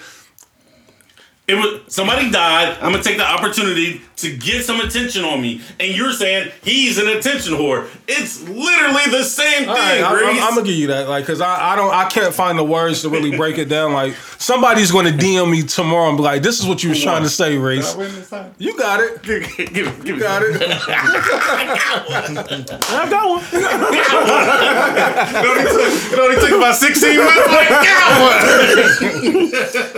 [1.51, 2.77] It was somebody died.
[2.79, 6.97] I'm gonna take the opportunity to get some attention on me, and you're saying he's
[6.97, 7.89] an attention whore.
[8.07, 9.69] It's literally the same thing.
[9.69, 10.41] All right, I, Reese.
[10.41, 13.01] am gonna give you that, like, cause I, I don't, I can't find the words
[13.01, 13.91] to really break it down.
[13.91, 17.23] Like, somebody's gonna DM me tomorrow and be like, "This is what you was trying
[17.23, 17.97] to say, Race.
[18.57, 19.21] You got it.
[19.23, 20.55] give, give, give, give Got it.
[22.89, 23.43] I got one.
[25.31, 27.47] It only took, it only took about 16 minutes.
[27.47, 28.41] Like, yeah, what?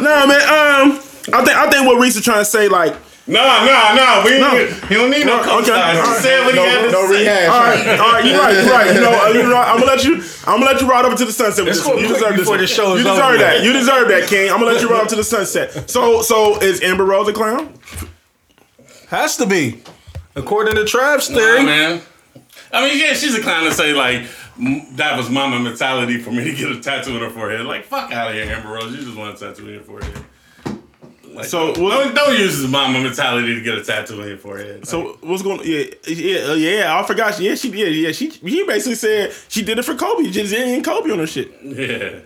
[0.01, 0.41] no, man.
[0.49, 2.93] Um, I think I think what Reese is trying to say, like,
[3.25, 4.21] No, no, no.
[4.25, 4.51] We No.
[4.89, 5.95] he don't need no Okay, coach okay.
[6.01, 7.19] He said what he had to No say.
[7.23, 7.47] rehash.
[7.49, 8.95] all right, all right, you're right, you're right.
[8.95, 9.67] You know, uh, you're right.
[9.69, 10.15] I'm gonna let you.
[10.45, 11.85] I'm gonna let you ride up into the sunset with this.
[11.87, 12.39] You deserve this.
[12.39, 12.59] before one.
[12.59, 13.37] the show is You deserve over.
[13.37, 13.63] that.
[13.63, 14.51] You deserve that, King.
[14.51, 15.89] I'm gonna let you ride up to the sunset.
[15.89, 17.73] So, so is Amber Rose a clown?
[19.07, 19.81] Has to be,
[20.35, 21.63] according to Trav's Nah, theory.
[21.63, 22.01] man.
[22.71, 24.23] I mean, yeah, she's a clown to say like
[24.97, 27.65] that was mama mentality for me to get a tattoo on her forehead.
[27.65, 28.91] Like, fuck out of here, Amber Rose.
[28.93, 30.13] You just want a tattoo on your forehead.
[31.33, 34.27] Like, So, don't, what- don't, don't use his mama mentality to get a tattoo on
[34.27, 34.87] your forehead.
[34.87, 35.61] So what's going?
[35.63, 36.99] Yeah, yeah, uh, yeah.
[36.99, 37.39] I forgot.
[37.39, 37.95] Yeah, she did.
[37.95, 38.29] Yeah, she.
[38.29, 40.29] He basically said she did it for Kobe.
[40.29, 41.51] Just ain't Kobe on her shit.
[41.63, 42.19] yeah.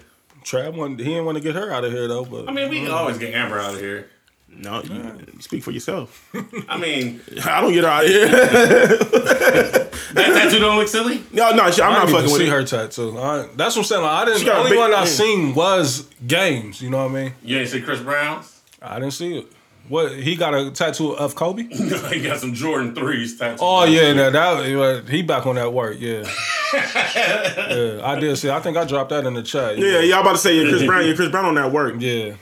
[0.43, 2.23] Trav, wanted, he didn't want to get her out of here though.
[2.23, 4.09] But I mean, we can always get Amber out of here.
[4.49, 4.93] No, you,
[5.33, 6.27] you speak for yourself.
[6.69, 8.27] I mean, I don't get her out of here.
[9.37, 11.21] that tattoo don't look silly.
[11.33, 12.49] no, no, she, I'm I not fucking with see it.
[12.49, 13.17] her tattoo.
[13.19, 14.01] I, that's what I'm saying.
[14.03, 14.39] Like, I didn't.
[14.39, 15.05] She The only big- one I yeah.
[15.05, 16.81] seen was games.
[16.81, 17.33] You know what I mean?
[17.43, 18.56] You ain't see Chris Brown's?
[18.89, 19.47] I didn't see it.
[19.89, 21.63] What he got a tattoo of Kobe?
[21.71, 23.59] he got some Jordan threes tattooed.
[23.61, 25.95] Oh yeah, that, that he back on that work.
[25.97, 26.29] Yeah,
[26.73, 28.01] yeah.
[28.03, 28.49] I did see.
[28.49, 29.77] I think I dropped that in the chat.
[29.77, 31.07] Yeah, y'all about to say yeah, Chris Brown.
[31.07, 31.95] Yeah, Chris Brown on that work.
[31.99, 32.33] yeah.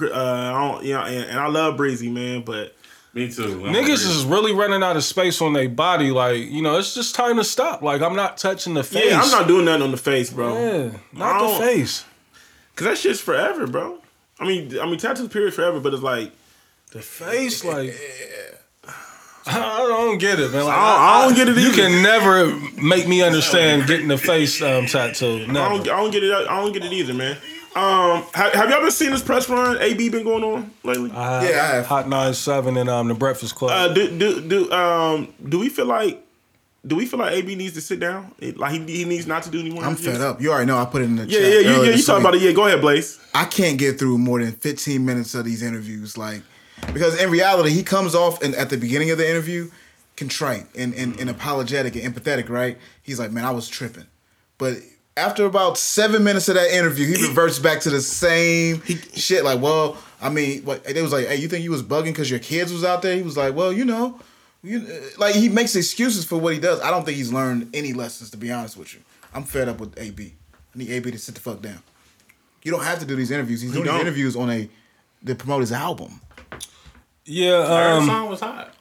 [0.00, 2.74] Uh, I don't, you know, and, and I love Breezy, man, but
[3.12, 3.64] Me too.
[3.66, 3.92] I'm Niggas agree.
[3.92, 6.10] is really running out of space on their body.
[6.10, 7.82] Like you know, it's just time to stop.
[7.82, 9.10] Like I'm not touching the face.
[9.10, 10.54] yeah, I'm not doing nothing on the face, bro.
[10.54, 12.04] Yeah, not I the face.
[12.76, 13.98] Cause that shit's forever, bro.
[14.40, 16.32] I mean, I mean, tattoos period forever, but it's like
[16.92, 17.94] The face, like.
[19.46, 20.64] I don't get it, man.
[20.64, 21.60] Like, I don't- I don't get it Either.
[21.68, 22.46] You can never
[22.82, 25.44] make me understand getting the face um, tattoo.
[25.48, 26.32] I don't, I don't get it.
[26.32, 27.36] I don't get it either, man.
[27.76, 29.76] Um, have, have y'all been seeing this press run?
[29.80, 31.10] AB been going on lately?
[31.10, 31.86] I Yeah, I have.
[31.86, 33.70] Hot nine seven and um the Breakfast Club.
[33.72, 36.24] Uh, do do do um do we feel like
[36.86, 38.34] do we feel like AB needs to sit down?
[38.56, 39.84] Like he, he needs not to do anymore?
[39.84, 40.40] I'm fed up.
[40.40, 41.42] You already know I put it in the Yeah, chat.
[41.42, 41.76] yeah, you, yeah.
[41.82, 42.22] You this talk week.
[42.24, 42.42] about it.
[42.42, 43.18] Yeah, go ahead, Blaze.
[43.34, 46.18] I can't get through more than 15 minutes of these interviews.
[46.18, 46.42] Like,
[46.92, 49.70] because in reality, he comes off and at the beginning of the interview,
[50.16, 52.78] contrite and, and, and apologetic and empathetic, right?
[53.02, 54.06] He's like, man, I was tripping.
[54.58, 54.74] But
[55.16, 58.82] after about seven minutes of that interview, he reverts back to the same
[59.14, 59.44] shit.
[59.44, 62.30] Like, well, I mean, what they was like, hey, you think you was bugging because
[62.30, 63.16] your kids was out there?
[63.16, 64.20] He was like, well, you know,
[64.64, 66.80] you uh, like he makes excuses for what he does.
[66.80, 69.00] I don't think he's learned any lessons, to be honest with you.
[69.32, 70.34] I'm fed up with AB.
[70.74, 71.82] I need AB to sit the fuck down.
[72.62, 73.60] You don't have to do these interviews.
[73.60, 74.68] He's doing these interviews on a
[75.26, 76.20] to promote his album.
[77.26, 78.74] Yeah, Her um, song was hot.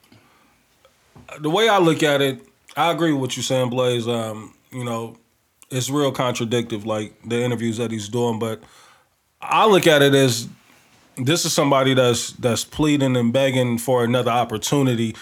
[1.39, 2.45] the way I look at it,
[2.75, 4.07] I agree with what you're saying, Blaze.
[4.07, 5.17] Um, you know,
[5.69, 8.39] it's real contradictive, like the interviews that he's doing.
[8.39, 8.61] But
[9.41, 10.47] I look at it as
[11.15, 15.15] this is somebody that's that's pleading and begging for another opportunity.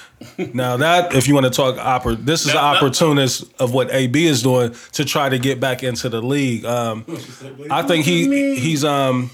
[0.54, 4.26] now that, if you want to talk, oppor- this is the opportunist of what AB
[4.26, 6.66] is doing to try to get back into the league.
[6.66, 7.06] Um,
[7.70, 9.32] I think he he's um,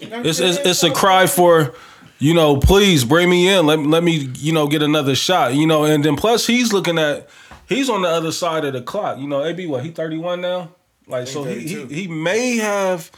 [0.00, 1.74] it's, it's it's a cry for
[2.18, 3.66] you know, please bring me in.
[3.66, 5.54] Let, let me, you know, get another shot.
[5.54, 7.28] You know, and then plus he's looking at
[7.68, 9.18] he's on the other side of the clock.
[9.18, 10.72] You know, AB what, he 31 now?
[11.06, 13.10] Like so he, he he may have,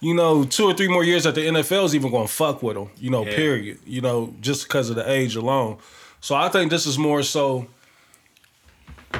[0.00, 2.88] you know, two or three more years that the NFL's even gonna fuck with him,
[2.98, 3.34] you know, Yeah.
[3.36, 3.78] period.
[3.86, 5.78] You know, just because of the age alone.
[6.20, 7.66] So I think this is more so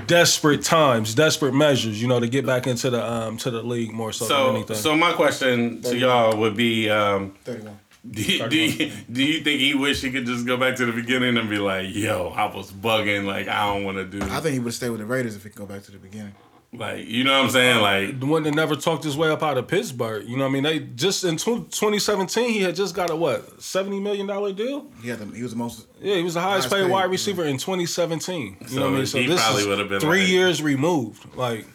[0.07, 3.93] desperate times, desperate measures, you know, to get back into the um to the league
[3.93, 4.77] more so, than So, anything.
[4.77, 7.79] so my question to y'all would be, um, Thirty-one.
[8.09, 10.87] do you, do, you, do you think he wish he could just go back to
[10.87, 13.25] the beginning and be like, "Yo, I was bugging.
[13.25, 14.21] Like, I don't want to do.
[14.31, 15.99] I think he would stay with the Raiders if he could go back to the
[15.99, 16.35] beginning.
[16.79, 17.81] Like, you know what I'm saying?
[17.81, 20.29] Like, the one that never talked his way up out of Pittsburgh.
[20.29, 20.63] You know what I mean?
[20.63, 24.87] They just in 2017 he had just got a what 70 million dollar deal.
[25.03, 25.87] He had the, he was the most.
[26.01, 27.11] Yeah, he was the highest, Highest paid paid, wide yeah.
[27.11, 28.57] receiver in 2017.
[28.61, 29.07] You So know what I mean?
[29.07, 31.35] So he this probably is would've been three like- years removed.
[31.37, 31.67] Like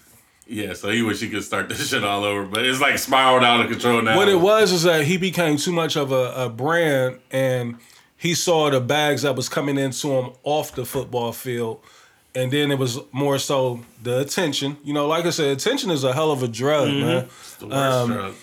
[0.48, 0.74] yeah.
[0.74, 3.62] So he wish he could start this shit all over, but it's like spiraled out
[3.62, 4.18] of control now.
[4.18, 7.78] what it was is that he became too much of a, a brand, and
[8.18, 11.80] he saw the bags that was coming into him off the football field.
[12.34, 14.78] And then it was more so the attention.
[14.84, 17.28] You know, like I said, attention is a hell of a drug, man.
[17.60, 18.34] The worst um, drug.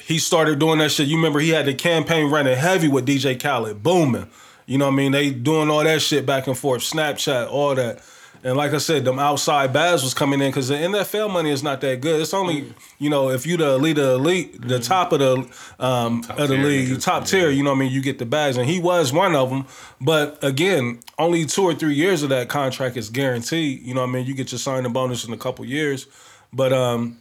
[0.00, 1.06] he started doing that shit.
[1.06, 4.28] You remember he had the campaign running heavy with DJ Khaled, booming.
[4.64, 5.12] You know what I mean?
[5.12, 8.00] They doing all that shit back and forth, Snapchat, all that.
[8.46, 11.64] And like I said, them outside bags was coming in because the NFL money is
[11.64, 12.20] not that good.
[12.20, 16.22] It's only, you know, if you the elite, of elite, the top of the um
[16.30, 18.56] of the league, niggas, top tier, you know what I mean, you get the bags.
[18.56, 19.66] And he was one of them.
[20.00, 23.82] But again, only two or three years of that contract is guaranteed.
[23.82, 24.26] You know what I mean?
[24.26, 26.06] You get your signing bonus in a couple years.
[26.52, 27.18] But um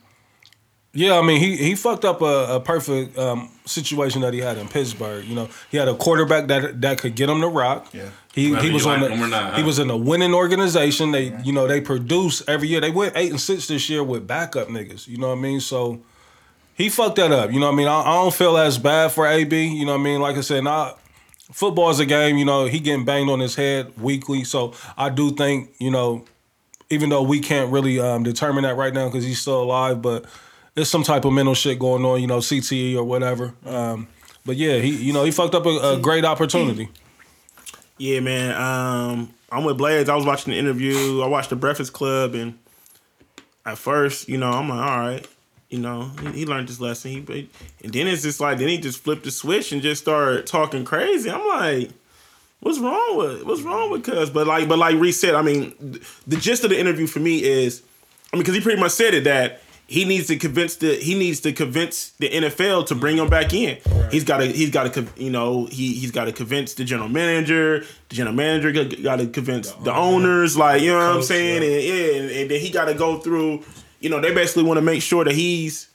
[0.94, 4.58] yeah, I mean, he he fucked up a, a perfect um, situation that he had
[4.58, 5.26] in Pittsburgh.
[5.26, 7.94] You know, he had a quarterback that that could get him to rock.
[7.94, 8.12] Yeah.
[8.36, 11.12] He, Whether he was on like the, not, he was in a winning organization.
[11.12, 12.82] They you know they produce every year.
[12.82, 15.08] They went eight and six this year with backup niggas.
[15.08, 15.62] You know what I mean?
[15.62, 16.02] So
[16.74, 17.54] he fucked that up.
[17.54, 17.88] You know what I mean?
[17.88, 19.68] I, I don't feel as bad for AB.
[19.68, 20.20] You know what I mean?
[20.20, 21.00] Like I said, not
[21.54, 22.36] football's a game.
[22.36, 24.44] You know he getting banged on his head weekly.
[24.44, 26.26] So I do think you know
[26.90, 30.26] even though we can't really um, determine that right now because he's still alive, but
[30.74, 33.54] there's some type of mental shit going on, you know, CTE or whatever.
[33.66, 34.08] Um,
[34.46, 36.90] but yeah, he you know he fucked up a, a great opportunity.
[37.98, 38.56] Yeah, man.
[38.56, 40.10] Um, I'm with Blaze.
[40.10, 41.22] I was watching the interview.
[41.22, 42.58] I watched the Breakfast Club, and
[43.66, 45.28] at first, you know, I'm like, all right,
[45.70, 47.12] you know, he, he learned his lesson.
[47.12, 47.50] He,
[47.84, 50.84] and then it's just like, then he just flipped the switch and just started talking
[50.84, 51.32] crazy.
[51.32, 51.92] I'm like,
[52.60, 54.30] what's wrong with what's wrong with Cuz?
[54.30, 57.82] But like, but like said, I mean, the gist of the interview for me is,
[58.34, 61.14] I mean, because he pretty much said it that he needs to convince the he
[61.18, 63.78] needs to convince the NFL to bring him back in.
[64.12, 67.10] He's got to he's got to you know he he's got to convince the general
[67.10, 67.86] manager.
[68.10, 70.58] The general manager got to convince the, owners.
[70.58, 71.62] Like you know what I'm saying?
[71.62, 71.68] yeah.
[71.70, 73.64] And yeah, and, then he got to go through.
[74.00, 75.90] You know, they basically want to make sure that he's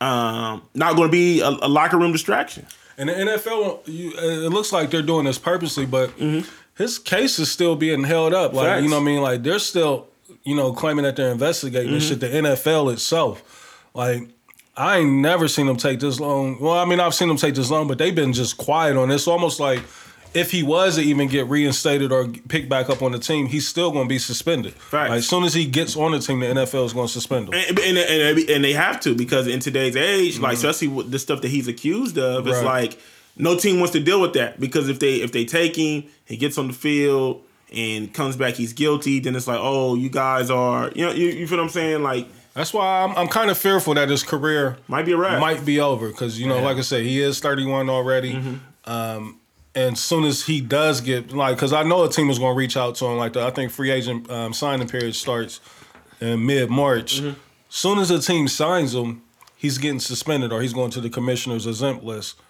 [0.00, 2.66] um, not going to be a, a locker room distraction.
[2.96, 6.12] And the NFL, you, it looks like they're doing this purposely, but
[6.76, 8.52] his case is still being held up.
[8.52, 8.82] Like Facts.
[8.82, 10.09] you know, what I mean, like they're still,
[10.50, 12.20] you know, claiming that they're investigating this shit.
[12.20, 13.42] The NFL itself,
[13.94, 14.28] like.
[14.76, 16.58] I ain't never seen them take this long.
[16.58, 19.10] Well, I mean, I've seen them take this long, but they've been just quiet on
[19.10, 19.26] this.
[19.28, 19.82] Almost like
[20.32, 23.68] if he was to even get reinstated or picked back up on the team, he's
[23.68, 24.72] still going to be suspended.
[24.72, 25.10] Facts.
[25.10, 27.48] Like, as soon as he gets on the team, the NFL is going to suspend
[27.52, 27.54] him.
[27.68, 31.18] and, and, and, and they have to because in today's age, like especially with the
[31.18, 32.66] stuff that he's accused of, it's Mm-hmm.
[32.66, 32.82] Right.
[32.90, 32.98] like
[33.36, 36.38] no team wants to deal with that because if they if they take him, he
[36.38, 39.20] gets on the field and comes back, he's guilty.
[39.20, 42.02] Then it's like, oh, you guys are, you know, you, you feel what I'm saying?
[42.02, 45.40] Like, That's why I'm, I'm kind of fearful that his career might be a wrap.
[45.40, 48.34] might be over because you know, like I said, he is 31 already.
[48.34, 48.90] Mm-hmm.
[48.90, 49.40] Um,
[49.74, 52.58] and soon as he does get like, because I know a team is going to
[52.58, 53.18] reach out to him.
[53.18, 55.60] Like the, I think free agent um, signing period starts
[56.20, 57.20] in mid March.
[57.20, 57.38] Mm-hmm.
[57.68, 59.22] Soon as a team signs him,
[59.56, 62.40] he's getting suspended or he's going to the commissioner's exempt list,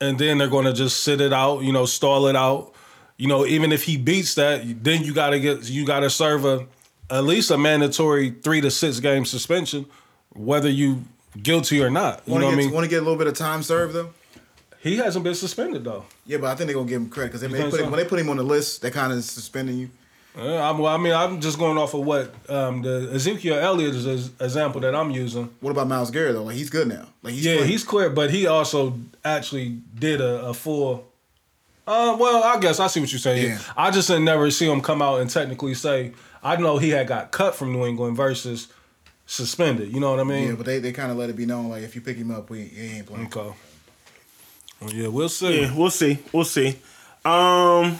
[0.00, 1.62] and then they're going to just sit it out.
[1.62, 2.73] You know, stall it out.
[3.16, 6.10] You know, even if he beats that, then you got to get you got to
[6.10, 6.66] serve a
[7.10, 9.86] at least a mandatory three to six game suspension
[10.34, 11.04] whether you
[11.40, 12.22] guilty or not.
[12.26, 12.74] You Want know to what I get mean?
[12.74, 14.10] want to get a little bit of time served though.
[14.80, 16.04] He hasn't been suspended though.
[16.26, 18.00] Yeah, but I think they're gonna give him credit because they, they put him, when
[18.00, 19.90] they put him on the list, they kind of suspending you.
[20.36, 23.94] Yeah, I'm, well, I mean, I'm just going off of what um, the Ezekiel Elliott
[23.94, 25.48] is an example that I'm using.
[25.60, 26.42] What about Myles Garrett though?
[26.42, 27.06] Like he's good now.
[27.22, 31.06] Like he's yeah, he's clear, but he also actually did a, a full.
[31.86, 33.46] Uh, well, I guess I see what you're saying.
[33.50, 33.58] Yeah.
[33.76, 36.12] I just didn't never see him come out and technically say,
[36.42, 38.68] I know he had got cut from New England versus
[39.26, 39.92] suspended.
[39.92, 40.48] You know what I mean?
[40.48, 42.30] yeah, but they, they kind of let it be known like if you pick him
[42.30, 43.26] up, we he ain't playing.
[43.26, 43.54] okay.
[44.80, 45.62] Well, yeah, we'll see.
[45.62, 46.18] Yeah, we'll see.
[46.32, 46.78] We'll see.
[47.24, 47.98] Um,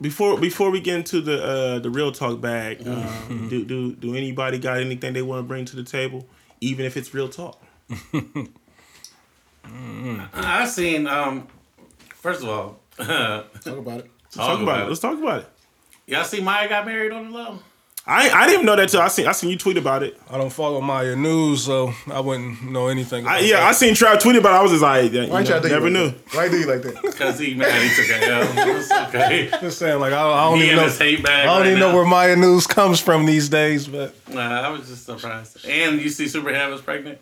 [0.00, 4.14] before before we get into the uh, the real talk bag, um, do do do
[4.14, 6.28] anybody got anything they want to bring to the table,
[6.60, 7.60] even if it's real talk?
[9.74, 11.06] I seen.
[11.06, 11.46] Um,
[12.16, 14.10] first of all, Talk about it.
[14.30, 14.88] Talk about it.
[14.88, 15.46] Let's talk about it.
[16.06, 17.58] Y'all see Mya got married on the low.
[18.06, 20.20] I I didn't even know that till I seen I seen you tweet about it.
[20.30, 23.26] I don't follow Mya news, so I wouldn't know anything.
[23.26, 23.62] I, yeah, that.
[23.68, 24.58] I seen Trav tweet about it.
[24.58, 26.04] I was just like, you Why you try know, never knew.
[26.06, 26.34] like?
[26.34, 27.14] Why do you like that?
[27.18, 28.42] Cause he man, he took a L.
[28.76, 29.48] It's okay.
[29.60, 30.88] just saying, like I, I don't He even in know.
[30.88, 31.42] his hate bag.
[31.42, 31.92] I don't right even now.
[31.92, 35.64] know where Mya news comes from these days, but Nah, I was just surprised.
[35.66, 37.18] And you see Superhead is pregnant.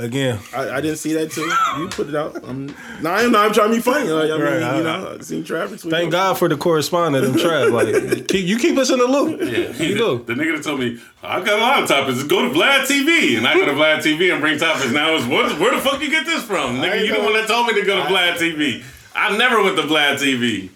[0.00, 1.50] Again, I, I didn't see that too.
[1.80, 2.42] You put it out.
[2.44, 2.66] I'm,
[3.02, 4.08] no, I'm not I'm trying to be funny.
[4.08, 5.82] Like, I mean, Right, you know, I seen Travis.
[5.82, 6.12] tweet thank it.
[6.12, 7.70] God for the correspondent and Trav.
[7.72, 9.40] Like keep, you keep us in the loop.
[9.40, 10.24] Yeah, You do.
[10.26, 12.22] The nigga that told me I got a lot of topics.
[12.24, 14.90] Go to Vlad TV, and I go to Vlad TV and bring topics.
[14.92, 17.02] Now it's what, where the fuck you get this from, nigga?
[17.02, 17.24] You the know.
[17.24, 18.82] one that told me to go to Vlad TV.
[19.14, 20.70] I never went to Vlad TV.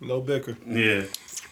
[0.00, 0.56] No bicker.
[0.66, 1.04] Yeah,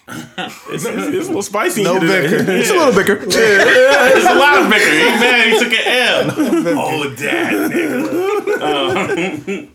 [0.06, 1.82] It's, it's, it's a little spicy.
[1.82, 2.36] No bicker.
[2.52, 3.24] It's a little bicker.
[3.26, 4.90] It's a lot of bicker.
[4.90, 5.52] He mad.
[5.52, 6.35] He took an L.
[6.78, 8.60] oh, dad, nigga.
[8.60, 9.70] Um,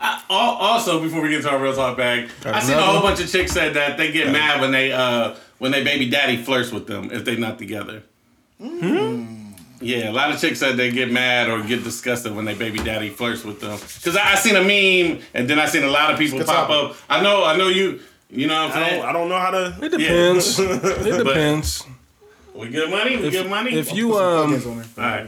[0.00, 3.20] I- also, before we get to our real talk bag, I seen a whole bunch
[3.20, 6.72] of chicks said that they get mad when they uh when they baby daddy flirts
[6.72, 8.02] with them if they not together.
[9.80, 12.78] Yeah, a lot of chicks said they get mad or get disgusted when they baby
[12.78, 13.78] daddy flirts with them.
[13.78, 16.46] Cause I, I seen a meme and then I seen a lot of people Good
[16.46, 16.90] pop topic.
[16.92, 16.96] up.
[17.08, 18.00] I know, I know you.
[18.34, 19.00] You know what I'm I saying?
[19.02, 19.76] don't, I don't know how to.
[19.82, 20.58] It depends.
[20.58, 21.84] it depends.
[22.54, 23.16] we get money.
[23.18, 23.74] We If, get money.
[23.74, 25.26] if you Plugins um all right.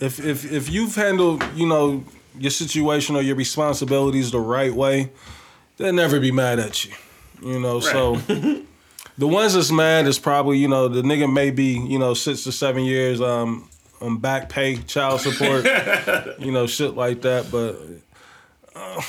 [0.00, 2.04] if if if you've handled you know
[2.38, 5.10] your situation or your responsibilities the right way,
[5.76, 6.92] they'll never be mad at you.
[7.42, 8.16] You know, so
[9.18, 12.44] the ones that's mad is probably you know the nigga may be you know six
[12.44, 13.68] to seven years um
[14.00, 15.66] on back pay, child support,
[16.38, 17.50] you know shit like that.
[17.50, 17.76] But
[18.74, 19.02] uh,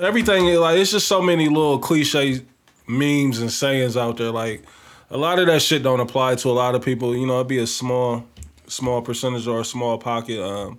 [0.00, 2.42] everything like it's just so many little cliche
[2.86, 4.30] memes and sayings out there.
[4.30, 4.64] Like
[5.10, 7.16] a lot of that shit don't apply to a lot of people.
[7.16, 8.24] You know, it'd be a small
[8.66, 10.42] small percentage or a small pocket.
[10.42, 10.78] Um,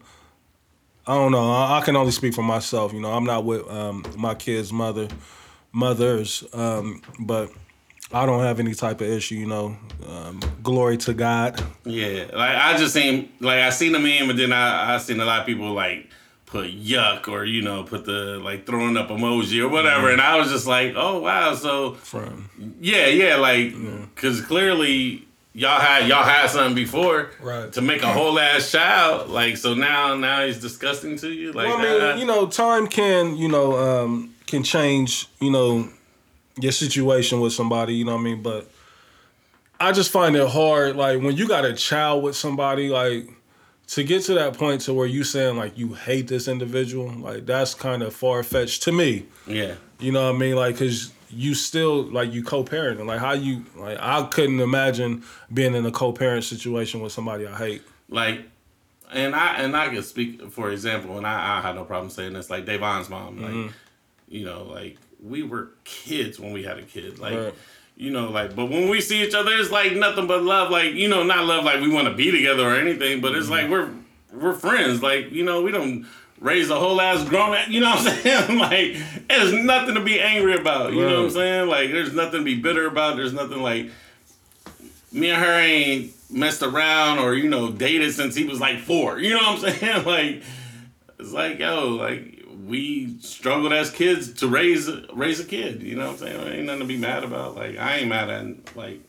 [1.05, 1.51] I don't know.
[1.51, 2.93] I, I can only speak for myself.
[2.93, 5.07] You know, I'm not with um, my kid's mother,
[5.71, 7.51] mothers, um, but
[8.13, 9.35] I don't have any type of issue.
[9.35, 9.77] You know,
[10.07, 11.61] um, glory to God.
[11.85, 15.19] Yeah, like I just seen like I seen the meme, but then I I seen
[15.19, 16.07] a lot of people like
[16.51, 20.19] put yuck or you know put the like throwing up emoji or whatever, Mm-hmm.
[20.19, 22.49] and I was just like, oh wow, so From
[22.79, 23.73] yeah, yeah, like
[24.13, 27.71] because clearly y'all had y'all had something before Right.
[27.73, 31.67] to make a whole ass child, like so now now he's disgusting to you, like
[31.67, 35.87] Well, I mean, uh, you know, time can, you know, um, can change, you know,
[36.59, 38.41] your situation with somebody, you know what I mean?
[38.43, 38.69] But
[39.79, 43.29] I just find it hard, like when you got a child with somebody, like
[43.91, 47.45] to get to that point to where you saying like you hate this individual, like
[47.45, 49.25] that's kind of far fetched to me.
[49.47, 49.75] yeah.
[49.99, 50.55] You know what I mean?
[50.55, 53.05] Like, cause you still like you co-parenting.
[53.05, 55.23] Like how you like I couldn't imagine
[55.53, 57.81] being in a co-parent situation with somebody I hate.
[58.09, 58.41] like
[59.13, 62.33] and I and I can speak for example, and I, I had no problem saying
[62.33, 63.69] this, like Davon's mom, like Mm-hmm.
[64.29, 67.19] you know, like we were kids when we had a kid.
[67.19, 67.53] Like Right.
[68.01, 70.93] You know, like but when we see each other it's like nothing but love, like,
[70.93, 73.67] you know, not love like we want to be together or anything, but it's like
[73.67, 74.39] mm-hmm.
[74.39, 75.03] we're we're friends.
[75.03, 76.07] Like, you know, we don't
[76.39, 78.57] raise a whole ass grown you know what I'm saying?
[78.57, 78.97] like
[79.27, 80.93] there's nothing to be angry about.
[80.93, 81.69] You know what I'm saying?
[81.69, 83.17] Like there's nothing to be bitter about.
[83.17, 83.91] There's nothing like
[85.11, 89.19] me and her ain't messed around or you know dated since he was like four.
[89.19, 90.05] You know what I'm saying?
[90.05, 90.43] Like
[91.19, 92.30] it's like yo, like
[92.65, 95.81] we struggled as kids to raise raise a kid.
[95.81, 96.47] You know what I'm saying?
[96.47, 97.55] Ain't nothing to be mad about.
[97.55, 99.01] Like I ain't mad at like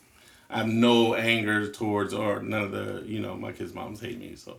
[0.50, 4.18] I have no anger towards or none of the you know my kids' moms hate
[4.18, 4.36] me.
[4.36, 4.56] So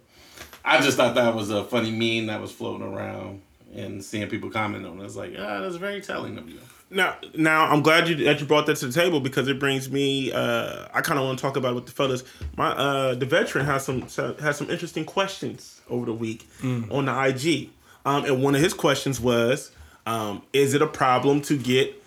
[0.64, 3.42] I just thought that was a funny meme that was floating around
[3.74, 5.06] and seeing people comment on it.
[5.06, 6.60] It's like ah, that's very telling of you.
[6.90, 9.90] Now, now I'm glad you that you brought that to the table because it brings
[9.90, 10.32] me.
[10.32, 12.24] Uh, I kind of want to talk about it with the fellas.
[12.56, 16.48] My uh, the veteran has some has some interesting questions over the week
[16.92, 17.72] on the IG,
[18.06, 19.72] um, and one of his questions was,
[20.06, 22.02] um, "Is it a problem to get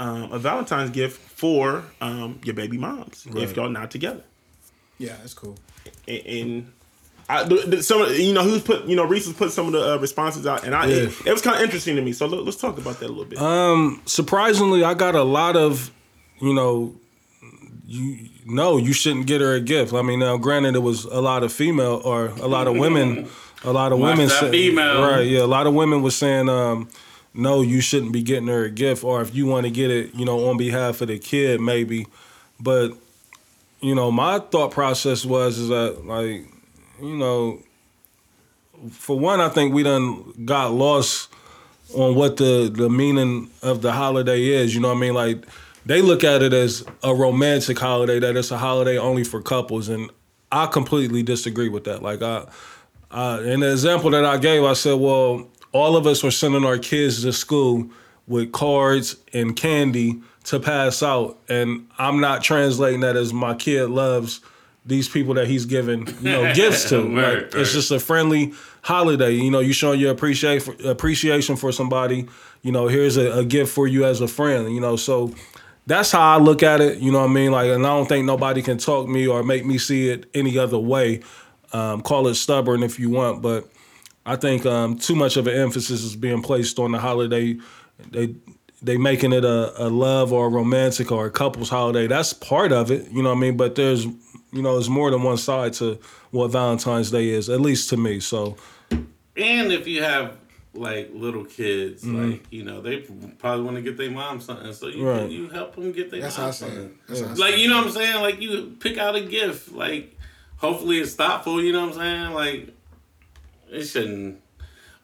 [0.00, 4.22] um, a Valentine's gift for um, your baby moms if y'all not together?"
[4.98, 5.56] Yeah, that's cool.
[6.08, 6.72] and, and
[7.28, 9.66] I, the, the, some of you know was put you know Reese was putting some
[9.66, 11.30] of the uh, responses out, and I it, Yeah.
[11.30, 12.12] it was kind of interesting to me.
[12.12, 13.38] So let, us talk about that a little bit.
[14.08, 15.90] surprisingly, I got a lot of,
[16.40, 16.94] you know,
[17.86, 19.94] you no, you shouldn't get her a gift.
[19.94, 23.28] I mean, now granted, it was a lot of female or a lot of women,
[23.64, 25.02] a lot of Watch women, that say- female.
[25.02, 25.26] right?
[25.26, 26.88] Yeah, a lot of women was saying, um,
[27.32, 30.14] no, you shouldn't be getting her a gift, or if you want to get it,
[30.14, 32.06] you know, on behalf of the kid, maybe.
[32.60, 32.92] But
[33.80, 36.46] you know, my thought process was is that like,
[37.02, 37.58] you know,
[38.90, 41.28] for one, I think we done got lost
[41.94, 44.74] on what the the meaning of the holiday is.
[44.74, 45.14] You know what I mean?
[45.14, 45.44] Like
[45.86, 49.88] they look at it as a romantic holiday, that it's a holiday only for couples,
[49.88, 50.10] and
[50.52, 52.02] I completely disagree with that.
[52.02, 52.46] Like I,
[53.14, 56.64] uh, in the example that I gave, I said, well, all of us were sending
[56.64, 57.88] our kids to school
[58.26, 63.88] with cards and candy to pass out, and I'm not translating that as my kid
[63.88, 64.40] loves
[64.84, 66.98] these people that he's giving you know gifts to.
[66.98, 67.54] Right, like, right.
[67.54, 69.32] It's just a friendly holiday.
[69.32, 72.26] You know, you showing your appreciate appreciation for somebody.
[72.62, 74.74] You know, here's a, a gift for you as a friend.
[74.74, 75.32] You know, so
[75.86, 76.98] that's how I look at it.
[76.98, 77.52] You know what I mean?
[77.52, 80.58] Like, and I don't think nobody can talk me or make me see it any
[80.58, 81.22] other way.
[81.74, 83.68] Um, call it stubborn if you want, but
[84.24, 87.58] I think um, too much of an emphasis is being placed on the holiday.
[88.10, 88.36] They
[88.80, 92.06] they making it a, a love or a romantic or a couples holiday.
[92.06, 93.56] That's part of it, you know what I mean.
[93.56, 95.98] But there's you know there's more than one side to
[96.30, 98.20] what Valentine's Day is, at least to me.
[98.20, 98.56] So
[99.36, 100.36] And if you have
[100.74, 102.30] like little kids, Mm-hmm.
[102.32, 102.98] like you know, they
[103.38, 105.28] probably want to get their mom something, so you Right.
[105.30, 106.98] you help them get their That's mom something.
[107.08, 108.20] That's how I say Like you know what I'm saying?
[108.22, 109.72] Like you pick out a gift.
[109.72, 110.13] Like
[110.64, 111.62] hopefully it's thoughtful.
[111.62, 112.32] You know what I'm saying?
[112.32, 112.74] Like
[113.70, 114.40] it shouldn't.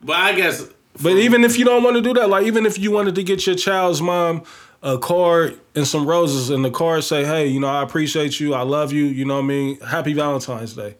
[0.00, 0.66] But I guess.
[1.02, 3.22] But even if you don't want to do that, like even if you wanted to
[3.22, 4.42] get your child's mom
[4.82, 8.54] a card and some roses, and the card say, "Hey, you know, I appreciate you,
[8.54, 9.80] I love you," you know what I mean?
[9.80, 10.96] Happy Valentine's Day.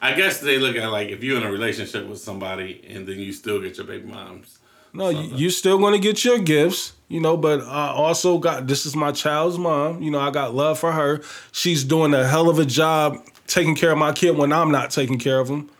[0.00, 3.18] I guess they look at like if you're in a relationship with somebody and then
[3.18, 4.59] you still get your baby moms.
[4.92, 8.66] No, you, you still going to get your gifts, you know, but I also got
[8.66, 10.02] this is my child's mom.
[10.02, 11.22] You know, I got love for her.
[11.52, 14.90] She's doing a hell of a job taking care of my kid when I'm not
[14.90, 15.70] taking care of him.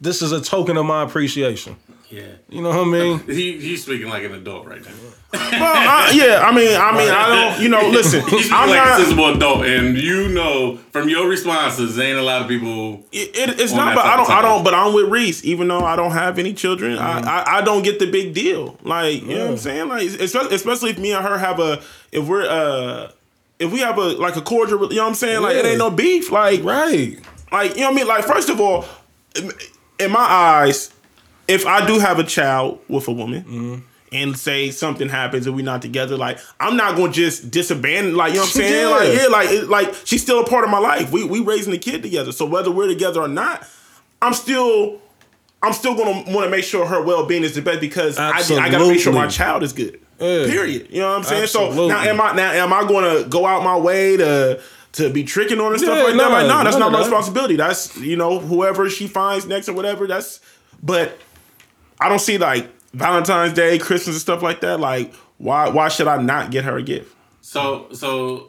[0.00, 1.76] This is a token of my appreciation.
[2.14, 2.22] Yeah.
[2.48, 3.18] You know what I mean?
[3.26, 4.90] He, he's speaking like an adult right now.
[5.32, 8.68] well, I, yeah, I mean, I mean, I don't, you know, listen, He's speaking I'm
[8.68, 9.00] like not.
[9.00, 13.04] a sensible adult, and you know from your responses, there ain't a lot of people.
[13.10, 15.44] It, it- it's on not, that but I don't, I don't, but I'm with Reese,
[15.44, 16.96] even though I don't have any children.
[16.96, 17.26] Mm-hmm.
[17.28, 18.78] I, I, I don't get the big deal.
[18.84, 19.88] Like, you know what I'm saying?
[19.88, 21.82] Like, especially, especially if me and her have a,
[22.12, 23.10] if we're, uh,
[23.58, 25.42] if we have a like a cordial, you know what I'm saying?
[25.42, 26.30] Like, it ain't no beef.
[26.30, 27.18] Like, Right.
[27.50, 28.06] like you know what I mean?
[28.06, 28.84] Like, first of all,
[29.98, 30.92] in my eyes,
[31.48, 33.42] if I do have a child with a woman.
[33.44, 33.74] Mm-hmm.
[34.12, 38.30] And say something happens and we're not together, like I'm not gonna just disabandon, like
[38.32, 38.88] you know what I'm saying, Yeah.
[38.88, 41.10] like yeah, like it, like she's still a part of my life.
[41.10, 43.66] We we raising the kid together, so whether we're together or not,
[44.22, 45.00] I'm still
[45.64, 48.28] I'm still gonna want to make sure her well being is the best because I,
[48.38, 49.98] I gotta make sure my child is good.
[50.20, 50.46] Yeah.
[50.46, 50.86] Period.
[50.90, 51.48] You know what I'm saying?
[51.48, 54.60] So now am I now am I gonna go out my way to
[54.92, 56.16] to be tricking on her and stuff Yeah, like that?
[56.18, 57.04] no, Like, no, that's none not my that.
[57.06, 57.56] responsibility.
[57.56, 60.06] That's you know whoever she finds next or whatever.
[60.06, 60.38] That's
[60.80, 61.18] but
[62.04, 64.80] I don't see like Valentine's Day, Christmas and stuff like that.
[64.80, 67.14] Like why why should I not get her a gift?
[67.40, 68.48] So so.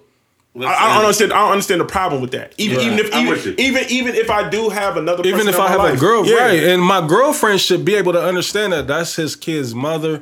[0.57, 1.33] I, I don't understand.
[1.33, 2.53] I don't understand the problem with that.
[2.57, 2.85] Even Right.
[2.87, 5.57] even if even, with even even if I do have another, Even if in I
[5.65, 5.97] my have life.
[5.97, 6.35] a girl, Yeah.
[6.45, 10.21] right, and my girlfriend should be able to understand that that's his kid's mother.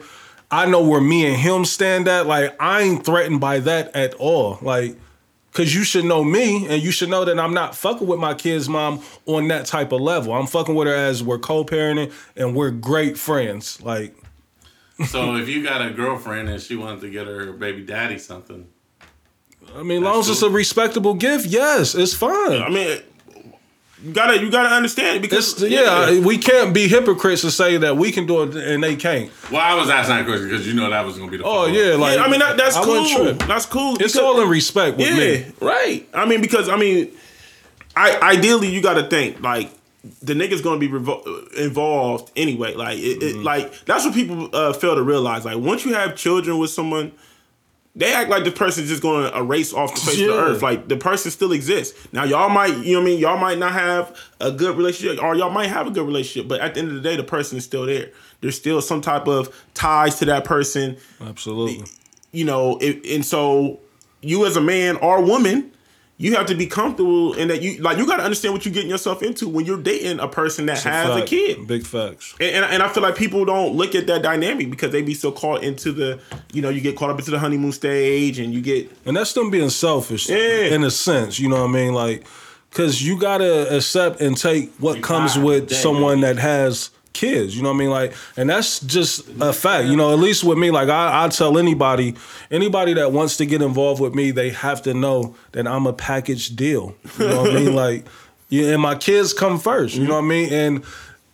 [0.50, 2.26] I know where me and him stand at.
[2.26, 4.58] Like I ain't threatened by that at all.
[4.64, 4.96] Like,
[5.54, 8.34] cause you should know me, and you should know that I'm not fucking with my
[8.34, 10.34] kid's mom on that type of level.
[10.34, 13.82] I'm fucking with her as we're co-parenting and we're great friends.
[13.82, 14.16] Like,
[15.08, 18.68] So if you got a girlfriend and she wanted to get her baby daddy something,
[19.76, 22.62] I mean, long as it's a respectable gift, yes, it's fine.
[22.62, 23.02] I mean,
[24.04, 27.78] you gotta you gotta understand it because It's, yeah, we can't be hypocrites and say
[27.78, 29.32] that we can do it and they can't.
[29.52, 31.44] well, I was asking that question because you know that was gonna be the.
[31.44, 31.74] Oh follow-up.
[31.74, 33.34] yeah, like I mean that, that's I cool.
[33.48, 33.94] That's cool.
[33.94, 35.46] It's because- all in respect with yeah, me.
[35.62, 36.08] right.
[36.14, 37.10] I mean because I mean,
[37.96, 39.72] I ideally you got to think like
[40.22, 42.74] the nigga's gonna be revo- involved anyway.
[42.76, 43.44] Like it, it Mm-hmm.
[43.44, 45.46] like that's what people uh, fail to realize.
[45.46, 47.14] Like once you have children with someone.
[47.96, 50.62] They act like the person's just going to erase off the face of the earth.
[50.64, 52.08] Like the person still exists.
[52.12, 53.20] Now y'all might, you know what I mean.
[53.20, 56.48] Y'all might not have a good relationship, or y'all might have a good relationship.
[56.50, 58.10] But at the end of the day, the person is still there.
[58.42, 61.86] There's still some type of ties to that person Absolutely.
[62.32, 63.80] you know, it, and so
[64.22, 65.72] you as a man or woman,
[66.18, 68.74] you have to be comfortable in that you like you got to understand what you're
[68.74, 71.28] getting yourself into when you're dating a person that It's has a fact.
[71.28, 71.68] kid.
[71.68, 72.36] Big facts.
[72.40, 75.16] And, and, and I feel like people don't look at that dynamic because they be
[75.16, 76.20] so caught into the,
[76.54, 79.34] you know, you get caught up into the honeymoon stage and you get And that's
[79.34, 80.38] them being selfish Yeah.
[80.76, 81.94] in a sense, you know what I mean?
[81.94, 82.26] Like,
[82.72, 85.76] cause you gotta accept and take what comes with date.
[85.76, 87.90] someone that has kids, you know what I mean?
[87.90, 91.30] Like, and that's just a fact, you know, at least with me, like I, I
[91.30, 92.16] tell anybody,
[92.52, 95.94] anybody that wants to get involved with me, they have to know that I'm a
[95.94, 96.96] package deal.
[97.20, 97.74] You know what I mean?
[97.84, 98.06] Like,
[98.50, 100.54] yeah, and my kids come first, you know what I mean?
[100.54, 100.84] And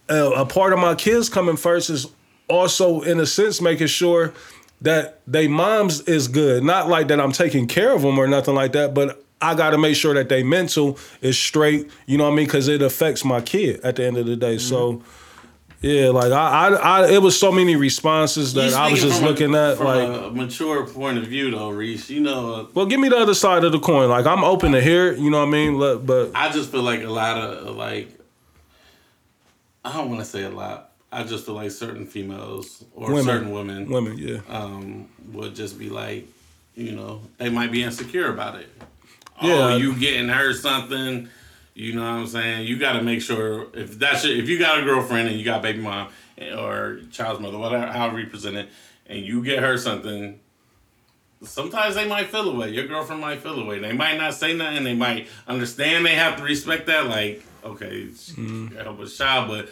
[0.09, 2.07] uh, a part of my kids coming first is
[2.49, 4.33] also in a sense making sure
[4.81, 8.55] that they moms is good not like that i'm taking care of them or nothing
[8.55, 12.23] like that but i got to make sure that they mental is straight you know
[12.23, 15.01] what i mean because it affects my kid at the end of the day so
[15.81, 16.67] yeah like I, I
[17.03, 19.85] i it was so many responses that i was just from a- looking at from
[19.85, 22.09] like a mature point of view, though, Reese.
[22.09, 24.71] You know, uh, well give me the other side of the coin like i'm open
[24.73, 27.09] to hear it you know what i mean Look, but I just feel like a
[27.09, 28.09] lot of like,
[29.85, 30.91] I don't want to say a lot.
[31.11, 33.23] I just feel like certain females or Women.
[33.25, 36.27] certain women, women yeah um, would just be like,
[36.75, 38.69] you know, they might be insecure about it.
[39.41, 39.53] Yeah.
[39.73, 41.29] Oh, you getting her something.
[41.79, 42.67] You know what I'm saying?
[42.67, 45.45] You got to make sure if that's your, if you got a girlfriend and you
[45.45, 46.09] got baby mom
[46.57, 48.69] or child's mother, whatever, however you present it,
[49.07, 50.39] and you get her something.
[51.41, 52.69] Sometimes they might feel away.
[52.71, 53.79] Your girlfriend might feel away.
[53.79, 54.83] They might not say nothing.
[54.83, 56.05] They might understand.
[56.05, 57.07] They have to respect that.
[57.07, 58.75] Like, okay, Mm-hmm.
[58.75, 59.69] help a child, but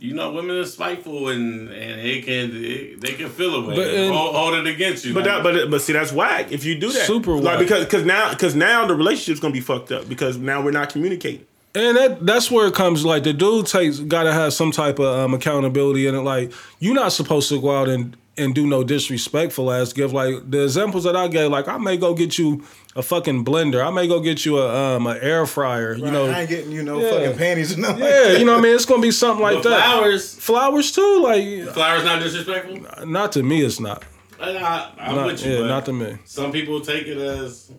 [0.00, 3.76] you know, women are spiteful and and it can it, they can feel away.
[3.76, 5.12] But in- hold, hold it against you.
[5.12, 6.50] But that, but but see, that's whack.
[6.50, 7.58] If you do that, Super like whack.
[7.60, 10.88] because because now because now the relationship's gonna be fucked up because now we're not
[10.88, 11.46] communicating.
[11.74, 13.04] And that that's where it comes.
[13.04, 16.22] Like the dude takes got to have some type of um, accountability in it.
[16.22, 20.12] Like you're not supposed to go out and and do no disrespectful ass gift.
[20.14, 21.50] Like the examples that I gave.
[21.50, 22.64] Like I may go get you
[22.96, 23.84] a fucking blender.
[23.86, 25.94] I may go get you a um an air fryer.
[25.94, 26.26] You know.
[26.26, 27.10] I ain't getting you no Yeah.
[27.10, 28.02] fucking panties or nothing.
[28.02, 28.74] Yeah, you know what I mean.
[28.74, 29.84] It's gonna be something like but that.
[29.84, 31.20] flowers, Flowers too.
[31.22, 33.06] Like flowers not disrespectful.
[33.06, 33.62] not to me.
[33.62, 34.02] It's not.
[34.40, 35.52] I, I'm Not, with you.
[35.52, 36.16] yeah, but not to me.
[36.24, 37.70] Some people take it as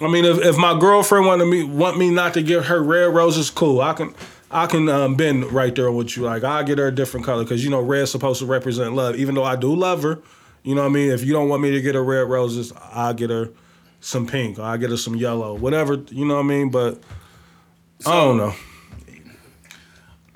[0.00, 3.14] I mean, if, if my girlfriend wanted me want me not to give her red
[3.14, 3.80] roses, cool.
[3.80, 4.14] I can
[4.50, 6.24] I can um, bend right there with you.
[6.24, 9.16] Like I get her a different color because you know red's supposed to represent love.
[9.16, 10.20] Even though I do love her,
[10.62, 11.10] you know what I mean.
[11.10, 13.50] If you don't want me to get her red roses, I'll get her
[14.00, 14.58] some pink.
[14.58, 15.94] Or I'll get her some yellow, whatever.
[16.10, 16.70] You know what I mean.
[16.70, 17.00] But
[18.06, 18.54] I don't know.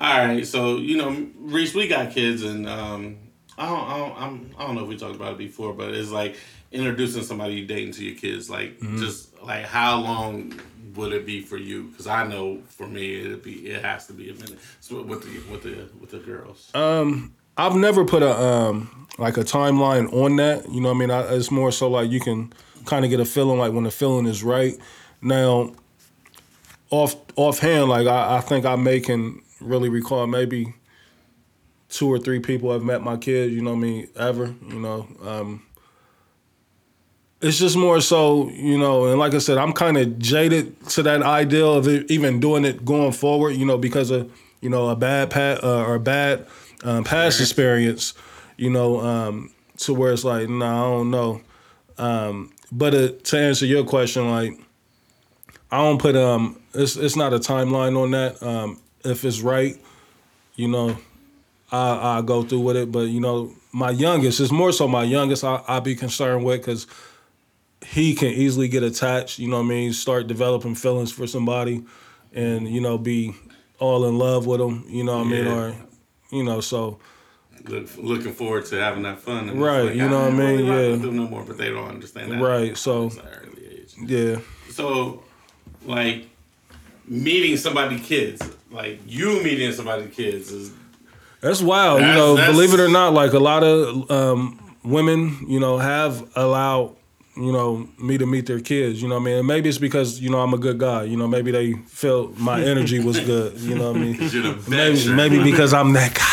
[0.01, 0.45] all right.
[0.45, 3.17] So you know, Reese, we got kids, and um,
[3.57, 5.93] I don't, I don't, I'm, I don't know if we talked about it before, but
[5.93, 6.35] it's like
[6.71, 8.49] introducing somebody you dating to your kids.
[8.49, 8.97] Like, Mm-hmm.
[8.99, 10.59] just like how long
[10.95, 11.83] would it be for you?
[11.83, 14.59] Because I know for me, it'd be, it has to be a minute.
[14.79, 16.71] So with the, with the, with the girls.
[16.73, 20.69] Um, I've never put a um like a timeline on that.
[20.71, 21.11] You know what I mean?
[21.11, 22.51] I, it's more so like you can
[22.85, 24.75] kind of get a feeling like when the feeling is right.
[25.21, 25.73] Now,
[26.89, 30.73] off offhand, like I, I think I may can really recall maybe
[31.89, 33.53] two or three people have met my kids.
[33.53, 34.07] You know what I mean?
[34.15, 34.55] Ever?
[34.69, 35.07] You know.
[35.23, 35.65] Um,
[37.43, 41.03] it's just more so, you know, and like I said, I'm kind of jaded to
[41.03, 44.87] that ideal of it, even doing it going forward, you know, because of you know
[44.87, 46.47] a bad pat uh, or a bad
[46.85, 48.13] um, past experience,
[48.55, 51.41] you know, um, to where it's like, no, I don't know.
[51.97, 54.57] Um, but uh, to answer your question, like,
[55.69, 58.41] I don't put um, it's it's not a timeline on that.
[58.41, 59.75] Um, if it's right,
[60.55, 60.97] you know,
[61.73, 62.89] I I go through with it.
[62.89, 65.43] But you know, my youngest is more so my youngest.
[65.43, 66.87] I I be concerned with because
[67.93, 69.39] he can easily get attached.
[69.39, 69.93] You know what I mean?
[69.93, 71.83] Start developing feelings for somebody,
[72.33, 73.35] and you know, be
[73.79, 74.85] all in love with them.
[74.87, 75.47] You know what I mean?
[75.47, 75.75] Or
[76.31, 76.99] you know, so
[77.65, 79.47] Look, looking forward to having that fun.
[79.49, 80.67] And Right, like, you know what I mean?
[80.67, 80.95] really Yeah.
[80.97, 82.41] them no more, but they don't understand that.
[82.41, 82.75] right.
[82.77, 83.93] So early age.
[84.05, 84.39] yeah.
[84.69, 85.23] So,
[85.85, 86.27] like,
[87.07, 88.41] meeting somebody kids,
[88.71, 90.71] like you meeting somebody kids is
[91.41, 92.01] That's wild.
[92.01, 96.27] you know, believe it or not, like a lot of um, women, you know, have
[96.35, 96.95] allowed,
[97.35, 99.01] you know, me to meet their kids.
[99.01, 99.37] You know what I mean?
[99.39, 101.03] And maybe it's because, you know, I'm a good guy.
[101.03, 103.59] You know, maybe they felt my energy was good.
[103.59, 104.15] You know what I mean?
[104.15, 106.23] you're the Maybe, maybe because I'm that guy.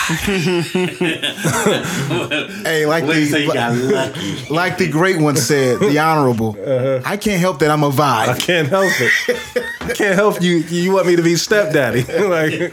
[2.65, 4.47] Hey, like What you the got lucky.
[4.51, 6.57] like the great one said, the honorable.
[7.05, 8.29] I can't help that I'm a vibe.
[8.29, 9.65] I can't help it.
[9.81, 10.59] I can't help you.
[10.59, 12.05] You want me to be stepdaddy?
[12.29, 12.73] like,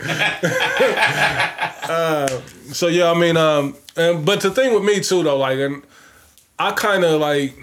[1.89, 2.27] uh,
[2.73, 5.83] so yeah, I mean, um, and but the thing with me too, though, like, and
[6.59, 7.53] I kind of like,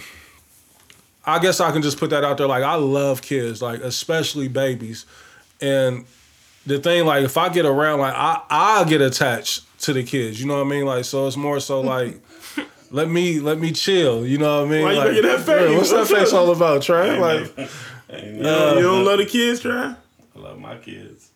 [1.27, 2.47] I guess I can just put that out there.
[2.47, 5.07] Like, I love kids, like especially babies,
[5.61, 6.05] and
[6.67, 10.41] the thing, like, if I get around, like, I I get attached to the kids.
[10.41, 10.85] You know what I mean?
[10.87, 12.21] Like, so it's more so like.
[12.91, 14.83] Let me let me chill, you know what I mean?
[14.85, 15.69] Why you like, making that face?
[15.71, 17.19] yeah, what's that face all about, Trey?
[17.19, 17.53] Like,
[18.09, 19.97] And, You don't, you don't let the kids try?
[20.37, 21.31] I love my kids.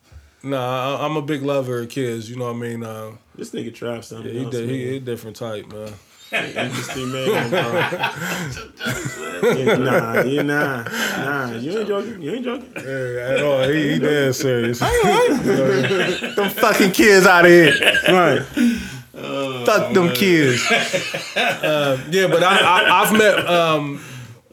[0.44, 2.30] Nah, I, I'm a big lover of kids.
[2.30, 2.84] You know what I mean?
[2.84, 4.54] Uh, This nigga trap something he, else.
[4.54, 5.94] di- he, he a different type, man.
[6.30, 7.60] Interesting man, bro.
[9.54, 11.52] Yeah, nah, you nah, nah.
[11.52, 12.22] You ain't joking.
[12.22, 12.72] You ain't joking.
[12.76, 13.62] at all.
[13.68, 14.78] He, he dead serious.
[16.36, 17.72] them fucking kids out of here.
[18.08, 18.42] Right.
[19.64, 20.62] Fuck them kids.
[21.38, 24.02] Uh, yeah, but I, I, I've met, um,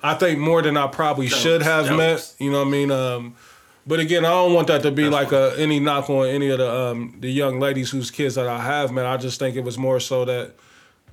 [0.01, 1.97] I think more than I probably should have jokes.
[1.97, 2.35] met.
[2.39, 2.91] You know what I mean?
[2.91, 3.35] Um,
[3.87, 6.59] but again, I don't want that to be like a, any knock on any of
[6.59, 9.05] the um, the young ladies whose kids that I have met.
[9.05, 10.53] I just think it was more so that,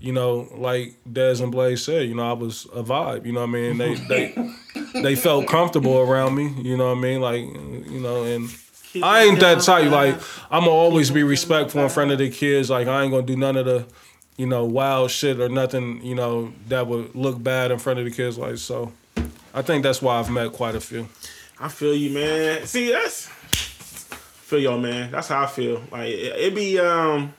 [0.02, 3.24] you know, like Des and Blaze said, you know, I was a vibe.
[3.24, 3.78] You know what I mean?
[3.78, 4.34] They they
[5.00, 6.52] they felt comfortable around me.
[6.60, 7.20] You know what I mean?
[7.20, 8.50] Like, you know, and
[9.00, 9.90] I ain't that type.
[9.92, 10.16] Like,
[10.50, 12.68] I'm gonna always be respectful in front of the kids.
[12.68, 13.86] Like, I ain't gonna do none of the,
[14.36, 16.04] you know, wild shit or nothing.
[16.04, 18.36] You know, that would look bad in front of the kids.
[18.36, 18.92] Like, so,
[19.54, 21.08] I think that's why I've met quite a few.
[21.60, 22.66] I feel you, man.
[22.66, 23.28] See, that's
[24.52, 25.12] feel y'all, man.
[25.12, 25.80] That's how I feel.
[25.92, 27.32] Like it, it be um,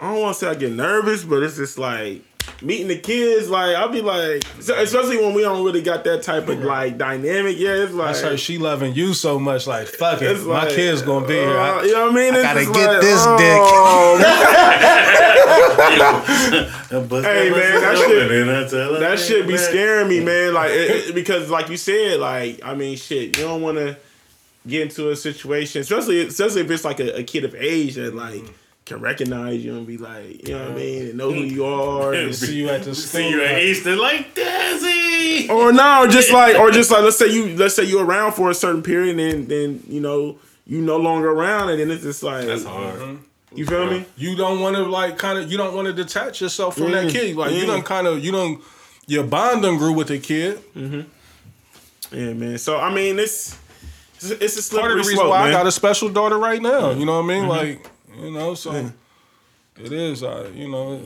[0.00, 2.22] I don't want to say I get nervous, but it's just like
[2.60, 3.48] meeting the kids.
[3.48, 7.56] Like I'll be like, especially when we don't really got that type of like dynamic.
[7.58, 8.36] Yeah, it's like That's her.
[8.36, 9.66] She loving you so much.
[9.66, 10.30] Like, fuck it.
[10.32, 11.48] It's My like, kids gonna be here.
[11.56, 12.34] uh, I, you know what I mean?
[12.34, 14.18] It's gotta get like, this oh,
[17.08, 20.54] But Hey, man, that shit- shit, that shit be scaring me, man.
[20.54, 23.96] Like it, it- because, like you said, like I mean, shit, you don't want to
[24.66, 28.14] get into a situation, especially especially if it's like a, a kid of age that
[28.14, 28.42] like
[28.84, 31.64] can recognize you and be like, you know what I mean, and know who you
[31.64, 32.12] are.
[32.14, 33.20] and- see you at the school.
[33.22, 35.48] See you at Easter like Desi.
[35.48, 38.50] or no, just like, or just like, let's say you, let's say you're around for
[38.50, 42.22] a certain period, and then you know you no longer around, and then it's just
[42.22, 43.18] like, That's hard.
[43.54, 44.04] you feel me?
[44.16, 47.06] you don't want to like kind of you don't want to detach yourself from that
[47.06, 47.36] Mm, kid.
[47.36, 47.66] Like you mm.
[47.68, 48.62] don't kind of you don't
[49.06, 50.60] your bond done grew with the kid.
[52.12, 52.58] Yeah, man.
[52.58, 53.58] So I mean, it's
[54.16, 55.48] it's, it's a slippery Part of the reason slope, why man.
[55.48, 56.90] I got a special daughter right now.
[56.92, 57.42] You know what I mean?
[57.44, 57.48] Mm-hmm.
[57.80, 57.90] Like
[58.20, 58.90] you know, so
[59.76, 60.22] it is.
[60.22, 61.00] Uh, you know,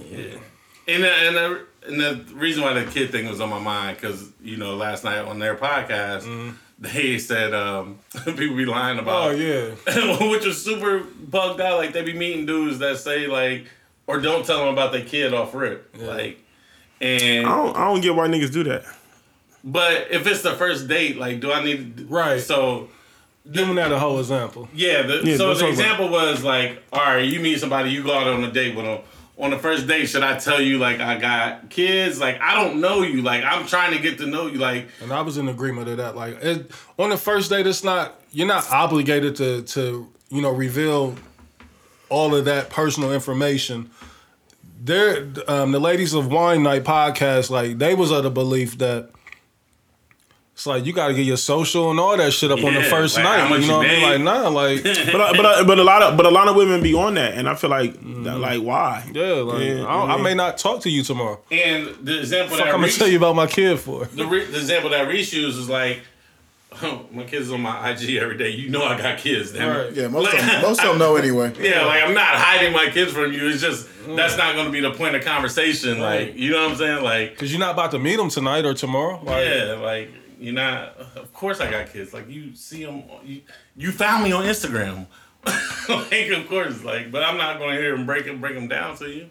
[0.86, 3.97] And the, and the and the reason why the kid thing was on my mind
[3.97, 9.28] because you know last night on their podcast they said um, people be lying about.
[9.28, 9.70] oh yeah,
[10.30, 11.78] which was super bugged out.
[11.78, 13.66] Like they be meeting dudes that say like
[14.06, 15.94] or don't tell them about their kid off rip.
[15.98, 16.43] Like
[17.01, 18.85] and I don't, I don't get why niggas do that.
[19.62, 22.40] but if it's the first date, like do I need Right.
[22.40, 22.89] So
[23.50, 24.68] give them that a whole example.
[24.74, 27.90] Yeah, the, Yeah, so the what I'm- example was like, all right, you meet somebody,
[27.90, 29.00] you go out on a date with them.
[29.40, 32.18] On the first date, should I tell you like I got kids?
[32.20, 33.22] Like I don't know you.
[33.22, 34.58] Like I'm trying to get to know you.
[34.58, 36.16] Like And I was in agreement of that.
[36.16, 40.50] Like it, on the first date, it's not you're not obligated to to you know
[40.50, 41.14] reveal
[42.08, 43.90] all of that personal information.
[44.80, 49.10] There, um, the ladies of Wine Night podcast, like they was of the belief that
[50.59, 52.82] it's like you got to get your social and all that shit up on the
[52.82, 53.60] first like, night.
[53.60, 54.24] You know you what I mean?
[54.24, 54.82] Like nah, like
[55.12, 57.48] But but but a lot of but a lot of women be on that, and
[57.48, 58.40] I feel like that, mm-hmm.
[58.40, 59.09] like why?
[59.14, 61.40] yeah, like Yeah, I, I may not talk to you tomorrow.
[61.52, 64.06] and the example Fuck, that I'm gonna tell you about my kid for.
[64.06, 66.02] the, re, the example that Reese used is like,
[66.82, 68.51] oh, my kids on my IG every day.
[68.51, 69.52] You know I got kids.
[69.52, 69.68] Damn.
[69.68, 69.93] Right.
[69.93, 71.52] Yeah, most of them, most of them know anyway.
[71.60, 73.47] Yeah, like I'm not hiding my kids from you.
[73.47, 74.16] It's just mm.
[74.16, 76.01] that's not going to be the point of conversation.
[76.01, 77.05] Like you know what I'm saying?
[77.05, 79.22] Like Cause you're not about to meet them tonight or tomorrow.
[79.22, 80.97] Like, Yeah, like you're not.
[81.16, 82.12] Of course, I got kids.
[82.12, 83.05] Like you see them.
[83.24, 83.43] You,
[83.77, 85.06] you found me on Instagram.
[85.89, 88.69] like of course, like, but I'm not going to hear them break them break them
[88.69, 89.28] down to you.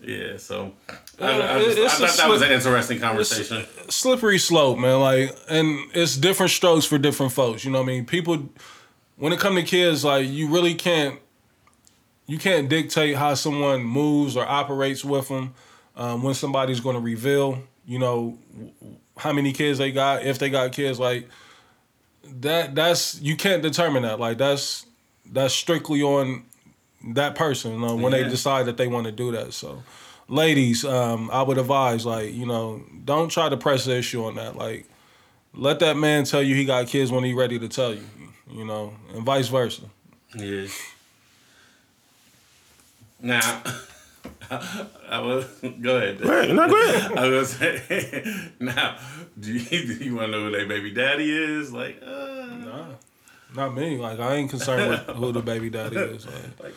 [0.00, 0.72] Yeah, so
[1.18, 3.66] I, I, just, I thought that was an interesting conversation.
[3.88, 5.00] slippery slope, man.
[5.00, 7.64] Like, and it's different strokes for different folks.
[7.64, 8.06] You know what I mean?
[8.06, 8.48] People,
[9.16, 11.18] when it come to kids, like you really can't,
[12.26, 15.54] you can't dictate how someone moves or operates with them.
[15.96, 18.38] Um, when somebody's going to reveal, you know,
[19.18, 21.28] how many kids they got, if they got kids, like
[22.40, 22.74] that.
[22.74, 24.18] That's you can't determine that.
[24.18, 24.86] Like that's
[25.30, 26.44] that's strictly on
[27.04, 29.52] that person you know, when they decide that they want to do that.
[29.52, 29.82] So
[30.28, 34.36] ladies, um, I would advise, like, you know, don't try to press the issue on
[34.36, 34.56] that.
[34.56, 34.86] Like,
[35.54, 38.04] let that man tell you he got kids when he ready to tell you,
[38.50, 39.82] you know, and vice versa.
[40.36, 40.66] Yeah.
[43.20, 43.62] Now,
[45.10, 45.44] I was
[45.80, 46.24] go ahead.
[46.24, 47.12] Right, no, go ahead.
[47.18, 48.96] I was gonna say now.
[49.38, 51.72] Do you, do you want to know who their baby daddy is?
[51.72, 52.86] Like, uh,
[53.54, 53.98] Not me.
[53.98, 56.26] Like, I ain't concerned with who the baby daddy is.
[56.60, 56.74] Like,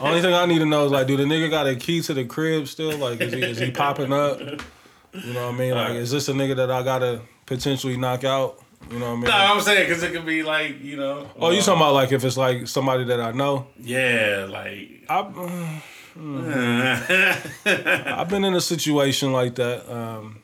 [0.00, 2.14] only thing I need to know is like, do the nigga got a key to
[2.14, 2.96] the crib still?
[2.98, 4.40] Like, is he is he popping up?
[4.40, 5.74] You know what I mean?
[5.74, 8.62] Like, is this a nigga that I gotta potentially knock out?
[8.90, 9.24] You know what I mean?
[9.24, 11.30] no, I'm saying because it could be like you know.
[11.38, 13.68] Oh, you talking about like if it's like somebody that I know?
[13.78, 15.04] Yeah, like.
[15.08, 15.82] I,
[17.64, 19.90] I've been in a situation like that.
[19.90, 20.42] Um,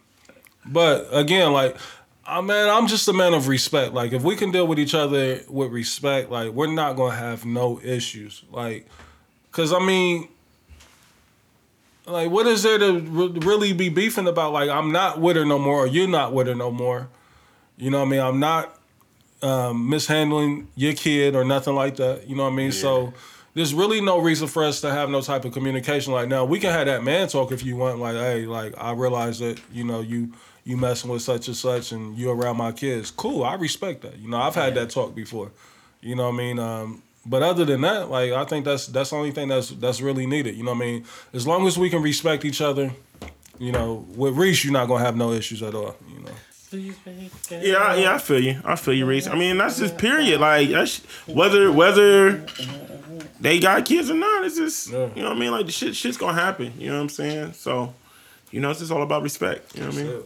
[0.64, 1.76] but again, like
[2.26, 3.94] I man, I'm just a man of respect.
[3.94, 7.44] Like if we can deal with each other with respect, like we're not gonna have
[7.44, 8.44] no issues.
[8.50, 8.86] Like,
[9.50, 10.28] cause I mean,
[12.06, 14.52] like what is there to re- really be beefing about?
[14.52, 17.08] Like I'm not with her no more, or you're not with her no more.
[17.76, 18.20] You know what I mean?
[18.20, 18.78] I'm not
[19.42, 22.28] um, mishandling your kid or nothing like that.
[22.28, 22.72] You know what I mean?
[22.72, 23.14] So
[23.58, 26.12] there's really no reason for us to have no type of communication.
[26.12, 27.98] Like now, we can have that man talk if you want.
[27.98, 30.32] Like, hey, like I realize that you know you
[30.64, 33.10] you messing with such and such, and you around my kids.
[33.10, 34.16] Cool, I respect that.
[34.18, 35.50] You know, I've had that talk before.
[36.00, 36.58] You know what I mean?
[36.60, 40.00] Um, but other than that, like I think that's that's the only thing that's that's
[40.00, 40.54] really needed.
[40.54, 41.04] You know what I mean?
[41.34, 42.92] As long as we can respect each other,
[43.58, 45.96] you know, with Reese, you're not gonna have no issues at all.
[46.08, 46.30] You know.
[47.62, 48.60] Yeah, I- yeah, I feel you.
[48.64, 49.26] I feel you, Reese.
[49.26, 50.38] I mean, that's just period.
[50.40, 52.44] Like, that's, whether whether
[53.40, 55.08] they got kids or not, it's just Yeah.
[55.14, 55.50] you know what I mean.
[55.52, 56.72] Like the shit, shit's gonna happen.
[56.78, 57.52] You know what I'm saying?
[57.54, 57.94] So,
[58.50, 59.74] you know, it's just all about respect.
[59.74, 60.22] You know what I mean?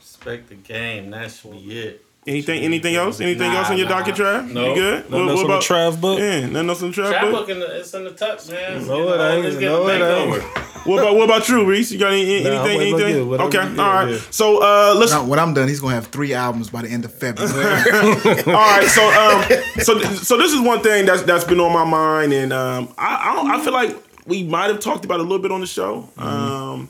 [0.00, 1.10] Respect the game.
[1.10, 2.04] That should be it.
[2.26, 3.20] Anything, anything else?
[3.20, 3.98] Anything Nah, else on your nah.
[3.98, 4.50] docket, Trav?
[4.50, 4.68] No.
[4.70, 5.10] You good?
[5.10, 6.18] Nothing else on the Trav book?
[6.18, 7.32] Yeah, nothing else on the Trav Trap book.
[7.32, 8.86] book in the, it's in the tuck, man.
[8.86, 9.60] No, You it know, ain't.
[9.60, 10.00] No, it
[10.36, 10.42] ain't.
[10.86, 11.92] What about what about you, Reese?
[11.92, 12.78] You got any, Nah, I'm anything?
[12.78, 13.04] waiting on you.
[13.06, 13.28] Anything?
[13.28, 14.10] Whatever Okay, you- all yeah, right.
[14.12, 14.18] yeah.
[14.30, 17.04] So uh, let's Now, when I'm done, he's gonna have three albums by the end
[17.04, 17.52] of February.
[18.46, 21.84] All right, so um, so so this is one thing that's that's been on my
[21.84, 23.96] mind, and um, I I, don't, I feel like
[24.26, 26.08] we might have talked about it a little bit on the show.
[26.18, 26.88] Um,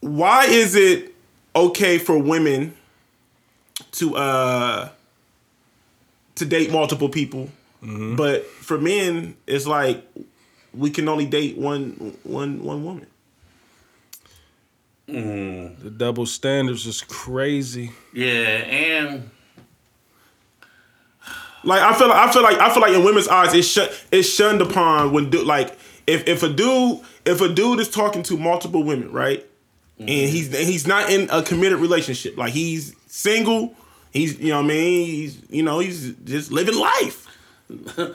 [0.00, 1.14] why is it
[1.56, 2.74] okay for women
[3.98, 4.88] to uh
[6.36, 7.48] to date multiple people,
[7.82, 8.16] mm-hmm.
[8.16, 10.04] but for men it's like
[10.74, 13.06] we can only date one one one woman?
[15.08, 15.80] Mm.
[15.82, 17.92] The double standards is crazy.
[18.12, 19.30] Yeah, and
[21.64, 23.88] Like I feel like I feel like I feel like in women's eyes it's shun,
[24.12, 28.22] it's shunned upon when do like if if a dude if a dude is talking
[28.24, 29.44] to multiple women right
[29.98, 30.32] and mm-hmm.
[30.32, 33.74] he's and he's not in a committed relationship like he's single
[34.12, 37.26] he's you know what I mean he's you know he's just living life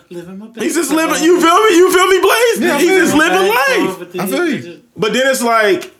[0.10, 0.64] living my best.
[0.64, 3.14] he's just living you feel me you feel me Blaze Yeah, I he's feel just
[3.14, 3.20] you.
[3.20, 4.84] living life I feel you.
[4.98, 5.94] but then it's like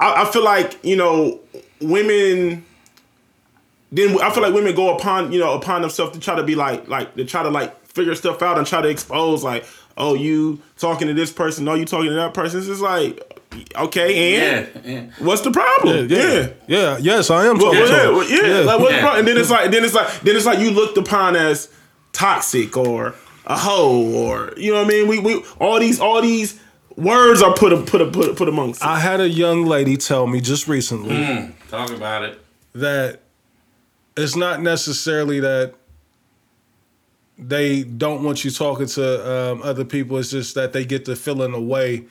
[0.00, 1.40] I, I feel like you know
[1.80, 2.64] women
[3.92, 6.54] then I feel like women go upon you know upon themselves to try to be
[6.54, 9.64] like like to try to like figure stuff out and try to expose like
[9.96, 13.39] oh you talking to this person oh you talking to that person it's just like
[13.76, 15.10] okay and Yeah, yeah.
[15.18, 16.48] what's the problem yeah.
[16.68, 16.98] Yeah.
[17.00, 18.50] Yes, I am Well, talking well, yeah, to well, him.
[18.50, 19.18] yeah, like what's the problem?
[19.20, 21.68] And then it's like, then it's like, then it's like you looked upon as
[22.12, 23.14] toxic or
[23.46, 25.08] a hoe or you know what I mean.
[25.08, 26.60] We we all these all these
[26.96, 28.82] words are put put put put amongst.
[28.82, 28.86] It.
[28.86, 32.40] I had a young lady tell me just recently Mm, talk about it.
[32.74, 33.20] that
[34.16, 35.74] it's not necessarily that
[37.38, 40.18] they don't want you talking to um, other people.
[40.18, 42.04] It's just that they get the feeling away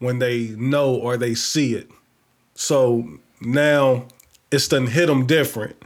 [0.00, 1.88] when they know or they see it.
[2.54, 3.08] So
[3.40, 4.06] now
[4.50, 5.76] it's done hit them different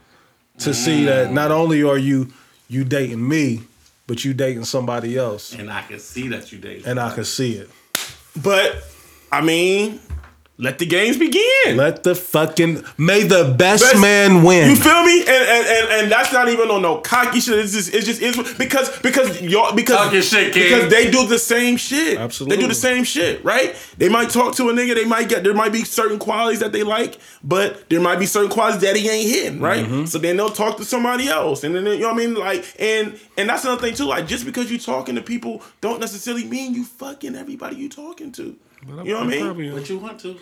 [0.59, 1.33] to see that mm.
[1.33, 2.33] not only are you
[2.69, 3.61] you dating me,
[4.07, 6.87] but you dating somebody else, And I can see that you date.
[6.87, 7.69] and I can see it.
[8.43, 8.83] But
[9.31, 10.01] I mean,
[10.57, 11.77] let the games begin.
[11.77, 14.71] Let the fucking may the best, Best- man win.
[14.71, 15.21] You feel me?
[15.21, 17.59] And, and and and that's not even on no cocky shit.
[17.59, 20.63] It's just it's just is because because y'all because Talk your shit, kid.
[20.71, 22.19] because they do the same shit.
[22.19, 22.57] Absolutely.
[22.57, 23.75] they do the same shit, right?
[23.99, 24.95] They might talk to a nigga.
[24.95, 28.27] They might get there might be certain qualities that they like, but there might be
[28.27, 29.85] certain qualities that he ain't hitting, right?
[29.85, 30.05] Mm-hmm.
[30.05, 32.65] So then they'll talk to somebody else, and then you know what I mean, like
[32.79, 34.05] and and that's another thing too.
[34.07, 38.31] Like just because you talking to people don't necessarily mean you fucking everybody you talking
[38.33, 38.57] to.
[38.87, 39.45] You know what I mean?
[39.45, 40.37] Probably, What you want to?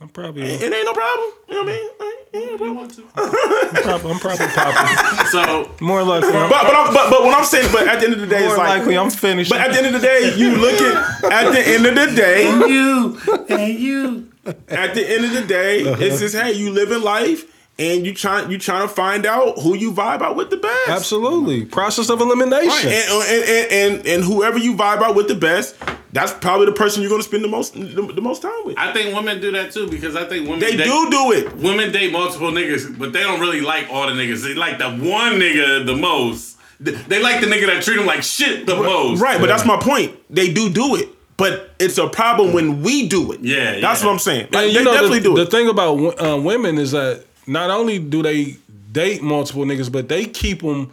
[0.00, 1.30] I'm probably, It ain't no problem.
[1.48, 1.90] You know what I mean?
[2.32, 3.02] It ain't no want to?
[3.16, 5.26] I'm probably, I'm probably popping.
[5.32, 8.04] So More likely, I'm, But but, I'm, but but what I'm saying, but at the
[8.06, 8.78] end of the day, more it's like.
[8.78, 9.50] likely I'm finished.
[9.50, 12.14] But at the end of the day, you look at at the end of the
[12.14, 14.32] day, you and you.
[14.68, 15.96] at the end of the day, Uh-huh.
[16.04, 17.44] it's just hey, you living life
[17.78, 20.88] and you trying you trying to find out who you vibe out with the best.
[20.88, 22.26] Absolutely, process of Right.
[22.26, 22.90] elimination.
[22.90, 25.76] And, and, and, and, and whoever you vibe out with the best,
[26.12, 28.78] that's probably the person you're gonna spend the most the, the most time with.
[28.78, 31.54] I think women do that too because I think women They date, do do it.
[31.56, 34.42] Women date multiple niggas, but they don't really like all the niggas.
[34.42, 36.56] They like the one nigga the most.
[36.80, 39.20] They they like the nigga that treat them like shit the most.
[39.20, 40.16] Right, but that's my point.
[40.30, 41.08] They do do it.
[41.36, 43.38] But it's a problem when we do it.
[43.42, 44.06] Yeah, That's yeah.
[44.08, 44.48] what I'm saying.
[44.50, 45.44] Like, And they know, definitely the, do it.
[45.44, 48.56] the thing about uh, women is that not only do they
[48.92, 50.90] date multiple niggas, but they keep them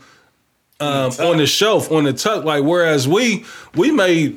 [0.80, 2.44] um, on the shelf, on the tuck.
[2.44, 3.46] Like whereas we
[3.76, 4.36] we may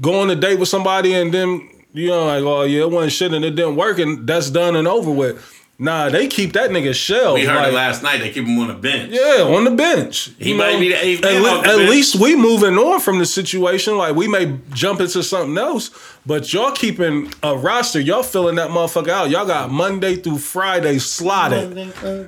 [0.00, 3.12] go on a date with somebody and then you know like oh yeah it wasn't
[3.12, 5.57] shit and it didn't work and that's done and over with.
[5.80, 7.34] Nah, they keep that nigga shell.
[7.34, 8.18] We heard like, it last night.
[8.18, 9.12] They keep him on the bench.
[9.12, 10.30] Yeah, on the bench.
[10.36, 11.90] He might be the eighth At, man le- the at bench.
[11.90, 13.96] least we moving on from the situation.
[13.96, 15.90] Like we may jump into something else,
[16.26, 18.00] but y'all keeping a roster.
[18.00, 19.30] Y'all filling that motherfucker out.
[19.30, 21.76] Y'all got Monday through Friday slotted.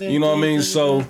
[0.01, 0.63] You know what I mean?
[0.63, 1.05] So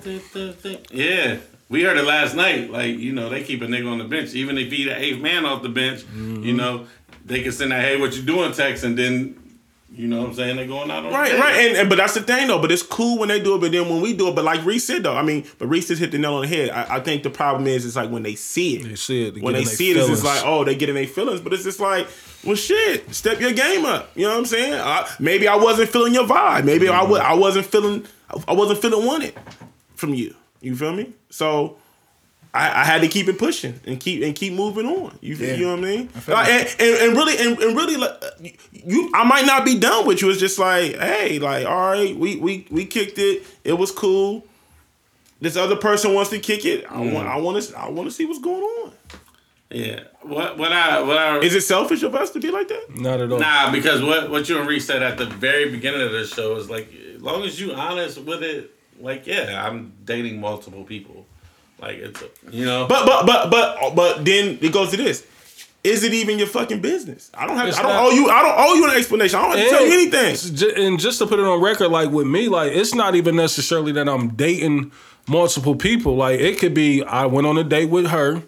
[0.89, 1.37] Yeah.
[1.69, 2.69] We heard it last night.
[2.69, 4.33] Like, you know, they keep a nigga on the bench.
[4.33, 6.43] Even if he the eighth man off the bench, Mm-hmm.
[6.43, 6.87] you know,
[7.25, 9.40] they can send that, hey, what you doing text, and then,
[9.93, 11.97] you know what I'm saying, They're going out on Right, the right, and, and but
[11.97, 12.59] that's the thing though.
[12.59, 14.63] But it's cool when they do it, but then when we do it, but like
[14.65, 16.69] Reese said though, I mean, but Reese just hit the nail on the head.
[16.69, 19.35] I, I think the problem is, it's like when they see it, They see it,
[19.35, 20.95] they when get they in their see it, it's just like, oh, they get in
[20.95, 21.41] their feelings.
[21.41, 22.07] But it's just like,
[22.45, 24.11] well, shit, step your game up.
[24.15, 24.73] You know what I'm saying?
[24.73, 26.63] I, maybe I wasn't feeling your vibe.
[26.63, 27.11] Maybe I Mm-hmm.
[27.11, 28.05] was, I wasn't feeling,
[28.47, 29.33] I wasn't feeling wanted
[29.95, 30.35] from you.
[30.61, 31.13] You feel me?
[31.29, 31.77] So.
[32.53, 35.17] I, I had to keep it pushing and keep and keep moving on.
[35.21, 35.53] You, Yeah.
[35.53, 36.07] you know what I mean?
[36.09, 39.79] feel Like, and, and, and really and, and really like you I might not be
[39.79, 40.29] done with you.
[40.29, 43.45] It's just like, hey, like, all right, we we we kicked it.
[43.63, 44.45] It was cool.
[45.39, 46.85] This other person wants to kick it.
[46.91, 47.27] I want mm-hmm.
[47.27, 48.91] I want to I want to see what's going on.
[49.71, 50.01] Yeah.
[50.21, 52.95] What, what I, what I, Is it selfish of us to be like that?
[52.95, 53.39] not at all.
[53.39, 56.57] Nah, because what what you and Reese said at the very beginning of the show
[56.57, 61.25] is like, as long as you honest with it, like, yeah, I'm dating multiple people.
[61.81, 62.85] Like it's, a, you know.
[62.87, 65.25] But but but but but then it goes to this.
[65.83, 67.31] Is it even your fucking business?
[67.33, 68.05] I don't have It's I don't not.
[68.05, 69.39] owe you I don't owe you an explanation.
[69.39, 70.83] I don't have to tell you anything.
[70.85, 73.91] And just to put it on record, like with me, like it's not even necessarily
[73.93, 74.91] that I'm dating
[75.27, 76.15] multiple people.
[76.15, 78.43] Like it could be I went on a date with her,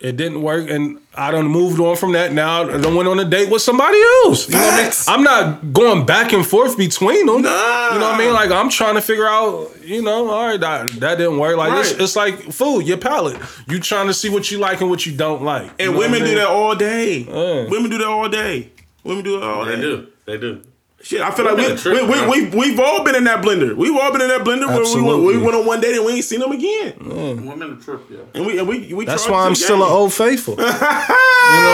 [0.00, 2.32] it didn't work, and I done moved on from that.
[2.32, 4.48] Now I done went on a date with somebody else.
[4.48, 4.92] You know what I mean?
[5.08, 7.42] I'm not going back and forth between them.
[7.42, 7.92] Nah.
[7.94, 8.32] You know what I mean?
[8.32, 11.56] Like I'm trying to figure out, you know, all right, that, that didn't work.
[11.56, 12.02] Like it's, Right.
[12.02, 13.40] it's like food, your palate.
[13.66, 15.64] You trying to see what you like and what you don't like.
[15.64, 17.18] You And know what I women do that all day.
[17.18, 17.68] Yeah.
[17.68, 18.70] Women do that all day.
[19.02, 19.74] Women do it all day.
[19.76, 20.06] they do.
[20.26, 20.62] They do.
[21.08, 22.28] Shit, I feel like we, Women are we, tripping, we, bro.
[22.28, 23.74] we, we've all been in that blender.
[23.74, 26.04] We've all been in that blender where we went, we went on one date and
[26.04, 26.98] we ain't seen them again.
[26.98, 27.78] Women mm.
[27.78, 28.18] are trip, yeah.
[28.34, 30.52] And we, and we, we That's why I'm the still an old faithful.
[30.58, 30.84] you know what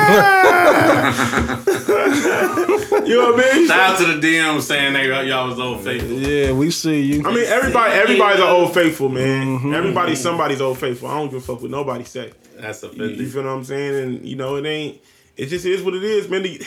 [2.98, 3.08] mean?
[3.08, 3.68] You know what I mean?
[3.70, 6.12] Shout out to the DM saying they y'all was old faithful.
[6.12, 7.26] Yeah, we see you.
[7.26, 9.60] I mean, everybody, everybody's an old faithful, man.
[9.60, 9.74] Mm-hmm.
[9.76, 11.08] Everybody's somebody's old faithful.
[11.08, 12.34] I don't give a fuck what nobody say.
[12.58, 13.18] That's You, offending.
[13.18, 13.96] you feel what I'm saying?
[14.04, 15.00] And you know, it ain't.
[15.38, 16.44] It just is what it is, man.
[16.44, 16.62] The-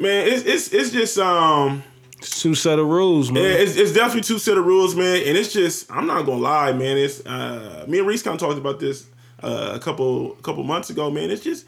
[0.00, 1.82] man, it's it's it's just um.
[2.18, 3.42] It's two set of rules, man.
[3.42, 5.22] Yeah, it's, it's definitely two set of rules, man.
[5.26, 6.98] And it's just, I'm not gonna lie, man.
[6.98, 9.06] It's uh, me and Reese kind of talked about this
[9.42, 11.30] uh, a couple a couple months ago, man.
[11.30, 11.66] It's just,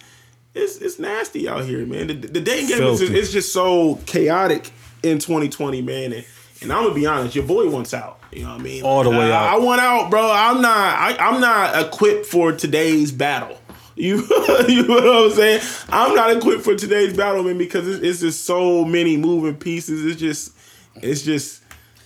[0.55, 2.09] it's it's nasty out here, man.
[2.09, 3.19] The, the dating game is Filthy.
[3.19, 4.71] it's just so chaotic
[5.03, 6.13] in 2020, man.
[6.13, 6.27] And,
[6.61, 8.21] and I'm gonna be honest, your boy wants out.
[8.31, 8.85] You know what I mean?
[8.85, 9.55] All the way out.
[9.55, 10.31] I want out, bro.
[10.31, 10.99] I'm not.
[10.99, 13.59] I, I'm not equipped for today's battle.
[13.95, 14.17] You,
[14.69, 15.61] you know what I'm saying?
[15.89, 20.05] I'm not equipped for today's battle, man, because it's, it's just so many moving pieces.
[20.05, 20.53] It's just,
[20.97, 21.62] it's just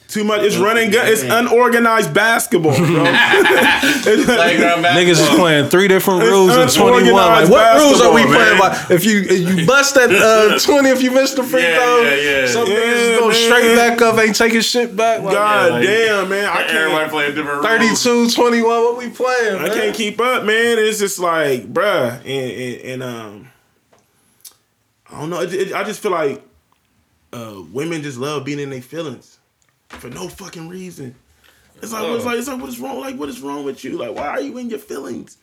[0.08, 0.42] too much.
[0.42, 1.06] It's running gun.
[1.08, 3.04] It's unorganized basketball, bro.
[3.06, 7.12] It's- Playground Niggas is playing three different rules in 21.
[7.12, 8.60] Like, what rules are we playing man.
[8.60, 8.86] by?
[8.90, 12.02] If you if you bust that uh, 20, if you miss the free Yeah, throw,
[12.02, 12.46] yeah, yeah.
[12.46, 15.22] some Yeah, niggas go straight back up, ain't taking shit back.
[15.22, 16.44] Like, God like- damn, man.
[16.46, 17.10] I can't.
[17.10, 18.02] playing different rules.
[18.02, 19.72] 32, 21, what we playing, I man?
[19.72, 20.78] can't keep up, man.
[20.78, 23.48] It's just like, bruh, and and, and um,
[25.10, 25.40] I don't know.
[25.40, 26.42] It, it- I just feel like
[27.32, 29.35] uh, women just love being in their feelings
[29.88, 31.14] for no fucking reason.
[31.82, 33.00] It's like, it's like, it's like, what is wrong?
[33.00, 33.98] Like, what is wrong with you?
[33.98, 35.36] Like, why are you in your feelings?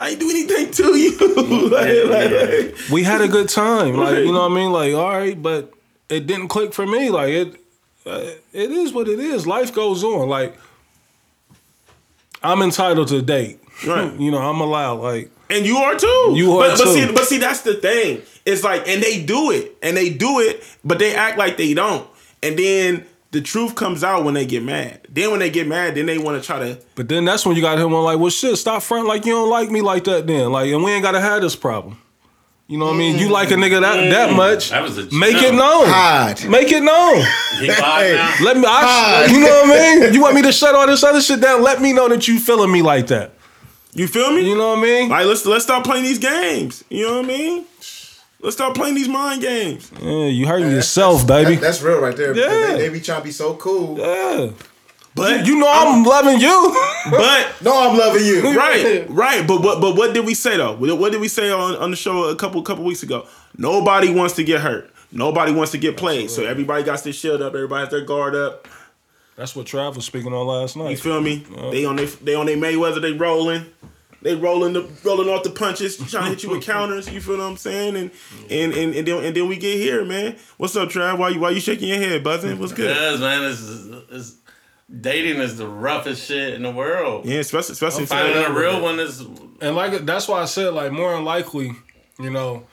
[0.00, 1.10] I ain't do anything to you.
[1.70, 2.30] like, like,
[2.74, 3.94] like, we had a good time.
[3.96, 4.24] Like, Right.
[4.24, 4.72] you know what I mean?
[4.72, 5.72] Like, all right, but
[6.08, 7.10] it didn't click for me.
[7.10, 7.60] Like, it
[8.06, 9.46] uh, it is what it is.
[9.46, 10.28] Life goes on.
[10.28, 10.56] Like,
[12.42, 13.60] I'm entitled to date.
[13.86, 14.12] Right.
[14.18, 15.00] You know, I'm allowed.
[15.00, 16.32] Like, And you are too.
[16.34, 16.92] You are but, but too.
[16.94, 18.22] see, but see, that's the thing.
[18.46, 21.74] It's like, and they do it, and they do it, but they act like they
[21.74, 22.08] don't.
[22.42, 25.06] And then the truth comes out when they get mad.
[25.10, 26.78] Then when they get mad, then they want to try to.
[26.94, 29.32] but then that's when you got him on like, well, shit, stop fronting like you
[29.32, 30.26] don't like me like that.
[30.26, 31.98] Then, like, and we ain't gotta have this problem.
[32.70, 33.18] You know what I mean?
[33.18, 34.68] You like a nigga that that much?
[34.70, 35.86] That was a Make it known.
[35.88, 36.46] Hide.
[36.50, 37.24] Make it known.
[37.60, 38.34] He lied now.
[38.44, 38.64] Let me.
[38.66, 40.12] I, you know what I mean?
[40.14, 41.62] You want me to shut all this other shit down?
[41.62, 43.32] Let me know that you feeling me like that.
[43.94, 44.46] You feel me?
[44.46, 45.08] You know what I mean?
[45.08, 46.84] Like let's let's stop playing these games.
[46.90, 47.64] You know what I mean?
[48.40, 49.90] Let's stop playing these mind games.
[50.00, 51.56] Yeah, you hurting yourself, baby.
[51.56, 52.32] That- that's real right there.
[52.34, 52.76] because Yeah.
[52.76, 53.98] They, they be trying to be so cool.
[53.98, 54.50] yeah.
[55.14, 56.76] But You know I'm loving you.
[57.10, 58.56] but No, I'm loving you.
[58.56, 59.44] right, right.
[59.46, 60.76] But what but what did we say though?
[60.76, 63.26] What what did we say on, on the show a couple couple weeks ago?
[63.56, 64.92] Nobody wants to get hurt.
[65.10, 66.30] Nobody wants to get played.
[66.30, 67.54] So everybody got their shield up.
[67.54, 68.68] Everybody has their guard up.
[69.34, 70.90] That's what Trav was speaking on last night.
[70.90, 71.44] You feel me?
[71.72, 73.00] They on they they on their Mayweather.
[73.02, 73.66] They rolling.
[74.20, 77.08] They rolling the rolling off the punches, trying to hit you with counters.
[77.08, 77.96] You feel what I'm saying?
[77.96, 78.10] And
[78.50, 80.36] and and, and then and then we get here, man.
[80.56, 81.18] What's up, Trav?
[81.18, 82.58] Why you why you shaking your head, buzzing?
[82.58, 82.88] What's good?
[82.88, 84.36] Because man, it's, it's
[85.00, 87.26] dating is the roughest shit in the world.
[87.26, 89.20] Yeah, especially especially Finding a real one is
[89.60, 91.72] And like that's why I said like more than likely,
[92.18, 92.66] you know,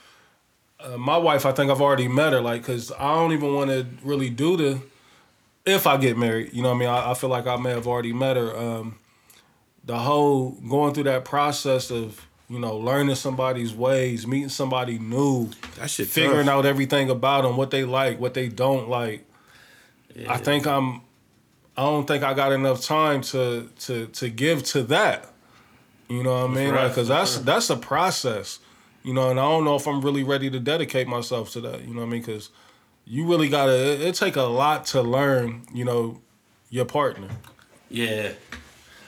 [0.80, 3.70] uh, my wife I think I've already met her like because I don't even want
[3.70, 4.82] to really do the
[5.66, 6.54] if I get married.
[6.54, 6.90] You know what I mean?
[6.90, 8.58] I, I feel like I may have already met her.
[8.58, 8.98] Um,
[9.86, 15.50] the whole going through that process of you know learning somebody's ways, meeting somebody new,
[15.78, 16.56] That shit figuring tough.
[16.60, 19.26] out everything about them, what they like, what they don't like.
[20.30, 21.02] I think I'm.
[21.78, 25.32] I don't think I got enough time to to to give to that.
[26.08, 26.68] You know what I mean?
[26.70, 28.60] Like, rough, cause that's that's that's a process.
[29.04, 31.82] You know, and I don't know if I'm really ready to dedicate myself to that.
[31.82, 32.24] You know what I mean?
[32.24, 32.50] Cause
[33.06, 33.76] you really gotta.
[33.94, 35.64] It, it take a lot to learn.
[35.74, 36.22] You know,
[36.70, 37.28] your partner.
[37.90, 38.32] Yeah.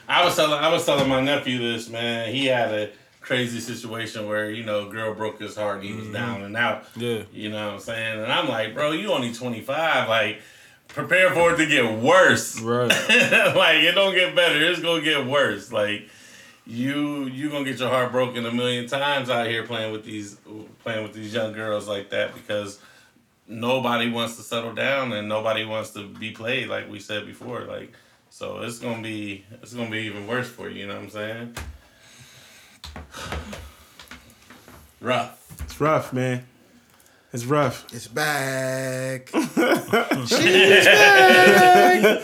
[0.08, 2.32] I was telling I was telling my nephew this, man.
[2.32, 2.90] He had a
[3.20, 6.14] crazy situation where, you know, girl broke his heart, he was mm-hmm.
[6.14, 6.84] down and out.
[6.96, 7.24] Yeah.
[7.30, 8.22] You know what I'm saying?
[8.22, 10.08] And I'm like, bro, you only 25.
[10.08, 10.40] Like,
[10.88, 12.58] prepare for it to get worse.
[12.58, 12.88] Right.
[12.88, 14.58] like, it don't get better.
[14.62, 15.70] It's gonna get worse.
[15.70, 16.08] Like,
[16.66, 20.36] you you gonna get your heart broken a million times out here playing with these
[20.82, 22.80] playing with these young girls like that because
[23.46, 27.62] nobody wants to settle down and nobody wants to be played like we said before.
[27.62, 27.92] Like,
[28.30, 30.80] so it's gonna be it's gonna be even worse for you.
[30.80, 31.56] You know what I'm saying?
[35.00, 35.34] Rough.
[35.62, 36.44] It's rough, man.
[37.32, 37.84] It's rough.
[37.92, 39.28] It's back.
[39.28, 39.44] She's
[40.86, 42.22] back.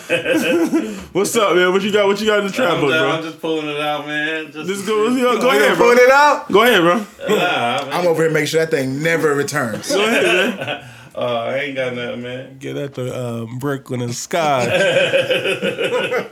[1.12, 1.72] What's up, man?
[1.72, 2.06] What you got?
[2.06, 4.51] What you got in the trap I'm, book, just, I'm just pulling it out, man.
[4.51, 5.86] Just, Just go, go, oh, go ahead, bro.
[5.89, 6.51] Pulling it out.
[6.51, 7.36] Go ahead, bro.
[7.36, 9.90] Nah, I'm over here making sure that thing never returns.
[9.90, 10.85] Go ahead, man.
[11.15, 12.59] Oh, I ain't got nothing, man.
[12.59, 14.66] Get at the um, Brooklyn and Sky.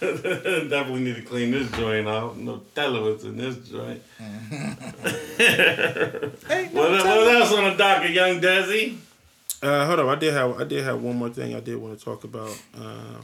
[0.00, 2.36] Definitely need to clean this joint out.
[2.36, 4.02] No elements in this joint.
[6.72, 8.96] what, what else on the docket, young Desi?
[9.62, 10.08] Uh, hold on.
[10.08, 12.60] I did have I did have one more thing I did want to talk about.
[12.76, 13.20] Uh,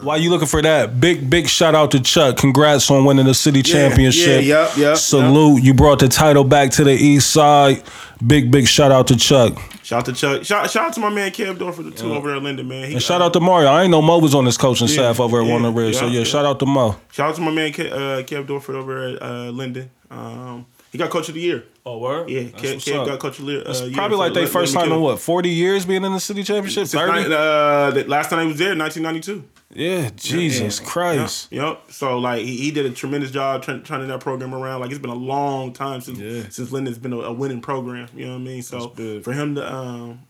[0.00, 2.38] While you looking for that, big big shout out to Chuck.
[2.38, 4.44] Congrats on winning the city championship.
[4.44, 4.96] Yeah, yep, yep.
[4.96, 5.62] Salute.
[5.62, 7.82] You brought the title back to the east side.
[8.26, 9.58] Big big shout out to Chuck.
[9.82, 10.44] Shout out to Chuck.
[10.44, 12.88] Shout, shout out to my man Kev Dorfer too over there in Linden, man.
[12.88, 13.68] He, And shout out to Mario.
[13.68, 15.96] I ain't know Mo was on this coaching staff over at yeah, Walnut Ridge.
[15.96, 16.24] So yeah, yeah, yeah.
[16.24, 16.96] shout out to Mo.
[17.10, 19.90] Shout out to my man Ke, uh, Kev Dorfer over at uh, Linden.
[20.10, 21.64] Um, he got coach of the year.
[21.84, 22.30] Oh word?
[22.30, 23.62] Yeah, Kev, Kev got coach of the year.
[23.66, 26.42] Uh, year Probably like their first time in what, 40 years being in the city
[26.42, 26.86] championship?
[26.86, 27.34] Since nine- 30?
[27.34, 29.44] uh, the last time he was there, 1992.
[29.74, 31.48] Yeah, Jesus Christ.
[31.52, 31.90] Yep.
[31.90, 34.80] So like he, he did a tremendous job trying, turning that program around.
[34.80, 36.44] Like it's been a long time since Yeah.
[36.48, 38.08] since Linden's been a, a winning program.
[38.14, 38.62] You know what I mean?
[38.62, 38.88] So
[39.22, 40.20] for him to, um,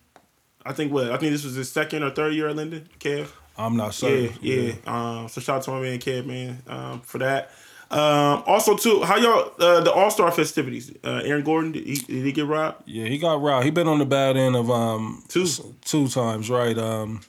[0.67, 2.89] I think what I think this was his second or third year at Linden.
[2.99, 3.29] Kev.
[3.57, 4.39] I'm not Yeah, certain.
[4.41, 4.73] yeah.
[4.87, 7.51] Um, so shout out to my man Kev, man, um, for that.
[7.91, 10.93] Um, also too, how y'all uh, the All Star festivities?
[11.03, 12.83] Uh, Aaron Gordon did he, did he get robbed?
[12.87, 13.65] Yeah, he got robbed.
[13.65, 15.47] He been on the bad end of um Two.
[15.85, 16.77] two times, right?
[16.77, 17.21] Um,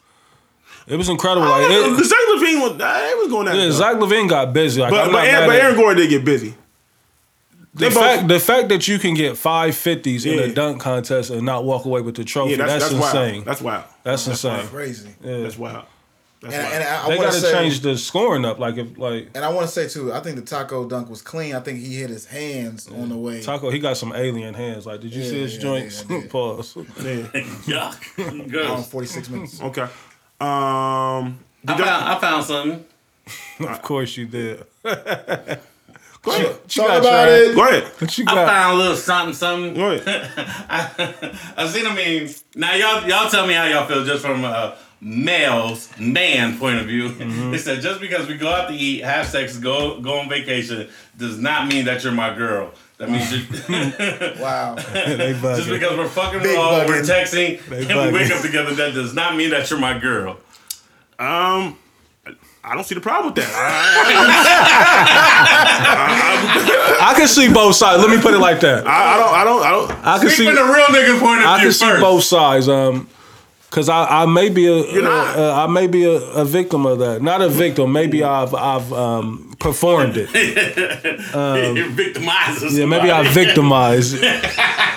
[0.90, 1.48] it was incredible.
[1.48, 3.72] I Like don't know, it, Zach LaVine was, he was going at it, yeah.
[3.72, 4.82] Zach LaVine got busy.
[4.82, 6.56] Like, but I'm but Aaron, but Aaron Gordon did get busy.
[7.74, 10.46] the both- fact the fact that you can get five fifties in Yeah.
[10.46, 13.34] a dunk contest and not walk away with the trophy, Yeah, that's, that's, that's, insane.
[13.36, 13.46] wild.
[13.46, 13.84] That's wild.
[14.04, 14.68] That's insane.
[14.68, 15.10] Crazy.
[15.22, 15.86] That's wild.
[16.42, 18.60] That's And, and I, I They want got to to change the scoring up.
[18.60, 21.22] Like if like and I want to say too, I think the taco dunk was
[21.22, 21.54] clean.
[21.54, 23.42] I think he hit his hands on the way.
[23.44, 24.86] Taco, he got some alien hands.
[24.86, 26.06] Like, did you Yeah, see his yeah, joints?
[26.10, 26.78] yeah, Pause.
[26.78, 27.14] Yeah.
[27.68, 28.28] Yuck.
[28.42, 28.88] on Gross.
[28.90, 29.62] 46 minutes.
[29.62, 29.86] Okay.
[30.42, 31.40] Um.
[31.68, 32.86] I found, I found something.
[33.68, 34.64] of course you did.
[36.22, 36.48] Go ahead.
[36.52, 37.52] What you Talk got, about Trav?
[37.52, 37.56] it.
[37.56, 37.84] Go ahead.
[37.84, 39.74] What you I found a little something, something.
[39.74, 40.32] Go ahead.
[41.58, 42.34] I seen a meme.
[42.56, 46.88] Now y'all y'all tell me how y'all feel just from a male's man point of
[46.88, 47.10] view.
[47.20, 47.54] Mm-hmm.
[47.54, 50.90] It said just because we go out to eat, have sex, go go on vacation,
[51.18, 52.74] does not mean that you're my girl.
[53.00, 54.76] That means you're Wow.
[54.76, 58.74] they just because we're fucking Big raw, we're texting, They and we wake up together.
[58.76, 60.38] That does not mean that you're my girl.
[61.18, 61.78] Um.
[62.62, 63.50] I don't see the problem with that.
[67.02, 68.02] I can see both sides.
[68.04, 68.86] Let me put it like that.
[68.86, 69.34] I, I don't.
[69.34, 69.64] I don't.
[69.64, 69.92] I don't.
[70.06, 70.46] I can Speak see.
[70.46, 72.02] from the real nigga point of I view can see first.
[72.02, 72.68] both sides.
[72.70, 73.08] Um,
[73.70, 75.38] cause I, I may be a, not.
[75.38, 77.22] uh, I may be a, a victim of that.
[77.22, 77.92] Not a victim.
[77.92, 80.30] Maybe I've I've um, performed it.
[81.78, 82.74] you victimize us.
[82.74, 84.24] Yeah, maybe I victimized.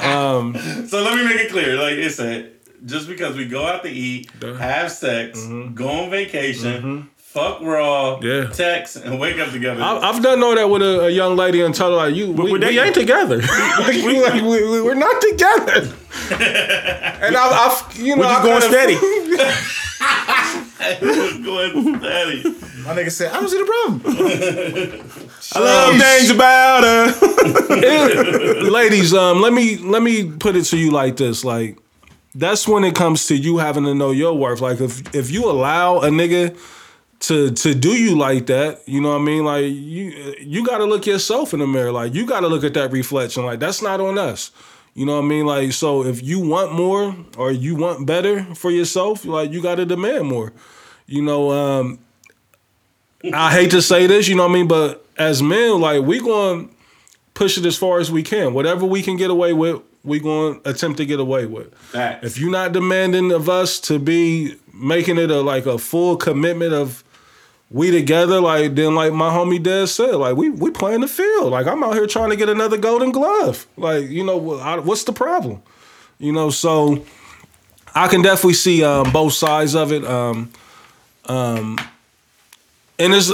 [0.03, 1.77] So let me make it clear.
[1.77, 2.53] Like it said,
[2.85, 5.41] just because we go out to eat, have sex,
[5.75, 8.49] go on vacation, fuck raw, Yeah.
[8.51, 9.83] text, and wake up together.
[9.83, 12.31] I, I've done all that with a, a young lady and tell her like you
[12.33, 13.39] we, we're we ain't together.
[13.39, 15.93] like, we, like, we, we, we're not together.
[17.25, 18.97] and I've, I've you know We're just I going kinda- steady.
[21.43, 22.43] Going steady.
[22.85, 24.01] My nigga said, I don't see the problem.
[25.55, 28.63] I love things about her.
[28.71, 31.79] ladies, um, let me let me put it to you like this: like,
[32.35, 34.61] that's when it comes to you having to know your worth.
[34.61, 36.57] Like, if if you allow a nigga
[37.23, 39.45] to to do you like that, you know what I mean?
[39.45, 41.93] Like, you you got to look yourself in the mirror.
[41.93, 43.45] Like, you got to look at that reflection.
[43.45, 44.51] Like, that's not on us.
[44.95, 45.47] You know what I mean?
[45.47, 49.77] Like, so if you want more or you want better for yourself, like, you got
[49.77, 50.53] to demand more.
[51.07, 51.99] You know, um,
[53.33, 56.21] I hate to say this, you know what I mean, but as men, like, we
[56.21, 56.75] going to
[57.35, 58.53] push it as far as we can.
[58.53, 61.73] Whatever we can get away with, we going to attempt to get away with.
[61.75, 62.27] Facts.
[62.27, 66.75] If you're not demanding of us to be making it a like a full commitment
[66.75, 67.05] of
[67.73, 71.51] we together, like then like my homie Des said, like we we playing the field.
[71.53, 73.67] Like I'm out here trying to get another Golden Glove.
[73.77, 75.63] Like you know I- what's the problem?
[76.19, 77.05] You know, so
[77.95, 80.05] I can definitely see um, both sides of it.
[80.05, 80.51] Um,
[81.27, 81.79] um,
[82.99, 83.33] and it's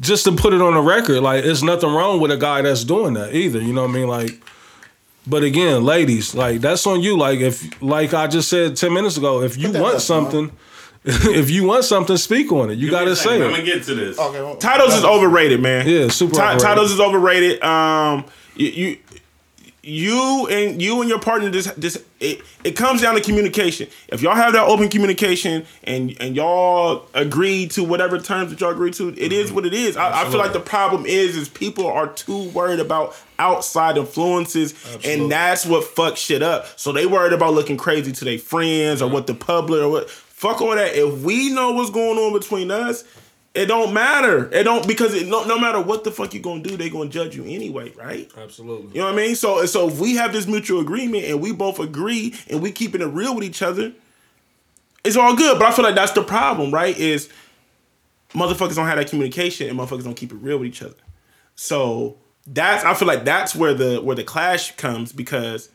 [0.00, 2.84] just to put it on the record, like there's nothing wrong with a guy that's
[2.84, 3.60] doing that either.
[3.60, 4.08] You know what I mean?
[4.08, 4.30] Like,
[5.26, 7.16] but again, ladies, like that's on you.
[7.16, 10.50] Like if, like I just said ten minutes ago, if you want something,
[11.04, 12.78] if you want something, speak on it.
[12.78, 13.50] You got to say I'm it.
[13.50, 14.18] gonna get to this.
[14.18, 15.88] Okay, well, Titles is overrated, man.
[15.88, 16.60] Yeah, super Ti- overrated.
[16.62, 17.62] Titles is overrated.
[17.62, 18.24] Um,
[18.56, 18.96] you, you,
[19.88, 23.88] you and you and your partner just just it, it comes down to communication.
[24.08, 28.70] If y'all have that open communication and and y'all agree to whatever terms that y'all
[28.70, 29.96] agree to, it is what it is.
[29.96, 34.74] I, I feel like the problem is is people are too worried about outside influences,
[35.04, 36.66] and that's what fucks shit up.
[36.78, 40.10] So they worried about looking crazy to their friends or what the public or what.
[40.38, 40.94] Fuck all that.
[40.94, 43.02] If we know what's going on between us,
[43.54, 44.48] it don't matter.
[44.52, 47.10] It don't because it, no, no matter what the fuck you gonna do, they gonna
[47.10, 48.30] judge you anyway, right?
[48.38, 48.92] Absolutely.
[48.92, 49.34] You know what I mean?
[49.34, 53.00] So so if we have this mutual agreement and we both agree and we keeping
[53.00, 53.92] it real with each other,
[55.02, 55.58] it's all good.
[55.58, 56.96] But I feel like that's the problem, right?
[56.96, 57.28] Is
[58.30, 60.94] motherfuckers don't have that communication and motherfuckers don't keep it real with each other.
[61.56, 62.16] So
[62.46, 65.68] that's I feel like that's where the where the clash comes because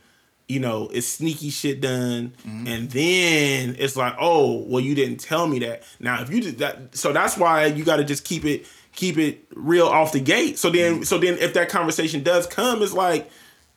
[0.47, 2.33] you know it's sneaky shit done.
[2.45, 2.67] Mm-hmm.
[2.67, 5.83] And then it's like oh well you didn't tell me that.
[5.99, 9.17] Now if you did that so that's why you got to just keep it keep
[9.17, 10.59] it real off the gate.
[10.59, 11.03] So then mm-hmm.
[11.03, 13.29] so then if that conversation does come it's like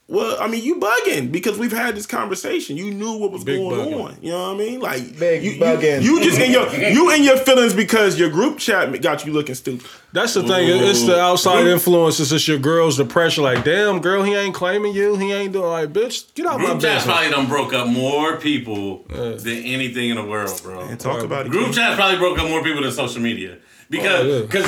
[0.08, 3.58] well i mean you bugging because we've had this conversation you knew what was Big
[3.58, 4.04] going bugging.
[4.04, 6.02] on you know what i mean like Big you, you- bugging.
[6.02, 9.54] you just in your you in your feelings because your group chat got you looking
[9.56, 10.68] stupid That's the thing.
[10.68, 12.32] It's the outside influences.
[12.32, 13.42] It's your girls, the pressure.
[13.42, 15.16] Like, damn, girl, he ain't claiming you.
[15.18, 17.04] He ain't doing like, bitch, get out my Group chat business.
[17.04, 20.80] probably done broke up more people than anything in the world, bro.
[20.88, 23.58] and talk about it Group chat probably broke up more people than social media
[23.90, 24.40] because Oh, yeah.
[24.42, 24.66] because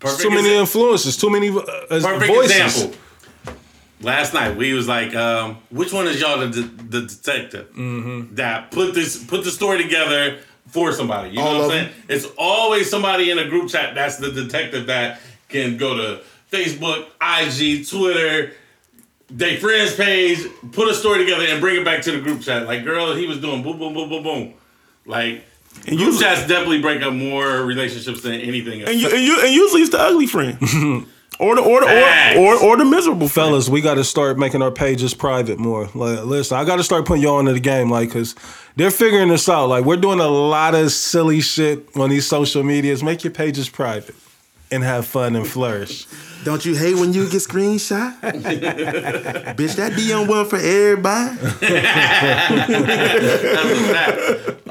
[0.00, 1.16] perfect Too many exa- influences.
[1.16, 2.60] Too many uh, perfect voices.
[2.82, 2.98] example.
[4.00, 8.36] Last night we was like, um, which one is y'all the, the detective Mm-hmm.
[8.36, 10.38] that put this put the story together
[10.68, 11.30] for somebody?
[11.30, 11.88] You know what I'm saying?
[12.08, 16.22] It's always somebody in a group chat that's the detective that can go to
[16.52, 18.52] Facebook, IG, Twitter,
[19.30, 20.38] they friends page,
[20.72, 22.66] put a story together and bring it back to the group chat.
[22.66, 24.54] Like, girl, he was doing boom, boom, boom, boom, boom.
[25.06, 25.44] Like,
[25.86, 28.90] And group usually- chats definitely break up more relationships than anything else.
[28.90, 30.56] and you and you and usually it's the ugly friend
[31.38, 33.50] or the or the or, or, or the miserable friend.
[33.50, 35.88] Fellas, we got to start making our pages private more.
[35.94, 38.34] Like, listen, I got to start putting y'all into the game, like, cause
[38.76, 39.68] they're figuring this out.
[39.68, 43.02] Like, we're doing a lot of silly shit on these social medias.
[43.02, 44.16] Make your pages private
[44.70, 46.06] and have fun and flourish.
[46.44, 48.18] Don't you hate when you get screenshot?
[48.20, 51.38] Bitch, that DM one for everybody.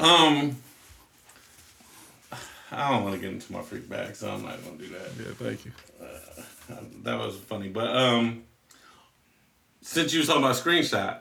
[0.00, 0.56] um,
[2.72, 5.10] I don't want to get into my freak bag, so I'm not gonna do that.
[5.18, 5.72] Yeah, thank you.
[7.04, 8.42] That was funny, but um,
[9.80, 11.20] since you was talking about screenshot,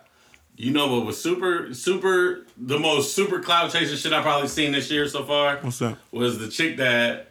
[0.58, 4.72] you know what was super, super, the most super cloud chasing shit I've probably seen
[4.74, 5.98] this year so far What's that?
[6.12, 7.30] was the chick that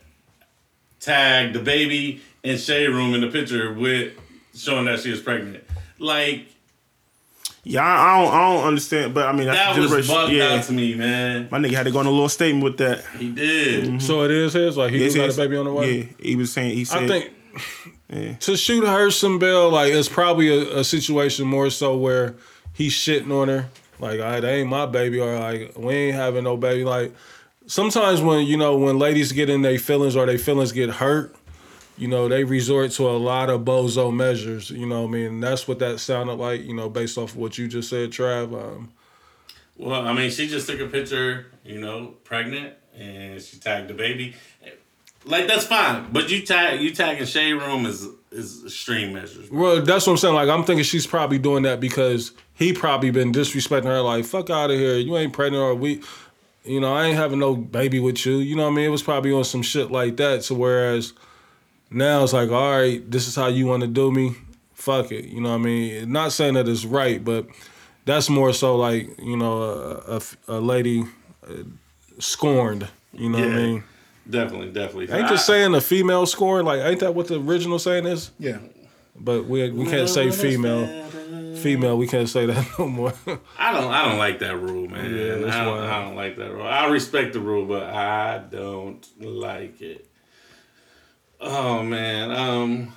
[1.00, 4.14] tagged the baby in shade room in the picture with
[4.54, 5.64] showing that she was pregnant.
[5.98, 6.46] Like
[7.64, 10.54] Yeah, I, I don't I don't understand, but I mean that's that was bugged yeah.
[10.54, 11.48] out to me, man.
[11.50, 13.04] My nigga had to go on a little statement with that.
[13.18, 14.00] He did.
[14.00, 14.76] So it is his.
[14.76, 15.34] Like, he Yes, got yes.
[15.36, 15.98] a baby on the way.
[15.98, 17.02] Yeah, he was saying he said.
[17.02, 17.32] I think
[18.08, 18.34] Yeah.
[18.34, 22.36] to shoot her some bill, like it's probably a, a situation more so where
[22.72, 23.68] he's shitting on her.
[23.98, 26.84] Like, I, that ain't my baby, or like we ain't having no baby.
[26.84, 27.14] Like
[27.66, 31.34] sometimes when you know when ladies get in their feelings or their feelings get hurt,
[31.96, 34.70] you know they resort to a lot of bozo measures.
[34.70, 36.62] You know, what I mean that's what that sounded like.
[36.62, 38.52] You know, based off of what you just said, Trav.
[38.54, 38.92] Um,
[39.76, 43.94] Well, I mean, she just took a picture, you know, pregnant, and she tagged the
[43.94, 44.34] baby.
[45.26, 49.50] Like that's fine, but you tag you tagging shade room is is extreme measures.
[49.50, 50.34] Well, that's what I'm saying.
[50.34, 54.00] Like, I'm thinking she's probably doing that because he probably been disrespecting her.
[54.02, 54.96] Like, fuck out of here.
[54.96, 56.02] You ain't pregnant or we.
[56.64, 58.36] you know, I ain't having no baby with you.
[58.38, 58.84] You know what I mean?
[58.86, 60.44] It was probably on some shit like that.
[60.44, 61.12] So whereas
[61.90, 64.34] now it's like, all right, this is how you want to do me.
[64.74, 65.24] Fuck it.
[65.26, 66.12] You know what I mean?
[66.12, 67.46] Not saying that it's right, but
[68.04, 71.04] that's more so like, you know, a, a, a lady
[71.48, 71.62] uh,
[72.18, 72.88] scorned.
[73.12, 73.84] You know what I mean?
[74.28, 75.04] Definitely, definitely.
[75.14, 76.66] Ain't I- the saying a female scorned?
[76.66, 78.30] Like, ain't that what the original saying is?
[78.38, 78.58] Yeah.
[79.18, 81.04] But we we can't say female.
[81.56, 83.12] Female, we can't say that no more.
[83.58, 83.90] I don't.
[83.92, 85.14] I don't like that rule, man.
[85.14, 85.88] Yeah, that's I, don't, wild.
[85.90, 86.66] I don't like that rule.
[86.66, 90.06] I respect the rule, but I don't like it.
[91.40, 92.30] Oh man.
[92.30, 92.92] Um.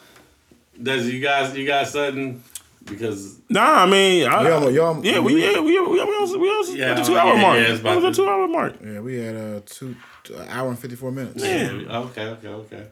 [0.82, 1.56] Does you guys?
[1.58, 2.44] You guys something?
[2.86, 6.50] Because Nah, I mean, I, Y'all- y'all- yeah, we yeah we we we almost we
[6.50, 7.58] almost Yeah, at the two hour yeah, mark.
[7.58, 8.76] yeah, it's about It was to- a two hour mark.
[8.84, 9.96] Yeah, we had uh two
[10.30, 11.44] an hour and fifty four minutes.
[11.44, 11.72] yeah.
[11.90, 12.26] Okay.
[12.28, 12.48] Okay.
[12.48, 12.88] Okay.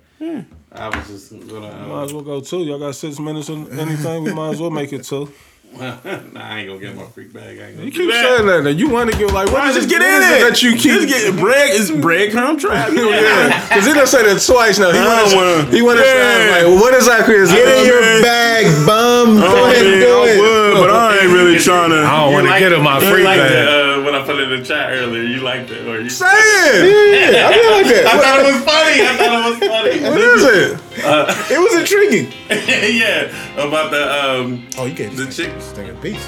[0.71, 1.59] I was just gonna.
[1.61, 2.59] might Uh, as well go two.
[2.63, 4.23] Y'all got six minutes or anything.
[4.23, 5.31] We might as well make it two.
[5.77, 7.59] nah, I ain't gonna get my freak bag.
[7.59, 8.23] I ain't gonna You keep that.
[8.37, 8.63] saying that.
[8.63, 8.69] Now.
[8.69, 10.49] You want to get like what Right, just get in is it.
[10.49, 11.69] that you keep Just get bread.
[11.75, 12.89] It's breadcrumb trap.
[12.89, 13.67] You know, yeah.
[13.67, 14.91] Because he done said it twice now.
[14.93, 15.75] He I want wanna- to.
[15.75, 16.13] He want to Yeah.
[16.15, 18.21] say like, well, what exactly is Get in your man.
[18.23, 19.37] bag, bum.
[19.37, 20.39] Go Oh, ahead and man, do I it.
[20.39, 21.97] would, but I ain't really trying to.
[21.99, 23.51] I don't want to like- get in my freak free liked bag.
[23.51, 25.23] it, uh, when I put it in the chat earlier.
[25.23, 26.09] You liked it, or you?
[26.09, 27.33] Say it.
[27.33, 28.05] Yeah, I feel like that.
[28.07, 28.97] I thought it was funny.
[29.03, 30.09] I thought it was funny.
[30.09, 31.51] What is it?
[31.51, 32.31] It was intriguing.
[32.97, 35.51] yeah, about the um, Oh, you get the this chick.
[35.75, 36.27] thing a piece.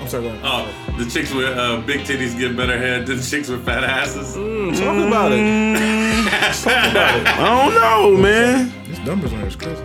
[0.00, 0.22] I'm sorry.
[0.24, 0.40] Go ahead.
[0.44, 4.34] Oh, the chicks with uh, big titties get better head than chicks with fat asses.
[4.34, 5.42] Talk about it.
[6.62, 7.26] talk about it.
[7.26, 8.72] I don't know, man.
[8.86, 9.84] These numbers on here is crazy.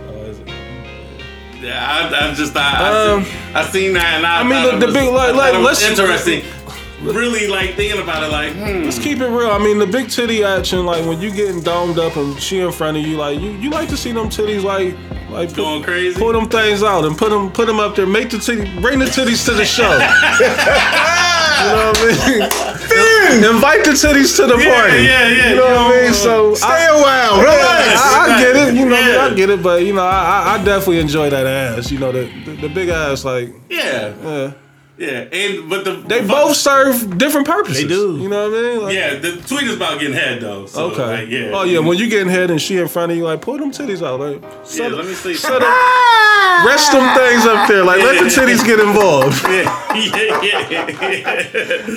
[1.60, 4.62] Yeah, I, I just I, I, Um, seen, I seen that and I, I mean,
[4.78, 6.44] the- the was- big- like- like, let's- interesting.
[7.14, 8.84] Really like thinking about it, like hmm.
[8.84, 9.50] Let's keep it real.
[9.50, 12.72] I mean, the big titty action, like when you getting domed up and she in
[12.72, 14.96] front of you, like you, you like to see them titties, like,
[15.30, 16.18] like put, Going crazy?
[16.18, 18.06] Pull them things out and put them, put them up there.
[18.06, 19.82] Make the titty, bring the titties to the show.
[19.90, 23.54] you know what I mean?
[23.54, 25.02] Invite the titties to the party.
[25.04, 26.14] yeah, yeah, You know what I mean?
[26.14, 27.40] So Stay I, a while.
[27.40, 28.00] Relax.
[28.00, 28.74] I, I get it.
[28.74, 29.26] You know, Yeah.
[29.26, 29.62] I get it.
[29.62, 31.90] But you know, I, I, I definitely enjoy that ass.
[31.90, 34.52] You know, the, the, the big ass, like, yeah, yeah.
[34.98, 37.82] Yeah, and but the They both serve different purposes.
[37.82, 38.16] They do.
[38.18, 38.82] You know what I mean?
[38.82, 39.14] Like, yeah.
[39.18, 40.66] The tweet is about getting head though.
[40.66, 41.02] So, Okay.
[41.22, 41.50] like, yeah.
[41.52, 43.70] Oh yeah, when you getting head and she in front of you, like pull them
[43.72, 44.64] titties out, like yeah.
[44.64, 45.34] set, Let me see.
[45.34, 49.36] set up, rest them things up there, like let the titties get involved.
[49.46, 51.96] Yeah, yeah, yeah,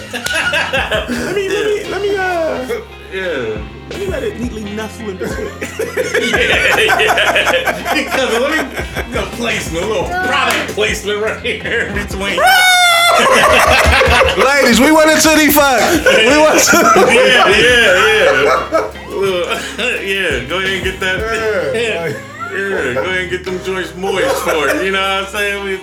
[0.00, 3.60] Let me let me let me uh yeah.
[3.90, 5.48] let me let it neatly nestle in between.
[6.30, 7.94] yeah, yeah.
[8.00, 8.58] Because let me
[9.12, 12.38] the placement, a little product placement right here in between.
[14.38, 15.80] Ladies, we want a titty fuck.
[16.06, 18.86] We went To- yeah, yeah, yeah.
[20.00, 21.18] Yeah, go ahead and get that.
[21.74, 22.12] Yeah.
[22.50, 24.82] Yeah, go ahead and get them joints moist for it.
[24.84, 25.62] You know what I'm saying?
[25.64, 25.82] We be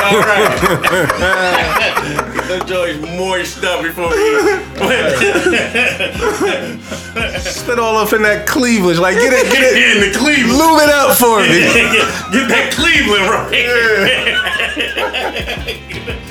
[0.00, 0.58] all right.
[2.34, 4.14] get them joints moist up before we
[7.40, 10.58] Spit all up in that cleavage, like get it, get it, in the Cleveland.
[10.58, 11.48] lube it up for me.
[12.32, 13.50] Get that Cleveland right.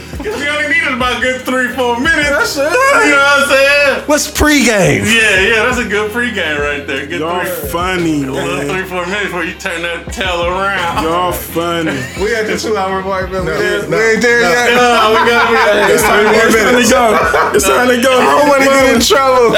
[0.63, 2.55] Cause only needed about a good three, four minutes.
[2.55, 2.63] That's it.
[2.63, 4.07] You know what I'm saying?
[4.07, 5.03] What's pregame?
[5.03, 7.05] Yeah, yeah, that's a good pregame right there.
[7.07, 8.67] Good Y'all three, funny, a man.
[8.69, 11.03] three, four minutes before you turn that tail around.
[11.03, 11.91] Y'all funny.
[12.21, 13.45] We at the two hour mark, man.
[13.45, 14.69] No, we, ain't- no, we ain't there yet.
[14.79, 17.51] Oh, we got, we got It's time, to go.
[17.55, 18.13] It's time to go.
[18.19, 19.55] I don't want to get in trouble.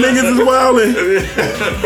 [0.00, 0.92] Niggas is wilding.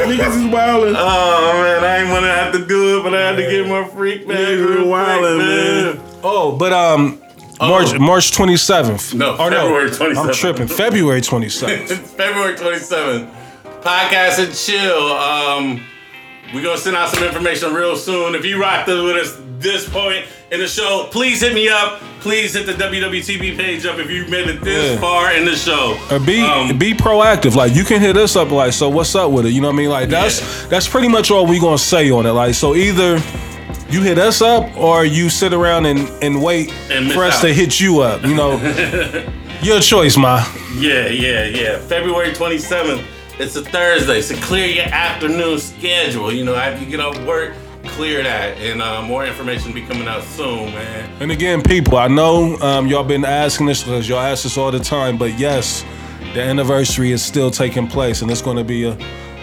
[0.06, 0.94] Niggas is wilding.
[0.96, 3.84] Oh man, I ain't wanna have to do it, but I had to get my
[3.88, 4.36] freak back.
[4.38, 6.20] Niggas real is wildin', quick, man.
[6.22, 7.20] Oh, but um,
[7.60, 9.14] March March twenty seventh.
[9.14, 10.68] No, or February I'm tripping.
[10.68, 11.90] February twenty seventh.
[11.90, 13.30] It's February 27th.
[13.82, 15.12] Podcast and chill.
[15.12, 15.82] Um,
[16.54, 18.34] we're gonna send out some information real soon.
[18.34, 22.00] If you rocked with us this point in the show, please hit me up.
[22.20, 25.00] Please hit the WWTB page up if you made it this Yeah.
[25.00, 25.96] far in the show.
[26.10, 27.54] Or be Um, be proactive.
[27.54, 28.50] Like you can hit us up.
[28.50, 29.50] Like so, what's up with it?
[29.50, 29.90] You know what I mean?
[29.90, 30.68] Like that's Yeah.
[30.68, 32.30] that's pretty much all we gonna say on it.
[32.32, 33.20] Like so, either
[33.90, 37.42] you hit us up or you sit around and and wait And for us out.
[37.42, 38.22] to hit you up.
[38.22, 38.56] You know,
[39.62, 40.44] your choice, ma.
[40.76, 41.78] Yeah, yeah, yeah.
[41.78, 43.04] February 27th.
[43.40, 46.32] It's a Thursday, so clear your afternoon schedule.
[46.32, 47.54] You know, after you get off work,
[47.84, 48.58] clear that.
[48.58, 51.08] And uh, more information will be coming out soon, man.
[51.22, 54.72] And again, people, I know um, y'all been asking this because y'all ask this all
[54.72, 55.84] the time, but yes,
[56.34, 58.98] the anniversary is still taking place, and it's going to be a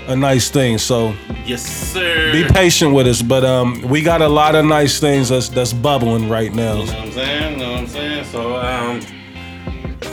[0.08, 0.78] a nice thing.
[0.78, 1.14] So
[1.46, 2.32] Yes, sir.
[2.32, 3.22] be patient with us.
[3.22, 6.76] But um, we got a lot of nice things that's that's bubbling right now.
[6.76, 7.52] You know what I'm saying?
[7.54, 8.26] You know what I'm saying?
[8.26, 9.02] So, um,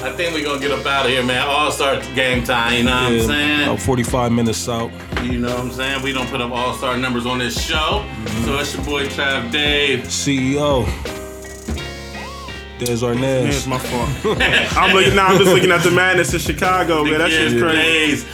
[0.04, 1.46] I think we're gonna get up out of here, man.
[1.46, 3.62] All star game time, you know what I'm saying?
[3.62, 4.90] About 45 minutes out.
[5.22, 6.02] You know what I'm saying?
[6.02, 8.04] We don't put up all star numbers on this show.
[8.04, 8.44] Mm-hmm.
[8.44, 10.00] So it's your boy Trav Dave.
[10.00, 10.86] CEO.
[12.78, 13.46] Des Man, Arnaz.
[13.48, 14.36] it's my fault.
[14.76, 15.28] I'm looking now.
[15.28, 17.18] I'm just looking at the madness in Chicago, man.
[17.18, 18.24] That shit's crazy.
[18.24, 18.26] days.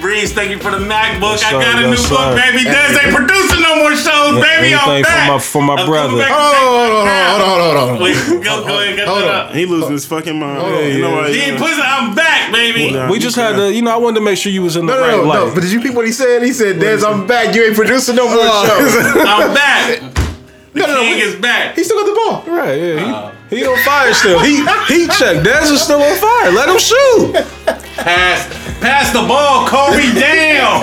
[0.00, 1.36] Breeze, thank you for the MacBook.
[1.40, 2.64] Yes, I got a Yes, new book, baby.
[2.64, 4.72] Des ain't producing no more shows, baby.
[4.74, 5.28] I'm Anything for back.
[5.28, 6.08] my- for my I'm brother.
[6.08, 6.30] coming back.
[6.32, 8.02] Hold on, hold on, hold on, hold on, hold on.
[8.02, 9.34] Wait, go, go ahead, get Hold that on.
[9.48, 9.54] up.
[9.54, 10.58] He losing his fucking mind.
[10.62, 10.84] on.
[10.86, 11.30] you know what?
[11.34, 11.80] He ain't pussy.
[11.82, 12.92] I'm back, baby.
[12.92, 13.10] Nah.
[13.10, 14.94] We just had to, you know, I wanted to make sure you was in the
[14.94, 15.46] No, right no, no, light.
[15.48, 15.54] no.
[15.54, 16.42] But did you peep what he said?
[16.42, 17.54] He said, "Des, I'm back.
[17.54, 18.66] You ain't producing no more oh.
[18.66, 20.02] shows." I'm back.
[20.72, 21.22] The No, no, no, king wait.
[21.24, 21.74] is back.
[21.74, 22.14] he still got the
[22.46, 22.56] ball.
[22.56, 22.94] Right, yeah.
[23.04, 23.32] He, oh.
[23.58, 24.38] he on fire still.
[24.38, 25.44] He he checked.
[25.44, 26.52] Dez is still on fire.
[26.52, 27.34] Let him shoot.
[28.02, 28.48] Pass,
[28.80, 30.02] pass the ball, Kobe.
[30.18, 30.82] Damn.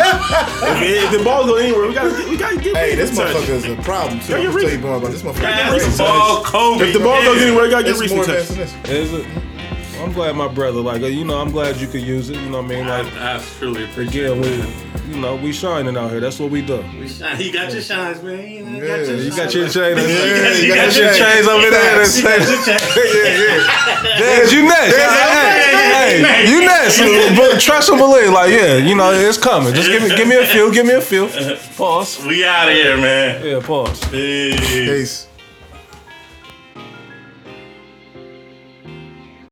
[0.84, 2.76] If the ball go anywhere, we gotta, we gotta get.
[2.76, 3.35] Hey, this Reese a touch.
[3.35, 4.34] motherfucker is a problem too.
[4.34, 5.41] Yeah, I'm tell you more about this motherfucker.
[5.41, 6.85] Pass the ball, Kobe.
[6.88, 8.27] If the ball goes anywhere, we gotta get It's Reese touch.
[8.27, 8.89] advanced than this.
[8.89, 9.26] Is it?
[9.99, 12.35] I'm glad my brother, like, you know, I'm glad you could use it.
[12.35, 12.88] You know what I mean?
[12.88, 14.65] Like, I truly appreciate again, it.
[14.65, 16.20] we, you know, we shining out here.
[16.20, 16.84] That's what we do.
[17.00, 17.38] We shine.
[17.38, 18.48] He got your shines, man.
[18.48, 19.98] You, know, Yeah, got your you You got your chain.
[19.98, 22.06] Yeah, you you got got your your chains over there.
[22.06, 22.22] Facts.
[22.24, 24.42] That's yeah, yeah.
[24.44, 24.96] Dez, you next.
[24.96, 26.30] Hey, next.
[26.30, 27.38] hey, you next.
[27.38, 28.32] But trust and believe.
[28.32, 29.74] Like, yeah, you know, it's coming.
[29.74, 30.72] Just give me, give me a feel.
[30.72, 31.30] Give me a feel.
[31.78, 32.26] Pause.
[32.26, 33.46] We out of here, man.
[33.46, 34.00] Yeah, pause.
[34.10, 34.60] Peace.
[34.60, 35.27] Peace.